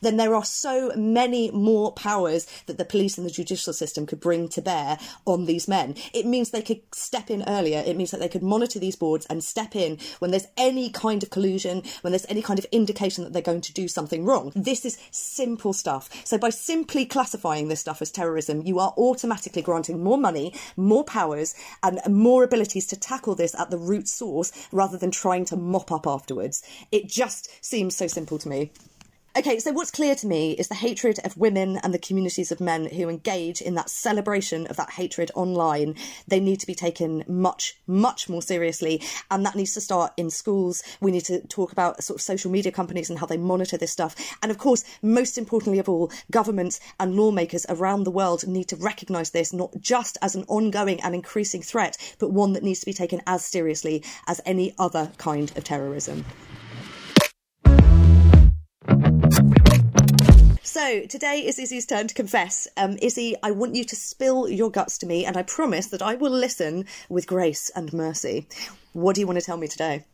then 0.00 0.16
there 0.16 0.34
are 0.34 0.44
so 0.44 0.92
many 0.96 1.50
more 1.50 1.92
powers 1.92 2.46
that 2.66 2.78
the 2.78 2.84
police 2.84 3.18
and 3.18 3.26
the 3.26 3.30
judicial 3.30 3.72
system 3.72 4.06
could 4.06 4.20
bring 4.20 4.48
to 4.48 4.62
bear 4.62 4.98
on 5.24 5.46
these 5.46 5.68
men. 5.68 5.94
It 6.12 6.26
means 6.26 6.50
they 6.50 6.62
could 6.62 6.82
step 6.92 7.30
in 7.30 7.44
earlier. 7.46 7.82
It 7.84 7.96
means 7.96 8.10
that 8.10 8.20
they 8.20 8.28
could 8.28 8.42
monitor 8.42 8.78
these 8.78 8.96
boards 8.96 9.26
and 9.26 9.42
step 9.42 9.74
in 9.76 9.98
when 10.18 10.30
there's 10.30 10.46
any 10.56 10.90
kind 10.90 11.22
of 11.22 11.30
collusion, 11.30 11.82
when 12.02 12.12
there's 12.12 12.26
any 12.28 12.42
kind 12.42 12.58
of 12.58 12.66
indication 12.72 13.24
that 13.24 13.32
they're 13.32 13.42
going 13.42 13.60
to 13.60 13.72
do 13.72 13.88
something 13.88 14.24
wrong. 14.24 14.52
This 14.54 14.84
is 14.84 14.98
simple 15.10 15.72
stuff. 15.72 16.08
So 16.24 16.38
by 16.38 16.50
simply 16.50 17.06
classifying 17.06 17.68
this 17.68 17.80
stuff 17.80 18.02
as 18.02 18.10
terrorism, 18.10 18.62
you 18.62 18.78
are 18.78 18.94
automatically 18.96 19.62
granting 19.62 20.02
more 20.02 20.18
money, 20.18 20.54
more 20.76 21.04
powers 21.04 21.54
and 21.82 22.00
more 22.08 22.44
abilities 22.44 22.86
to 22.88 22.96
tackle 22.96 23.34
this 23.34 23.54
at 23.58 23.70
the 23.70 23.78
root 23.78 24.08
source 24.08 24.52
rather 24.72 24.98
than 24.98 25.10
trying 25.10 25.44
to 25.46 25.56
mop 25.56 25.90
up 25.92 26.06
afterwards. 26.06 26.62
It 26.92 27.08
just 27.08 27.48
seems 27.64 27.96
so 27.96 28.06
simple 28.06 28.38
to 28.38 28.48
me. 28.48 28.70
Okay, 29.36 29.58
so 29.58 29.72
what's 29.72 29.90
clear 29.90 30.14
to 30.14 30.28
me 30.28 30.52
is 30.52 30.68
the 30.68 30.76
hatred 30.76 31.18
of 31.24 31.36
women 31.36 31.80
and 31.82 31.92
the 31.92 31.98
communities 31.98 32.52
of 32.52 32.60
men 32.60 32.86
who 32.86 33.08
engage 33.08 33.60
in 33.60 33.74
that 33.74 33.90
celebration 33.90 34.68
of 34.68 34.76
that 34.76 34.90
hatred 34.90 35.32
online. 35.34 35.96
They 36.28 36.38
need 36.38 36.60
to 36.60 36.68
be 36.68 36.74
taken 36.76 37.24
much, 37.26 37.76
much 37.84 38.28
more 38.28 38.42
seriously, 38.42 39.02
and 39.32 39.44
that 39.44 39.56
needs 39.56 39.74
to 39.74 39.80
start 39.80 40.12
in 40.16 40.30
schools. 40.30 40.84
We 41.00 41.10
need 41.10 41.24
to 41.24 41.40
talk 41.48 41.72
about 41.72 42.04
sort 42.04 42.18
of 42.18 42.22
social 42.22 42.48
media 42.48 42.70
companies 42.70 43.10
and 43.10 43.18
how 43.18 43.26
they 43.26 43.36
monitor 43.36 43.76
this 43.76 43.90
stuff. 43.90 44.14
And 44.40 44.52
of 44.52 44.58
course, 44.58 44.84
most 45.02 45.36
importantly 45.36 45.80
of 45.80 45.88
all, 45.88 46.12
governments 46.30 46.78
and 47.00 47.16
lawmakers 47.16 47.66
around 47.68 48.04
the 48.04 48.12
world 48.12 48.46
need 48.46 48.68
to 48.68 48.76
recognise 48.76 49.30
this 49.30 49.52
not 49.52 49.72
just 49.80 50.16
as 50.22 50.36
an 50.36 50.44
ongoing 50.46 51.00
and 51.00 51.12
increasing 51.12 51.60
threat, 51.60 51.96
but 52.20 52.30
one 52.30 52.52
that 52.52 52.62
needs 52.62 52.78
to 52.78 52.86
be 52.86 52.92
taken 52.92 53.20
as 53.26 53.44
seriously 53.44 54.04
as 54.28 54.40
any 54.46 54.72
other 54.78 55.10
kind 55.18 55.50
of 55.56 55.64
terrorism. 55.64 56.24
So 60.64 61.02
today 61.04 61.44
is 61.44 61.58
Izzy's 61.58 61.84
turn 61.84 62.08
to 62.08 62.14
confess. 62.14 62.66
Um, 62.78 62.96
Izzy, 63.02 63.36
I 63.42 63.50
want 63.50 63.74
you 63.74 63.84
to 63.84 63.94
spill 63.94 64.48
your 64.48 64.70
guts 64.70 64.96
to 64.98 65.06
me, 65.06 65.26
and 65.26 65.36
I 65.36 65.42
promise 65.42 65.88
that 65.88 66.00
I 66.00 66.14
will 66.14 66.30
listen 66.30 66.86
with 67.10 67.26
grace 67.26 67.70
and 67.76 67.92
mercy. 67.92 68.48
What 68.94 69.14
do 69.14 69.20
you 69.20 69.26
want 69.26 69.38
to 69.38 69.44
tell 69.44 69.58
me 69.58 69.68
today? 69.68 70.06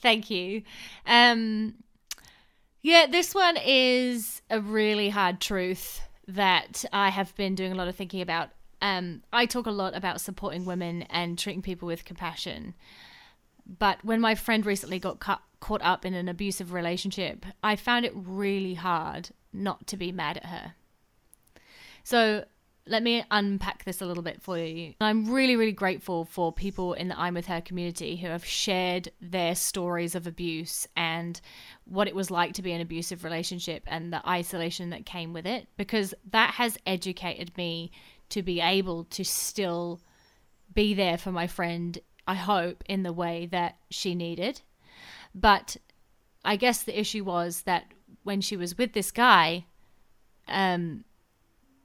Thank 0.00 0.30
you. 0.30 0.62
Um, 1.06 1.74
yeah, 2.80 3.06
this 3.06 3.34
one 3.34 3.58
is 3.62 4.40
a 4.48 4.62
really 4.62 5.10
hard 5.10 5.42
truth 5.42 6.00
that 6.26 6.86
I 6.90 7.10
have 7.10 7.36
been 7.36 7.54
doing 7.54 7.72
a 7.72 7.74
lot 7.74 7.86
of 7.86 7.94
thinking 7.94 8.22
about. 8.22 8.48
Um, 8.80 9.22
I 9.30 9.44
talk 9.44 9.66
a 9.66 9.70
lot 9.70 9.94
about 9.94 10.22
supporting 10.22 10.64
women 10.64 11.02
and 11.10 11.38
treating 11.38 11.60
people 11.60 11.86
with 11.86 12.06
compassion. 12.06 12.72
But 13.78 14.02
when 14.02 14.22
my 14.22 14.34
friend 14.34 14.64
recently 14.64 14.98
got 14.98 15.20
cut, 15.20 15.42
caught 15.60 15.82
up 15.82 16.04
in 16.04 16.14
an 16.14 16.28
abusive 16.28 16.72
relationship, 16.72 17.46
I 17.62 17.76
found 17.76 18.04
it 18.04 18.12
really 18.14 18.74
hard 18.74 19.30
not 19.52 19.86
to 19.88 19.96
be 19.96 20.10
mad 20.10 20.38
at 20.38 20.46
her. 20.46 20.74
So 22.02 22.44
let 22.86 23.02
me 23.02 23.22
unpack 23.30 23.84
this 23.84 24.00
a 24.00 24.06
little 24.06 24.22
bit 24.22 24.42
for 24.42 24.58
you. 24.58 24.94
I'm 25.00 25.30
really, 25.30 25.54
really 25.54 25.70
grateful 25.70 26.24
for 26.24 26.52
people 26.52 26.94
in 26.94 27.08
the 27.08 27.20
I'm 27.20 27.34
With 27.34 27.46
Her 27.46 27.60
community 27.60 28.16
who 28.16 28.26
have 28.28 28.44
shared 28.44 29.10
their 29.20 29.54
stories 29.54 30.14
of 30.14 30.26
abuse 30.26 30.88
and 30.96 31.40
what 31.84 32.08
it 32.08 32.14
was 32.14 32.30
like 32.30 32.54
to 32.54 32.62
be 32.62 32.70
in 32.70 32.76
an 32.76 32.82
abusive 32.82 33.22
relationship 33.22 33.84
and 33.86 34.12
the 34.12 34.26
isolation 34.28 34.90
that 34.90 35.06
came 35.06 35.32
with 35.32 35.46
it, 35.46 35.68
because 35.76 36.14
that 36.30 36.54
has 36.54 36.78
educated 36.86 37.56
me 37.56 37.92
to 38.30 38.42
be 38.42 38.60
able 38.60 39.04
to 39.04 39.24
still 39.24 40.00
be 40.74 40.94
there 40.94 41.18
for 41.18 41.30
my 41.30 41.46
friend, 41.46 41.98
I 42.26 42.34
hope, 42.34 42.82
in 42.88 43.02
the 43.02 43.12
way 43.12 43.46
that 43.52 43.76
she 43.90 44.14
needed. 44.14 44.62
But 45.34 45.76
I 46.44 46.56
guess 46.56 46.82
the 46.82 46.98
issue 46.98 47.24
was 47.24 47.62
that 47.62 47.84
when 48.22 48.40
she 48.40 48.56
was 48.56 48.76
with 48.76 48.92
this 48.92 49.10
guy, 49.10 49.64
um, 50.48 51.04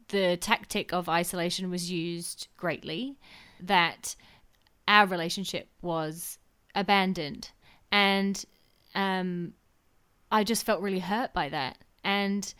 the 0.10 0.38
tactic 0.38 0.94
of 0.94 1.10
isolation 1.10 1.70
was 1.70 1.92
used 1.92 2.48
greatly, 2.58 3.18
that 3.60 4.16
our 4.88 5.06
relationship 5.06 5.68
was 5.82 6.38
abandoned. 6.74 7.52
And 7.92 8.44
um, 8.94 9.54
I 10.32 10.44
just 10.44 10.66
felt 10.66 10.82
really 10.82 11.00
hurt 11.00 11.34
by 11.34 11.50
that. 11.50 11.78
And 12.04 12.54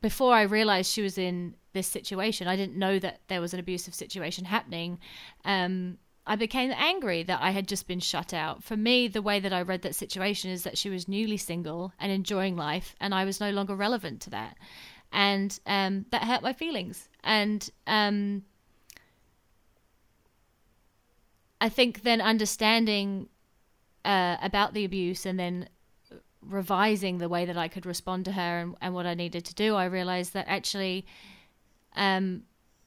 before 0.00 0.34
I 0.34 0.42
realized 0.42 0.92
she 0.92 1.02
was 1.02 1.18
in 1.18 1.54
this 1.72 1.86
situation, 1.86 2.46
I 2.48 2.56
didn't 2.56 2.76
know 2.76 2.98
that 2.98 3.20
there 3.28 3.40
was 3.40 3.54
an 3.54 3.60
abusive 3.60 3.94
situation 3.94 4.44
happening. 4.44 4.98
Um, 5.44 5.98
I 6.26 6.36
became 6.36 6.72
angry 6.74 7.22
that 7.24 7.40
I 7.42 7.50
had 7.50 7.68
just 7.68 7.86
been 7.86 8.00
shut 8.00 8.32
out. 8.32 8.62
For 8.62 8.76
me, 8.76 9.08
the 9.08 9.20
way 9.20 9.40
that 9.40 9.52
I 9.52 9.60
read 9.60 9.82
that 9.82 9.94
situation 9.94 10.50
is 10.50 10.62
that 10.62 10.78
she 10.78 10.88
was 10.88 11.06
newly 11.06 11.36
single 11.36 11.92
and 11.98 12.10
enjoying 12.10 12.56
life, 12.56 12.94
and 12.98 13.14
I 13.14 13.24
was 13.24 13.40
no 13.40 13.50
longer 13.50 13.74
relevant 13.74 14.22
to 14.22 14.30
that. 14.30 14.56
And 15.12 15.58
um, 15.66 16.06
that 16.10 16.24
hurt 16.24 16.42
my 16.42 16.54
feelings. 16.54 17.08
And 17.22 17.68
um, 17.86 18.42
I 21.60 21.68
think 21.68 22.02
then 22.02 22.20
understanding 22.20 23.28
uh, 24.04 24.38
about 24.42 24.74
the 24.74 24.84
abuse 24.84 25.26
and 25.26 25.38
then 25.38 25.68
revising 26.40 27.18
the 27.18 27.28
way 27.28 27.44
that 27.44 27.56
I 27.56 27.68
could 27.68 27.86
respond 27.86 28.24
to 28.26 28.32
her 28.32 28.58
and, 28.58 28.74
and 28.80 28.94
what 28.94 29.06
I 29.06 29.14
needed 29.14 29.44
to 29.46 29.54
do, 29.54 29.74
I 29.74 29.84
realized 29.86 30.32
that 30.34 30.46
actually 30.48 31.06
um, 31.96 32.42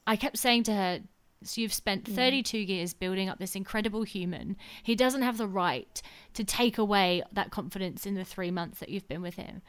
I 0.05 0.15
kept 0.15 0.37
saying 0.37 0.63
to 0.63 0.73
her, 0.73 0.99
so 1.43 1.61
you've 1.61 1.73
spent 1.73 2.07
32 2.07 2.57
years 2.57 2.93
building 2.93 3.29
up 3.29 3.37
this 3.37 3.55
incredible 3.55 4.03
human. 4.03 4.57
He 4.81 4.95
doesn't 4.95 5.21
have 5.21 5.37
the 5.37 5.47
right 5.47 6.01
to 6.33 6.43
take 6.43 6.77
away 6.77 7.23
that 7.31 7.51
confidence 7.51 8.05
in 8.05 8.15
the 8.15 8.25
three 8.25 8.51
months 8.51 8.79
that 8.79 8.89
you've 8.89 9.07
been 9.07 9.21
with 9.21 9.35
him. 9.35 9.61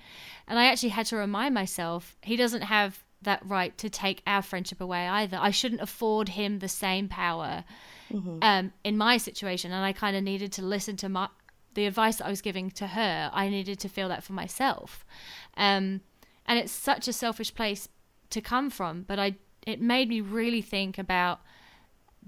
And 0.47 0.59
I 0.59 0.67
actually 0.67 0.91
had 0.91 1.07
to 1.07 1.17
remind 1.17 1.55
myself 1.55 2.17
he 2.23 2.37
doesn't 2.37 2.63
have 2.63 3.05
that 3.23 3.45
right 3.45 3.77
to 3.79 3.91
take 3.91 4.23
our 4.27 4.43
friendship 4.43 4.81
away 4.81 5.07
either. 5.07 5.39
I 5.41 5.51
shouldn't 5.51 5.81
afford 5.83 6.31
him 6.31 6.59
the 6.59 6.69
same 6.69 7.09
power 7.09 7.65
mm-hmm. 8.11 8.39
um, 8.43 8.73
in 8.85 8.97
my 8.97 9.17
situation. 9.17 9.73
And 9.73 9.85
I 9.85 9.93
kind 9.93 10.17
of 10.17 10.23
needed 10.23 10.53
to 10.53 10.63
listen 10.63 10.97
to 10.99 11.09
my 11.09 11.29
the 11.75 11.87
advice 11.87 12.17
that 12.17 12.27
I 12.27 12.31
was 12.31 12.41
giving 12.41 12.71
to 12.73 12.89
her. 12.89 13.31
I 13.33 13.49
needed 13.51 13.79
to 13.81 13.89
feel 13.89 14.09
that 14.09 14.25
for 14.25 14.33
myself. 14.33 15.05
Um, 15.57 16.01
and 16.47 16.59
it's 16.59 16.73
such 16.73 17.07
a 17.07 17.13
selfish 17.13 17.55
place 17.55 17.89
to 18.31 18.41
come 18.41 18.71
from, 18.71 19.03
but 19.03 19.19
I 19.19 19.37
it 19.67 19.81
made 19.81 20.09
me 20.09 20.21
really 20.21 20.63
think 20.63 20.99
about 20.99 21.41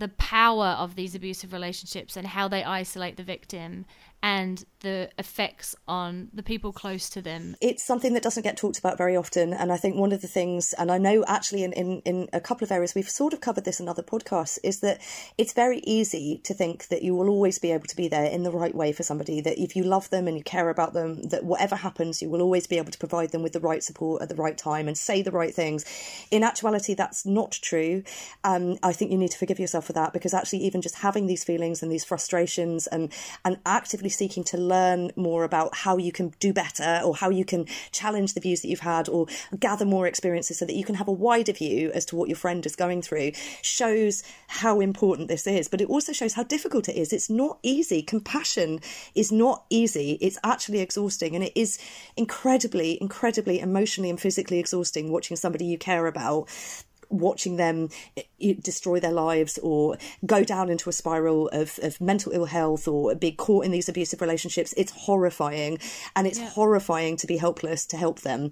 the 0.00 0.08
power 0.08 0.68
of 0.78 0.96
these 0.96 1.14
abusive 1.14 1.52
relationships 1.52 2.16
and 2.16 2.26
how 2.26 2.48
they 2.48 2.64
isolate 2.64 3.16
the 3.16 3.22
victim 3.22 3.84
and 4.22 4.64
the 4.80 5.10
effects 5.18 5.74
on 5.86 6.28
the 6.32 6.42
people 6.42 6.72
close 6.72 7.08
to 7.10 7.22
them. 7.22 7.56
It's 7.60 7.84
something 7.84 8.14
that 8.14 8.22
doesn't 8.22 8.42
get 8.42 8.56
talked 8.56 8.78
about 8.78 8.98
very 8.98 9.16
often. 9.16 9.52
And 9.52 9.72
I 9.72 9.76
think 9.76 9.96
one 9.96 10.12
of 10.12 10.22
the 10.22 10.28
things, 10.28 10.72
and 10.74 10.90
I 10.90 10.98
know 10.98 11.24
actually 11.26 11.64
in, 11.64 11.72
in, 11.72 12.00
in 12.04 12.28
a 12.32 12.40
couple 12.40 12.64
of 12.64 12.72
areas, 12.72 12.94
we've 12.94 13.08
sort 13.08 13.32
of 13.32 13.40
covered 13.40 13.64
this 13.64 13.80
in 13.80 13.88
other 13.88 14.02
podcasts, 14.02 14.58
is 14.64 14.80
that 14.80 15.00
it's 15.38 15.52
very 15.52 15.80
easy 15.80 16.40
to 16.44 16.54
think 16.54 16.88
that 16.88 17.02
you 17.02 17.14
will 17.14 17.28
always 17.28 17.58
be 17.58 17.72
able 17.72 17.86
to 17.86 17.96
be 17.96 18.08
there 18.08 18.24
in 18.24 18.42
the 18.42 18.50
right 18.50 18.74
way 18.74 18.92
for 18.92 19.02
somebody, 19.02 19.40
that 19.40 19.60
if 19.60 19.76
you 19.76 19.84
love 19.84 20.08
them 20.10 20.28
and 20.28 20.36
you 20.36 20.42
care 20.42 20.70
about 20.70 20.92
them, 20.92 21.22
that 21.24 21.44
whatever 21.44 21.76
happens, 21.76 22.20
you 22.22 22.28
will 22.30 22.42
always 22.42 22.66
be 22.66 22.78
able 22.78 22.92
to 22.92 22.98
provide 22.98 23.32
them 23.32 23.42
with 23.42 23.52
the 23.52 23.60
right 23.60 23.82
support 23.82 24.22
at 24.22 24.28
the 24.28 24.34
right 24.34 24.56
time 24.56 24.88
and 24.88 24.96
say 24.96 25.22
the 25.22 25.30
right 25.30 25.54
things. 25.54 25.84
In 26.30 26.42
actuality, 26.42 26.94
that's 26.94 27.24
not 27.24 27.52
true. 27.52 28.02
Um, 28.44 28.76
I 28.82 28.92
think 28.92 29.10
you 29.10 29.18
need 29.18 29.30
to 29.30 29.38
forgive 29.38 29.58
yourself 29.58 29.86
for 29.86 29.92
that 29.94 30.12
because 30.12 30.34
actually, 30.34 30.60
even 30.60 30.82
just 30.82 30.96
having 30.96 31.26
these 31.26 31.44
feelings 31.44 31.82
and 31.82 31.90
these 31.90 32.04
frustrations 32.04 32.86
and, 32.86 33.12
and 33.44 33.58
actively 33.66 34.09
seeking 34.10 34.44
to 34.44 34.56
learn 34.56 35.10
more 35.16 35.44
about 35.44 35.74
how 35.74 35.96
you 35.96 36.12
can 36.12 36.34
do 36.40 36.52
better 36.52 37.00
or 37.04 37.16
how 37.16 37.30
you 37.30 37.44
can 37.44 37.66
challenge 37.92 38.34
the 38.34 38.40
views 38.40 38.62
that 38.62 38.68
you've 38.68 38.80
had 38.80 39.08
or 39.08 39.26
gather 39.58 39.84
more 39.84 40.06
experiences 40.06 40.58
so 40.58 40.64
that 40.64 40.74
you 40.74 40.84
can 40.84 40.94
have 40.96 41.08
a 41.08 41.12
wider 41.12 41.52
view 41.52 41.90
as 41.92 42.04
to 42.06 42.16
what 42.16 42.28
your 42.28 42.36
friend 42.36 42.66
is 42.66 42.76
going 42.76 43.02
through 43.02 43.32
shows 43.62 44.22
how 44.48 44.80
important 44.80 45.28
this 45.28 45.46
is. 45.46 45.68
But 45.68 45.80
it 45.80 45.88
also 45.88 46.12
shows 46.12 46.34
how 46.34 46.42
difficult 46.42 46.88
it 46.88 46.96
is. 46.96 47.12
It's 47.12 47.30
not 47.30 47.58
easy. 47.62 48.02
Compassion 48.02 48.80
is 49.14 49.32
not 49.32 49.64
easy. 49.70 50.18
It's 50.20 50.38
actually 50.44 50.80
exhausting 50.80 51.34
and 51.34 51.44
it 51.44 51.52
is 51.54 51.78
incredibly, 52.16 52.98
incredibly 53.00 53.60
emotionally 53.60 54.10
and 54.10 54.20
physically 54.20 54.58
exhausting 54.58 55.10
watching 55.10 55.36
somebody 55.36 55.64
you 55.64 55.78
care 55.78 56.06
about 56.06 56.48
watching 57.10 57.56
them 57.56 57.88
eh, 58.16 58.54
destroy 58.60 59.00
their 59.00 59.12
lives 59.12 59.58
or 59.62 59.98
go 60.24 60.42
down 60.44 60.70
into 60.70 60.88
a 60.88 60.92
spiral 60.92 61.48
of, 61.48 61.78
of 61.82 62.00
mental 62.00 62.32
ill 62.32 62.46
health 62.46 62.88
or 62.88 63.14
be 63.14 63.32
caught 63.32 63.64
in 63.64 63.72
these 63.72 63.88
abusive 63.88 64.20
relationships. 64.20 64.72
It's 64.76 64.92
horrifying. 64.92 65.78
And 66.16 66.26
it's 66.26 66.38
yeah. 66.38 66.48
horrifying 66.48 67.16
to 67.18 67.26
be 67.26 67.36
helpless 67.36 67.84
to 67.86 67.96
help 67.96 68.20
them. 68.20 68.50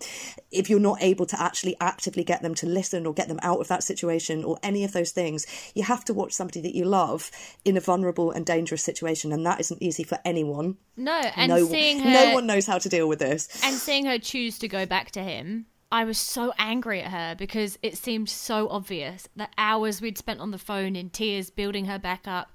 If 0.50 0.68
you're 0.68 0.80
not 0.80 1.02
able 1.02 1.26
to 1.26 1.40
actually 1.40 1.76
actively 1.80 2.24
get 2.24 2.42
them 2.42 2.54
to 2.56 2.66
listen 2.66 3.06
or 3.06 3.14
get 3.14 3.28
them 3.28 3.40
out 3.42 3.60
of 3.60 3.68
that 3.68 3.82
situation 3.82 4.44
or 4.44 4.58
any 4.62 4.84
of 4.84 4.92
those 4.92 5.12
things, 5.12 5.46
you 5.74 5.84
have 5.84 6.04
to 6.06 6.14
watch 6.14 6.32
somebody 6.32 6.60
that 6.60 6.74
you 6.74 6.84
love 6.84 7.30
in 7.64 7.76
a 7.76 7.80
vulnerable 7.80 8.30
and 8.30 8.44
dangerous 8.44 8.84
situation. 8.84 9.32
And 9.32 9.46
that 9.46 9.60
isn't 9.60 9.82
easy 9.82 10.02
for 10.02 10.18
anyone. 10.24 10.76
No, 10.96 11.20
and 11.36 11.50
no, 11.50 11.64
seeing 11.64 12.00
her. 12.00 12.10
No 12.10 12.34
one 12.34 12.46
knows 12.46 12.66
how 12.66 12.78
to 12.78 12.88
deal 12.88 13.08
with 13.08 13.20
this. 13.20 13.62
And 13.64 13.76
seeing 13.76 14.06
her 14.06 14.18
choose 14.18 14.58
to 14.58 14.68
go 14.68 14.84
back 14.84 15.12
to 15.12 15.22
him 15.22 15.66
I 15.90 16.04
was 16.04 16.18
so 16.18 16.52
angry 16.58 17.00
at 17.00 17.10
her 17.10 17.34
because 17.34 17.78
it 17.82 17.96
seemed 17.96 18.28
so 18.28 18.68
obvious 18.68 19.26
the 19.34 19.48
hours 19.56 20.02
we'd 20.02 20.18
spent 20.18 20.40
on 20.40 20.50
the 20.50 20.58
phone 20.58 20.96
in 20.96 21.08
tears, 21.08 21.48
building 21.48 21.86
her 21.86 21.98
back 21.98 22.28
up, 22.28 22.52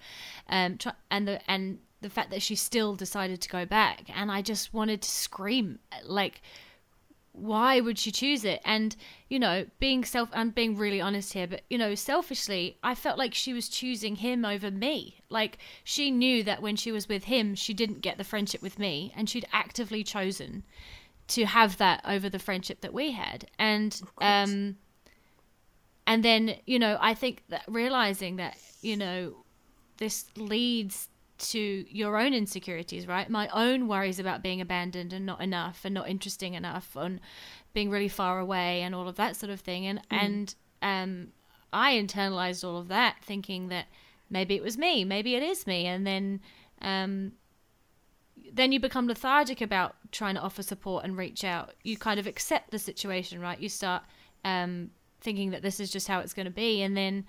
um, 0.47 0.77
try- 0.77 0.93
and 1.09 1.27
the 1.27 1.49
and 1.49 1.79
the 2.01 2.09
fact 2.09 2.29
that 2.31 2.41
she 2.43 2.55
still 2.55 2.95
decided 2.95 3.41
to 3.41 3.49
go 3.49 3.65
back, 3.65 4.03
and 4.09 4.31
I 4.31 4.41
just 4.41 4.73
wanted 4.73 5.01
to 5.01 5.09
scream, 5.09 5.79
like, 6.03 6.41
why 7.31 7.79
would 7.79 7.97
she 7.97 8.11
choose 8.11 8.45
it? 8.45 8.61
And 8.65 8.95
you 9.29 9.39
know, 9.39 9.65
being 9.79 10.05
self, 10.05 10.29
I'm 10.31 10.51
being 10.51 10.77
really 10.77 11.01
honest 11.01 11.33
here, 11.33 11.47
but 11.47 11.63
you 11.71 11.79
know, 11.79 11.95
selfishly, 11.95 12.77
I 12.83 12.93
felt 12.93 13.17
like 13.17 13.33
she 13.33 13.53
was 13.53 13.67
choosing 13.67 14.17
him 14.17 14.45
over 14.45 14.69
me. 14.69 15.21
Like 15.29 15.57
she 15.83 16.11
knew 16.11 16.43
that 16.43 16.61
when 16.61 16.75
she 16.75 16.91
was 16.91 17.09
with 17.09 17.23
him, 17.23 17.55
she 17.55 17.73
didn't 17.73 18.01
get 18.01 18.19
the 18.19 18.23
friendship 18.23 18.61
with 18.61 18.77
me, 18.77 19.11
and 19.15 19.27
she'd 19.27 19.47
actively 19.51 20.03
chosen 20.03 20.63
to 21.29 21.45
have 21.45 21.77
that 21.77 22.01
over 22.05 22.29
the 22.29 22.39
friendship 22.39 22.81
that 22.81 22.93
we 22.93 23.11
had. 23.11 23.49
And 23.57 23.99
um 24.21 24.77
and 26.05 26.23
then 26.23 26.55
you 26.65 26.77
know 26.77 26.97
i 26.99 27.13
think 27.13 27.43
that 27.47 27.63
realizing 27.65 28.35
that 28.35 28.57
you 28.81 28.97
know 28.97 29.33
this 29.97 30.25
leads 30.35 31.07
to 31.37 31.85
your 31.89 32.17
own 32.17 32.33
insecurities 32.33 33.07
right? 33.07 33.29
My 33.29 33.47
own 33.49 33.87
worries 33.87 34.19
about 34.19 34.43
being 34.43 34.61
abandoned 34.61 35.13
and 35.13 35.25
not 35.25 35.41
enough 35.41 35.81
and 35.83 35.93
not 35.93 36.09
interesting 36.09 36.53
enough 36.53 36.95
and 36.95 37.19
being 37.73 37.89
really 37.89 38.07
far 38.07 38.39
away 38.39 38.81
and 38.81 38.93
all 38.95 39.07
of 39.07 39.15
that 39.15 39.35
sort 39.35 39.49
of 39.49 39.59
thing. 39.59 39.85
And 39.85 39.99
mm. 39.99 40.03
and 40.09 40.55
um 40.81 41.27
i 41.71 41.93
internalized 41.93 42.63
all 42.63 42.77
of 42.77 42.87
that 42.89 43.15
thinking 43.21 43.69
that 43.69 43.87
maybe 44.29 44.55
it 44.55 44.63
was 44.63 44.77
me 44.77 45.03
maybe 45.03 45.35
it 45.35 45.43
is 45.43 45.67
me. 45.67 45.85
And 45.85 46.05
then 46.05 46.41
um 46.81 47.33
then 48.53 48.71
you 48.71 48.79
become 48.79 49.07
lethargic 49.07 49.61
about 49.61 49.95
trying 50.11 50.35
to 50.35 50.41
offer 50.41 50.61
support 50.61 51.03
and 51.03 51.17
reach 51.17 51.43
out. 51.43 51.73
You 51.83 51.97
kind 51.97 52.19
of 52.19 52.27
accept 52.27 52.69
the 52.69 52.77
situation, 52.77 53.41
right? 53.41 53.59
You 53.59 53.67
start 53.67 54.03
um, 54.45 54.91
thinking 55.21 55.49
that 55.51 55.63
this 55.63 55.79
is 55.79 55.91
just 55.91 56.07
how 56.07 56.19
it's 56.19 56.33
going 56.33 56.45
to 56.45 56.51
be, 56.51 56.83
and 56.83 56.95
then 56.95 57.25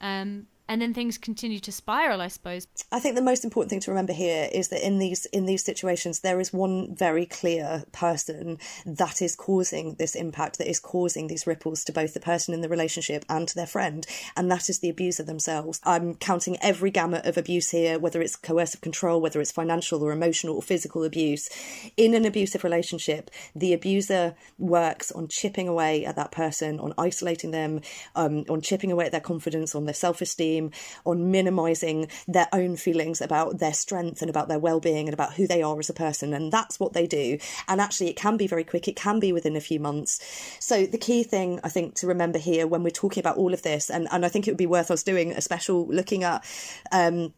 um, 0.00 0.46
and 0.68 0.82
then 0.82 0.92
things 0.92 1.18
continue 1.18 1.60
to 1.60 1.72
spiral 1.72 2.20
i 2.20 2.28
suppose. 2.28 2.66
I 2.92 3.00
think 3.00 3.14
the 3.14 3.22
most 3.22 3.44
important 3.44 3.70
thing 3.70 3.80
to 3.80 3.90
remember 3.90 4.12
here 4.12 4.48
is 4.52 4.68
that 4.68 4.86
in 4.86 4.98
these 4.98 5.26
in 5.26 5.46
these 5.46 5.64
situations 5.64 6.20
there 6.20 6.40
is 6.40 6.52
one 6.52 6.94
very 6.94 7.26
clear 7.26 7.84
person 7.92 8.58
that 8.84 9.22
is 9.22 9.36
causing 9.36 9.94
this 9.94 10.14
impact 10.14 10.58
that 10.58 10.68
is 10.68 10.80
causing 10.80 11.26
these 11.26 11.46
ripples 11.46 11.84
to 11.84 11.92
both 11.92 12.14
the 12.14 12.20
person 12.20 12.54
in 12.54 12.60
the 12.60 12.68
relationship 12.68 13.24
and 13.28 13.48
to 13.48 13.54
their 13.54 13.66
friend 13.66 14.06
and 14.36 14.50
that 14.50 14.68
is 14.68 14.80
the 14.80 14.88
abuser 14.88 15.22
themselves. 15.22 15.80
I'm 15.84 16.14
counting 16.14 16.56
every 16.60 16.90
gamut 16.90 17.26
of 17.26 17.36
abuse 17.36 17.70
here 17.70 17.98
whether 17.98 18.20
it's 18.20 18.36
coercive 18.36 18.80
control 18.80 19.20
whether 19.20 19.40
it's 19.40 19.52
financial 19.52 20.02
or 20.02 20.12
emotional 20.12 20.56
or 20.56 20.62
physical 20.62 21.04
abuse. 21.04 21.48
In 21.96 22.14
an 22.14 22.24
abusive 22.24 22.64
relationship 22.64 23.30
the 23.54 23.72
abuser 23.72 24.34
works 24.58 25.12
on 25.12 25.28
chipping 25.28 25.68
away 25.68 26.04
at 26.04 26.16
that 26.16 26.30
person 26.30 26.78
on 26.80 26.94
isolating 26.98 27.50
them 27.50 27.80
um, 28.14 28.44
on 28.48 28.60
chipping 28.60 28.92
away 28.92 29.06
at 29.06 29.12
their 29.12 29.20
confidence 29.20 29.74
on 29.74 29.84
their 29.84 29.94
self-esteem 29.94 30.55
on 31.04 31.30
minimizing 31.30 32.08
their 32.26 32.48
own 32.52 32.76
feelings 32.76 33.20
about 33.20 33.58
their 33.58 33.74
strength 33.74 34.20
and 34.22 34.30
about 34.30 34.48
their 34.48 34.58
well-being 34.58 35.06
and 35.06 35.14
about 35.14 35.34
who 35.34 35.46
they 35.46 35.62
are 35.62 35.78
as 35.78 35.90
a 35.90 35.94
person. 35.94 36.34
And 36.34 36.52
that's 36.52 36.80
what 36.80 36.92
they 36.92 37.06
do. 37.06 37.38
And 37.68 37.80
actually 37.80 38.08
it 38.08 38.16
can 38.16 38.36
be 38.36 38.46
very 38.46 38.64
quick. 38.64 38.88
It 38.88 38.96
can 38.96 39.20
be 39.20 39.32
within 39.32 39.56
a 39.56 39.60
few 39.60 39.80
months. 39.80 40.20
So 40.60 40.86
the 40.86 40.98
key 40.98 41.22
thing 41.22 41.60
i 41.62 41.68
think 41.68 41.94
to 41.94 42.06
remember 42.06 42.38
here 42.38 42.66
when 42.66 42.82
we're 42.82 42.90
talking 42.90 43.20
about 43.20 43.36
all 43.36 43.52
of 43.52 43.62
this 43.62 43.90
and, 43.90 44.08
and 44.10 44.24
i 44.24 44.28
think 44.28 44.46
it 44.46 44.50
would 44.50 44.58
be 44.58 44.66
worth 44.66 44.90
us 44.90 45.02
doing 45.02 45.32
a 45.32 45.40
special 45.40 45.86
looking 45.88 46.24
at 46.24 46.44
um, 46.92 47.32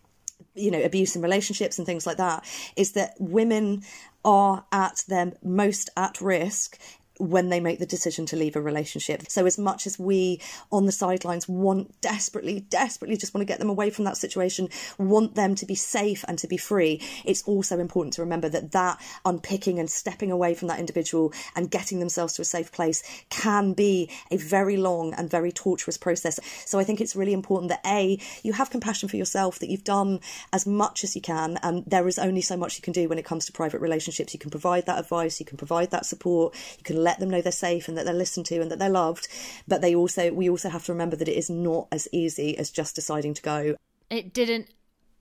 you 0.54 0.70
know 0.70 0.82
abuse 0.82 1.16
in 1.16 1.22
relationships 1.22 1.78
and 1.78 1.86
things 1.86 2.06
like 2.06 2.16
that 2.16 2.44
is 2.76 2.92
that 2.92 3.14
women 3.18 3.82
are 4.24 4.64
at 4.72 5.04
their 5.08 5.32
most 5.42 5.90
at 5.96 6.20
risk 6.20 6.78
when 7.18 7.48
they 7.48 7.60
make 7.60 7.78
the 7.78 7.86
decision 7.86 8.26
to 8.26 8.36
leave 8.36 8.56
a 8.56 8.60
relationship. 8.60 9.24
So, 9.28 9.46
as 9.46 9.58
much 9.58 9.86
as 9.86 9.98
we 9.98 10.40
on 10.70 10.86
the 10.86 10.92
sidelines 10.92 11.48
want 11.48 12.00
desperately, 12.00 12.60
desperately 12.60 13.16
just 13.16 13.34
want 13.34 13.42
to 13.42 13.52
get 13.52 13.58
them 13.58 13.70
away 13.70 13.90
from 13.90 14.04
that 14.04 14.16
situation, 14.16 14.68
want 14.98 15.34
them 15.34 15.54
to 15.56 15.66
be 15.66 15.74
safe 15.74 16.24
and 16.28 16.38
to 16.38 16.46
be 16.46 16.56
free, 16.56 17.02
it's 17.24 17.42
also 17.42 17.78
important 17.78 18.14
to 18.14 18.22
remember 18.22 18.48
that 18.48 18.72
that 18.72 19.00
unpicking 19.24 19.78
and 19.78 19.90
stepping 19.90 20.30
away 20.30 20.54
from 20.54 20.68
that 20.68 20.78
individual 20.78 21.32
and 21.56 21.70
getting 21.70 21.98
themselves 21.98 22.34
to 22.34 22.42
a 22.42 22.44
safe 22.44 22.72
place 22.72 23.02
can 23.30 23.72
be 23.72 24.10
a 24.30 24.36
very 24.36 24.76
long 24.76 25.12
and 25.14 25.30
very 25.30 25.52
torturous 25.52 25.98
process. 25.98 26.38
So, 26.64 26.78
I 26.78 26.84
think 26.84 27.00
it's 27.00 27.16
really 27.16 27.32
important 27.32 27.70
that 27.70 27.80
A, 27.86 28.18
you 28.42 28.52
have 28.52 28.70
compassion 28.70 29.08
for 29.08 29.16
yourself, 29.16 29.58
that 29.58 29.68
you've 29.68 29.84
done 29.84 30.20
as 30.52 30.66
much 30.66 31.04
as 31.04 31.16
you 31.16 31.22
can, 31.22 31.58
and 31.62 31.84
there 31.86 32.06
is 32.06 32.18
only 32.18 32.40
so 32.40 32.56
much 32.56 32.76
you 32.76 32.82
can 32.82 32.92
do 32.92 33.08
when 33.08 33.18
it 33.18 33.24
comes 33.24 33.46
to 33.46 33.52
private 33.52 33.80
relationships. 33.80 34.32
You 34.32 34.38
can 34.38 34.50
provide 34.50 34.86
that 34.86 34.98
advice, 34.98 35.40
you 35.40 35.46
can 35.46 35.58
provide 35.58 35.90
that 35.90 36.06
support, 36.06 36.54
you 36.76 36.84
can 36.84 37.02
let 37.08 37.20
them 37.20 37.30
know 37.30 37.40
they're 37.40 37.52
safe 37.52 37.88
and 37.88 37.96
that 37.96 38.04
they're 38.04 38.14
listened 38.14 38.46
to 38.46 38.60
and 38.60 38.70
that 38.70 38.78
they're 38.78 38.90
loved. 38.90 39.28
But 39.66 39.80
they 39.80 39.94
also, 39.94 40.30
we 40.30 40.50
also 40.50 40.68
have 40.68 40.84
to 40.84 40.92
remember 40.92 41.16
that 41.16 41.28
it 41.28 41.36
is 41.36 41.48
not 41.48 41.88
as 41.90 42.06
easy 42.12 42.56
as 42.58 42.70
just 42.70 42.94
deciding 42.94 43.32
to 43.34 43.42
go. 43.42 43.76
It 44.10 44.34
didn't 44.34 44.68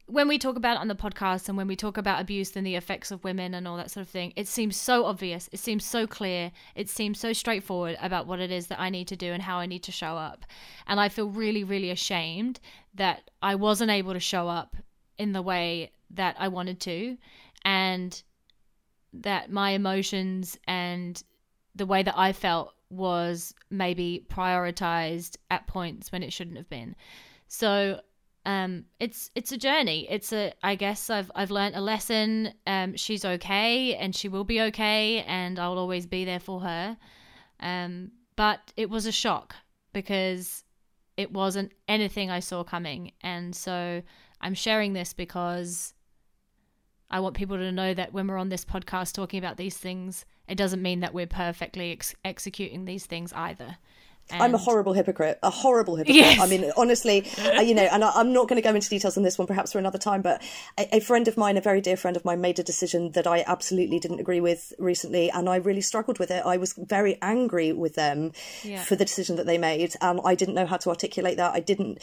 when 0.09 0.29
we 0.29 0.39
talk 0.39 0.55
about 0.55 0.77
it 0.77 0.79
on 0.79 0.87
the 0.87 0.95
podcast 0.95 1.49
and 1.49 1.57
when 1.57 1.67
we 1.67 1.75
talk 1.75 1.97
about 1.97 2.21
abuse 2.21 2.55
and 2.55 2.65
the 2.65 2.75
effects 2.75 3.11
of 3.11 3.25
women 3.25 3.53
and 3.53 3.67
all 3.67 3.75
that 3.75 3.91
sort 3.91 4.05
of 4.05 4.09
thing, 4.09 4.31
it 4.37 4.47
seems 4.47 4.77
so 4.77 5.03
obvious. 5.03 5.49
It 5.51 5.59
seems 5.59 5.83
so 5.83 6.07
clear. 6.07 6.53
It 6.75 6.89
seems 6.89 7.19
so 7.19 7.33
straightforward 7.33 7.97
about 8.01 8.25
what 8.25 8.39
it 8.39 8.49
is 8.49 8.67
that 8.67 8.79
I 8.79 8.89
need 8.89 9.09
to 9.09 9.17
do 9.17 9.33
and 9.33 9.43
how 9.43 9.57
I 9.57 9.65
need 9.65 9.83
to 9.83 9.91
show 9.91 10.15
up. 10.15 10.45
And 10.87 10.97
I 10.97 11.09
feel 11.09 11.27
really, 11.27 11.65
really 11.65 11.91
ashamed 11.91 12.61
that 12.95 13.29
I 13.41 13.55
wasn't 13.55 13.91
able 13.91 14.13
to 14.13 14.19
show 14.21 14.47
up 14.47 14.77
in 15.17 15.33
the 15.33 15.41
way 15.41 15.91
that 16.11 16.37
I 16.39 16.47
wanted 16.47 16.79
to 16.81 17.17
and 17.65 18.23
that 19.11 19.51
my 19.51 19.71
emotions 19.71 20.57
and 20.67 21.21
the 21.77 21.85
way 21.85 22.03
that 22.03 22.17
I 22.17 22.33
felt 22.33 22.73
was 22.89 23.53
maybe 23.69 24.25
prioritized 24.29 25.37
at 25.51 25.67
points 25.67 26.11
when 26.11 26.23
it 26.23 26.33
shouldn't 26.33 26.57
have 26.57 26.69
been. 26.69 26.95
So 27.47 28.01
um, 28.45 28.85
it's 28.99 29.29
it's 29.35 29.51
a 29.51 29.57
journey. 29.57 30.07
It's 30.09 30.31
a 30.31 30.53
I 30.63 30.75
guess 30.75 31.09
I've 31.09 31.29
I've 31.35 31.51
learned 31.51 31.75
a 31.75 31.81
lesson. 31.81 32.53
Um, 32.65 32.95
she's 32.95 33.25
okay 33.25 33.95
and 33.95 34.15
she 34.15 34.29
will 34.29 34.45
be 34.45 34.61
okay, 34.61 35.23
and 35.27 35.59
I'll 35.59 35.77
always 35.77 36.05
be 36.05 36.25
there 36.25 36.39
for 36.39 36.61
her. 36.61 36.97
Um, 37.59 38.11
but 38.35 38.71
it 38.77 38.89
was 38.89 39.05
a 39.05 39.11
shock 39.11 39.55
because 39.91 40.63
it 41.17 41.31
wasn't 41.33 41.73
anything 41.87 42.31
I 42.31 42.39
saw 42.39 42.63
coming, 42.63 43.11
and 43.21 43.53
so 43.55 44.01
I'm 44.39 44.53
sharing 44.53 44.93
this 44.93 45.13
because 45.13 45.93
I 47.09 47.19
want 47.19 47.35
people 47.35 47.57
to 47.57 47.71
know 47.71 47.93
that 47.93 48.13
when 48.13 48.27
we're 48.27 48.37
on 48.37 48.49
this 48.49 48.65
podcast 48.65 49.13
talking 49.13 49.39
about 49.39 49.57
these 49.57 49.77
things, 49.77 50.25
it 50.47 50.55
doesn't 50.55 50.81
mean 50.81 50.99
that 51.01 51.13
we're 51.13 51.27
perfectly 51.27 51.91
ex- 51.91 52.15
executing 52.25 52.85
these 52.85 53.05
things 53.05 53.31
either. 53.33 53.77
I'm 54.29 54.53
a 54.53 54.57
horrible 54.57 54.91
hypocrite, 54.91 55.39
a 55.41 55.49
horrible 55.49 55.95
hypocrite. 55.95 56.17
Yes. 56.17 56.39
I 56.41 56.47
mean, 56.47 56.69
honestly, 56.75 57.25
you 57.63 57.73
know, 57.73 57.83
and 57.89 58.03
I, 58.03 58.11
I'm 58.13 58.33
not 58.33 58.49
going 58.49 58.61
to 58.61 58.67
go 58.67 58.75
into 58.75 58.89
details 58.89 59.15
on 59.15 59.23
this 59.23 59.37
one, 59.37 59.47
perhaps 59.47 59.71
for 59.71 59.79
another 59.79 59.97
time. 59.97 60.21
But 60.21 60.41
a, 60.77 60.97
a 60.97 60.99
friend 60.99 61.29
of 61.29 61.37
mine, 61.37 61.55
a 61.55 61.61
very 61.61 61.79
dear 61.79 61.95
friend 61.95 62.17
of 62.17 62.25
mine, 62.25 62.41
made 62.41 62.59
a 62.59 62.63
decision 62.63 63.11
that 63.11 63.25
I 63.25 63.45
absolutely 63.47 63.99
didn't 63.99 64.19
agree 64.19 64.41
with 64.41 64.73
recently, 64.79 65.29
and 65.31 65.47
I 65.47 65.55
really 65.55 65.79
struggled 65.79 66.19
with 66.19 66.29
it. 66.29 66.43
I 66.45 66.57
was 66.57 66.73
very 66.73 67.17
angry 67.21 67.71
with 67.71 67.95
them 67.95 68.33
Yeah. 68.63 68.83
for 68.83 68.97
the 68.97 69.05
decision 69.05 69.37
that 69.37 69.45
they 69.45 69.57
made, 69.57 69.95
and 70.01 70.19
I 70.25 70.35
didn't 70.35 70.55
know 70.55 70.65
how 70.65 70.75
to 70.75 70.89
articulate 70.89 71.37
that. 71.37 71.53
I 71.53 71.61
didn't. 71.61 71.99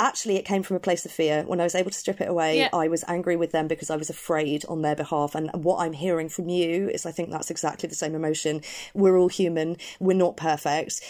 Actually, 0.00 0.36
it 0.36 0.46
came 0.46 0.62
from 0.62 0.76
a 0.76 0.80
place 0.80 1.04
of 1.04 1.12
fear. 1.12 1.42
When 1.46 1.60
I 1.60 1.64
was 1.64 1.74
able 1.74 1.90
to 1.90 1.96
strip 1.96 2.22
it 2.22 2.28
away, 2.28 2.58
Yeah. 2.58 2.70
I 2.72 2.88
was 2.88 3.04
angry 3.06 3.36
with 3.36 3.52
them 3.52 3.68
because 3.68 3.90
I 3.90 3.96
was 3.96 4.08
afraid 4.08 4.64
on 4.64 4.80
their 4.80 4.96
behalf. 4.96 5.34
And 5.34 5.50
what 5.52 5.76
I'm 5.80 5.92
hearing 5.92 6.30
from 6.30 6.48
you 6.48 6.88
is 6.88 7.04
I 7.04 7.12
think 7.12 7.30
that's 7.30 7.50
exactly 7.50 7.86
the 7.86 7.94
same 7.94 8.14
emotion. 8.14 8.62
We're 8.94 9.18
all 9.18 9.28
human. 9.28 9.76
We're 10.00 10.16
not 10.16 10.38
perfect. 10.38 11.02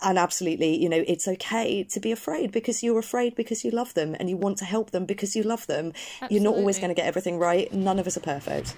And 0.00 0.18
absolutely, 0.18 0.80
you 0.80 0.88
know, 0.88 1.02
it's 1.06 1.26
okay 1.26 1.82
to 1.82 1.98
be 2.00 2.12
afraid 2.12 2.52
because 2.52 2.82
you're 2.82 3.00
afraid 3.00 3.34
because 3.34 3.64
you 3.64 3.72
love 3.72 3.92
them 3.94 4.14
and 4.20 4.30
you 4.30 4.36
want 4.36 4.56
to 4.58 4.64
help 4.64 4.92
them 4.92 5.04
because 5.04 5.34
you 5.34 5.42
love 5.42 5.66
them. 5.66 5.92
You're 6.30 6.42
not 6.42 6.54
always 6.54 6.78
going 6.78 6.90
to 6.90 6.94
get 6.94 7.06
everything 7.06 7.38
right. 7.38 7.72
None 7.72 7.98
of 7.98 8.06
us 8.06 8.16
are 8.16 8.20
perfect. 8.20 8.76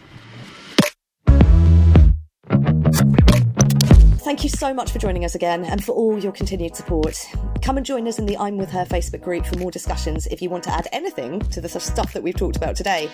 Thank 4.25 4.43
you 4.43 4.49
so 4.49 4.73
much 4.73 4.91
for 4.91 4.99
joining 4.99 5.27
us 5.27 5.35
again 5.35 5.67
and 5.67 5.85
for 5.85 5.93
all 5.93 6.19
your 6.19 6.33
continued 6.33 6.75
support. 6.75 7.23
Come 7.61 7.77
and 7.77 7.85
join 7.85 8.09
us 8.09 8.19
in 8.19 8.25
the 8.25 8.39
I'm 8.39 8.57
With 8.57 8.71
Her 8.71 8.87
Facebook 8.87 9.21
group 9.21 9.45
for 9.45 9.59
more 9.59 9.71
discussions 9.71 10.27
if 10.29 10.41
you 10.41 10.49
want 10.49 10.65
to 10.65 10.71
add 10.71 10.89
anything 10.93 11.41
to 11.41 11.61
the 11.61 11.69
stuff 11.69 12.15
that 12.15 12.23
we've 12.23 12.35
talked 12.35 12.57
about 12.57 12.75
today. 12.75 13.11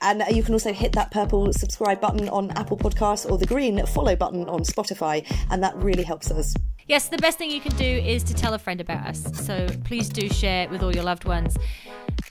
And 0.00 0.22
uh, 0.22 0.26
you 0.30 0.42
can 0.42 0.54
also 0.54 0.72
hit 0.72 0.92
that 0.92 1.10
purple 1.10 1.52
subscribe 1.52 2.00
button 2.00 2.30
on 2.30 2.50
Apple 2.52 2.78
Podcasts 2.78 3.30
or 3.30 3.36
the 3.36 3.44
green 3.44 3.84
follow 3.84 4.16
button 4.16 4.48
on 4.48 4.60
Spotify, 4.60 5.30
and 5.50 5.62
that 5.62 5.76
really 5.76 6.02
helps 6.02 6.30
us. 6.30 6.54
Yes, 6.88 7.08
the 7.08 7.18
best 7.18 7.36
thing 7.36 7.50
you 7.50 7.60
can 7.60 7.76
do 7.76 7.84
is 7.84 8.22
to 8.24 8.32
tell 8.32 8.54
a 8.54 8.58
friend 8.58 8.80
about 8.80 9.06
us. 9.06 9.22
So 9.44 9.66
please 9.84 10.08
do 10.08 10.30
share 10.30 10.62
it 10.62 10.70
with 10.70 10.82
all 10.82 10.94
your 10.94 11.04
loved 11.04 11.26
ones. 11.26 11.58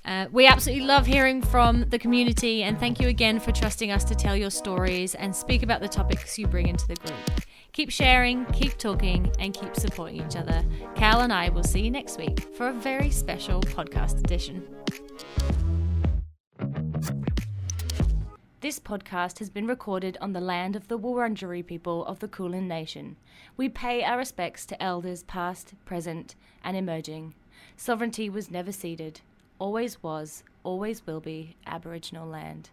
Uh, 0.05 0.25
we 0.31 0.47
absolutely 0.47 0.87
love 0.87 1.05
hearing 1.05 1.43
from 1.43 1.87
the 1.89 1.99
community, 1.99 2.63
and 2.63 2.79
thank 2.79 2.99
you 2.99 3.09
again 3.09 3.39
for 3.39 3.51
trusting 3.51 3.91
us 3.91 4.03
to 4.05 4.15
tell 4.15 4.35
your 4.35 4.49
stories 4.49 5.13
and 5.13 5.35
speak 5.35 5.61
about 5.61 5.81
the 5.81 5.87
topics 5.87 6.39
you 6.39 6.47
bring 6.47 6.67
into 6.67 6.87
the 6.87 6.95
group. 6.95 7.43
Keep 7.73 7.89
sharing, 7.89 8.45
keep 8.53 8.77
talking, 8.77 9.31
and 9.39 9.51
keep 9.51 9.75
supporting 9.75 10.23
each 10.23 10.35
other. 10.35 10.63
Cal 10.93 11.21
and 11.21 11.33
I 11.33 11.49
will 11.49 11.63
see 11.63 11.81
you 11.81 11.89
next 11.89 12.19
week 12.19 12.39
for 12.55 12.67
a 12.67 12.73
very 12.73 13.09
special 13.09 13.61
podcast 13.61 14.19
edition. 14.19 14.67
This 18.61 18.79
podcast 18.79 19.39
has 19.39 19.49
been 19.49 19.65
recorded 19.65 20.19
on 20.21 20.33
the 20.33 20.39
land 20.39 20.75
of 20.75 20.87
the 20.87 20.99
Wurundjeri 20.99 21.65
people 21.65 22.05
of 22.05 22.19
the 22.19 22.27
Kulin 22.27 22.67
Nation. 22.67 23.15
We 23.57 23.69
pay 23.69 24.03
our 24.03 24.19
respects 24.19 24.67
to 24.67 24.81
elders 24.81 25.23
past, 25.23 25.73
present, 25.83 26.35
and 26.63 26.77
emerging. 26.77 27.33
Sovereignty 27.75 28.29
was 28.29 28.51
never 28.51 28.71
ceded, 28.71 29.21
always 29.57 30.03
was, 30.03 30.43
always 30.63 31.07
will 31.07 31.21
be 31.21 31.55
Aboriginal 31.65 32.27
land. 32.27 32.69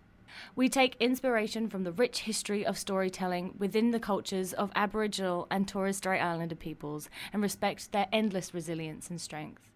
We 0.54 0.68
take 0.68 0.96
inspiration 1.00 1.68
from 1.68 1.84
the 1.84 1.92
rich 1.92 2.20
history 2.20 2.64
of 2.64 2.78
storytelling 2.78 3.54
within 3.58 3.90
the 3.90 4.00
cultures 4.00 4.52
of 4.52 4.72
Aboriginal 4.74 5.46
and 5.50 5.66
Torres 5.66 5.98
Strait 5.98 6.20
Islander 6.20 6.54
peoples 6.54 7.08
and 7.32 7.42
respect 7.42 7.92
their 7.92 8.08
endless 8.12 8.52
resilience 8.52 9.10
and 9.10 9.20
strength. 9.20 9.69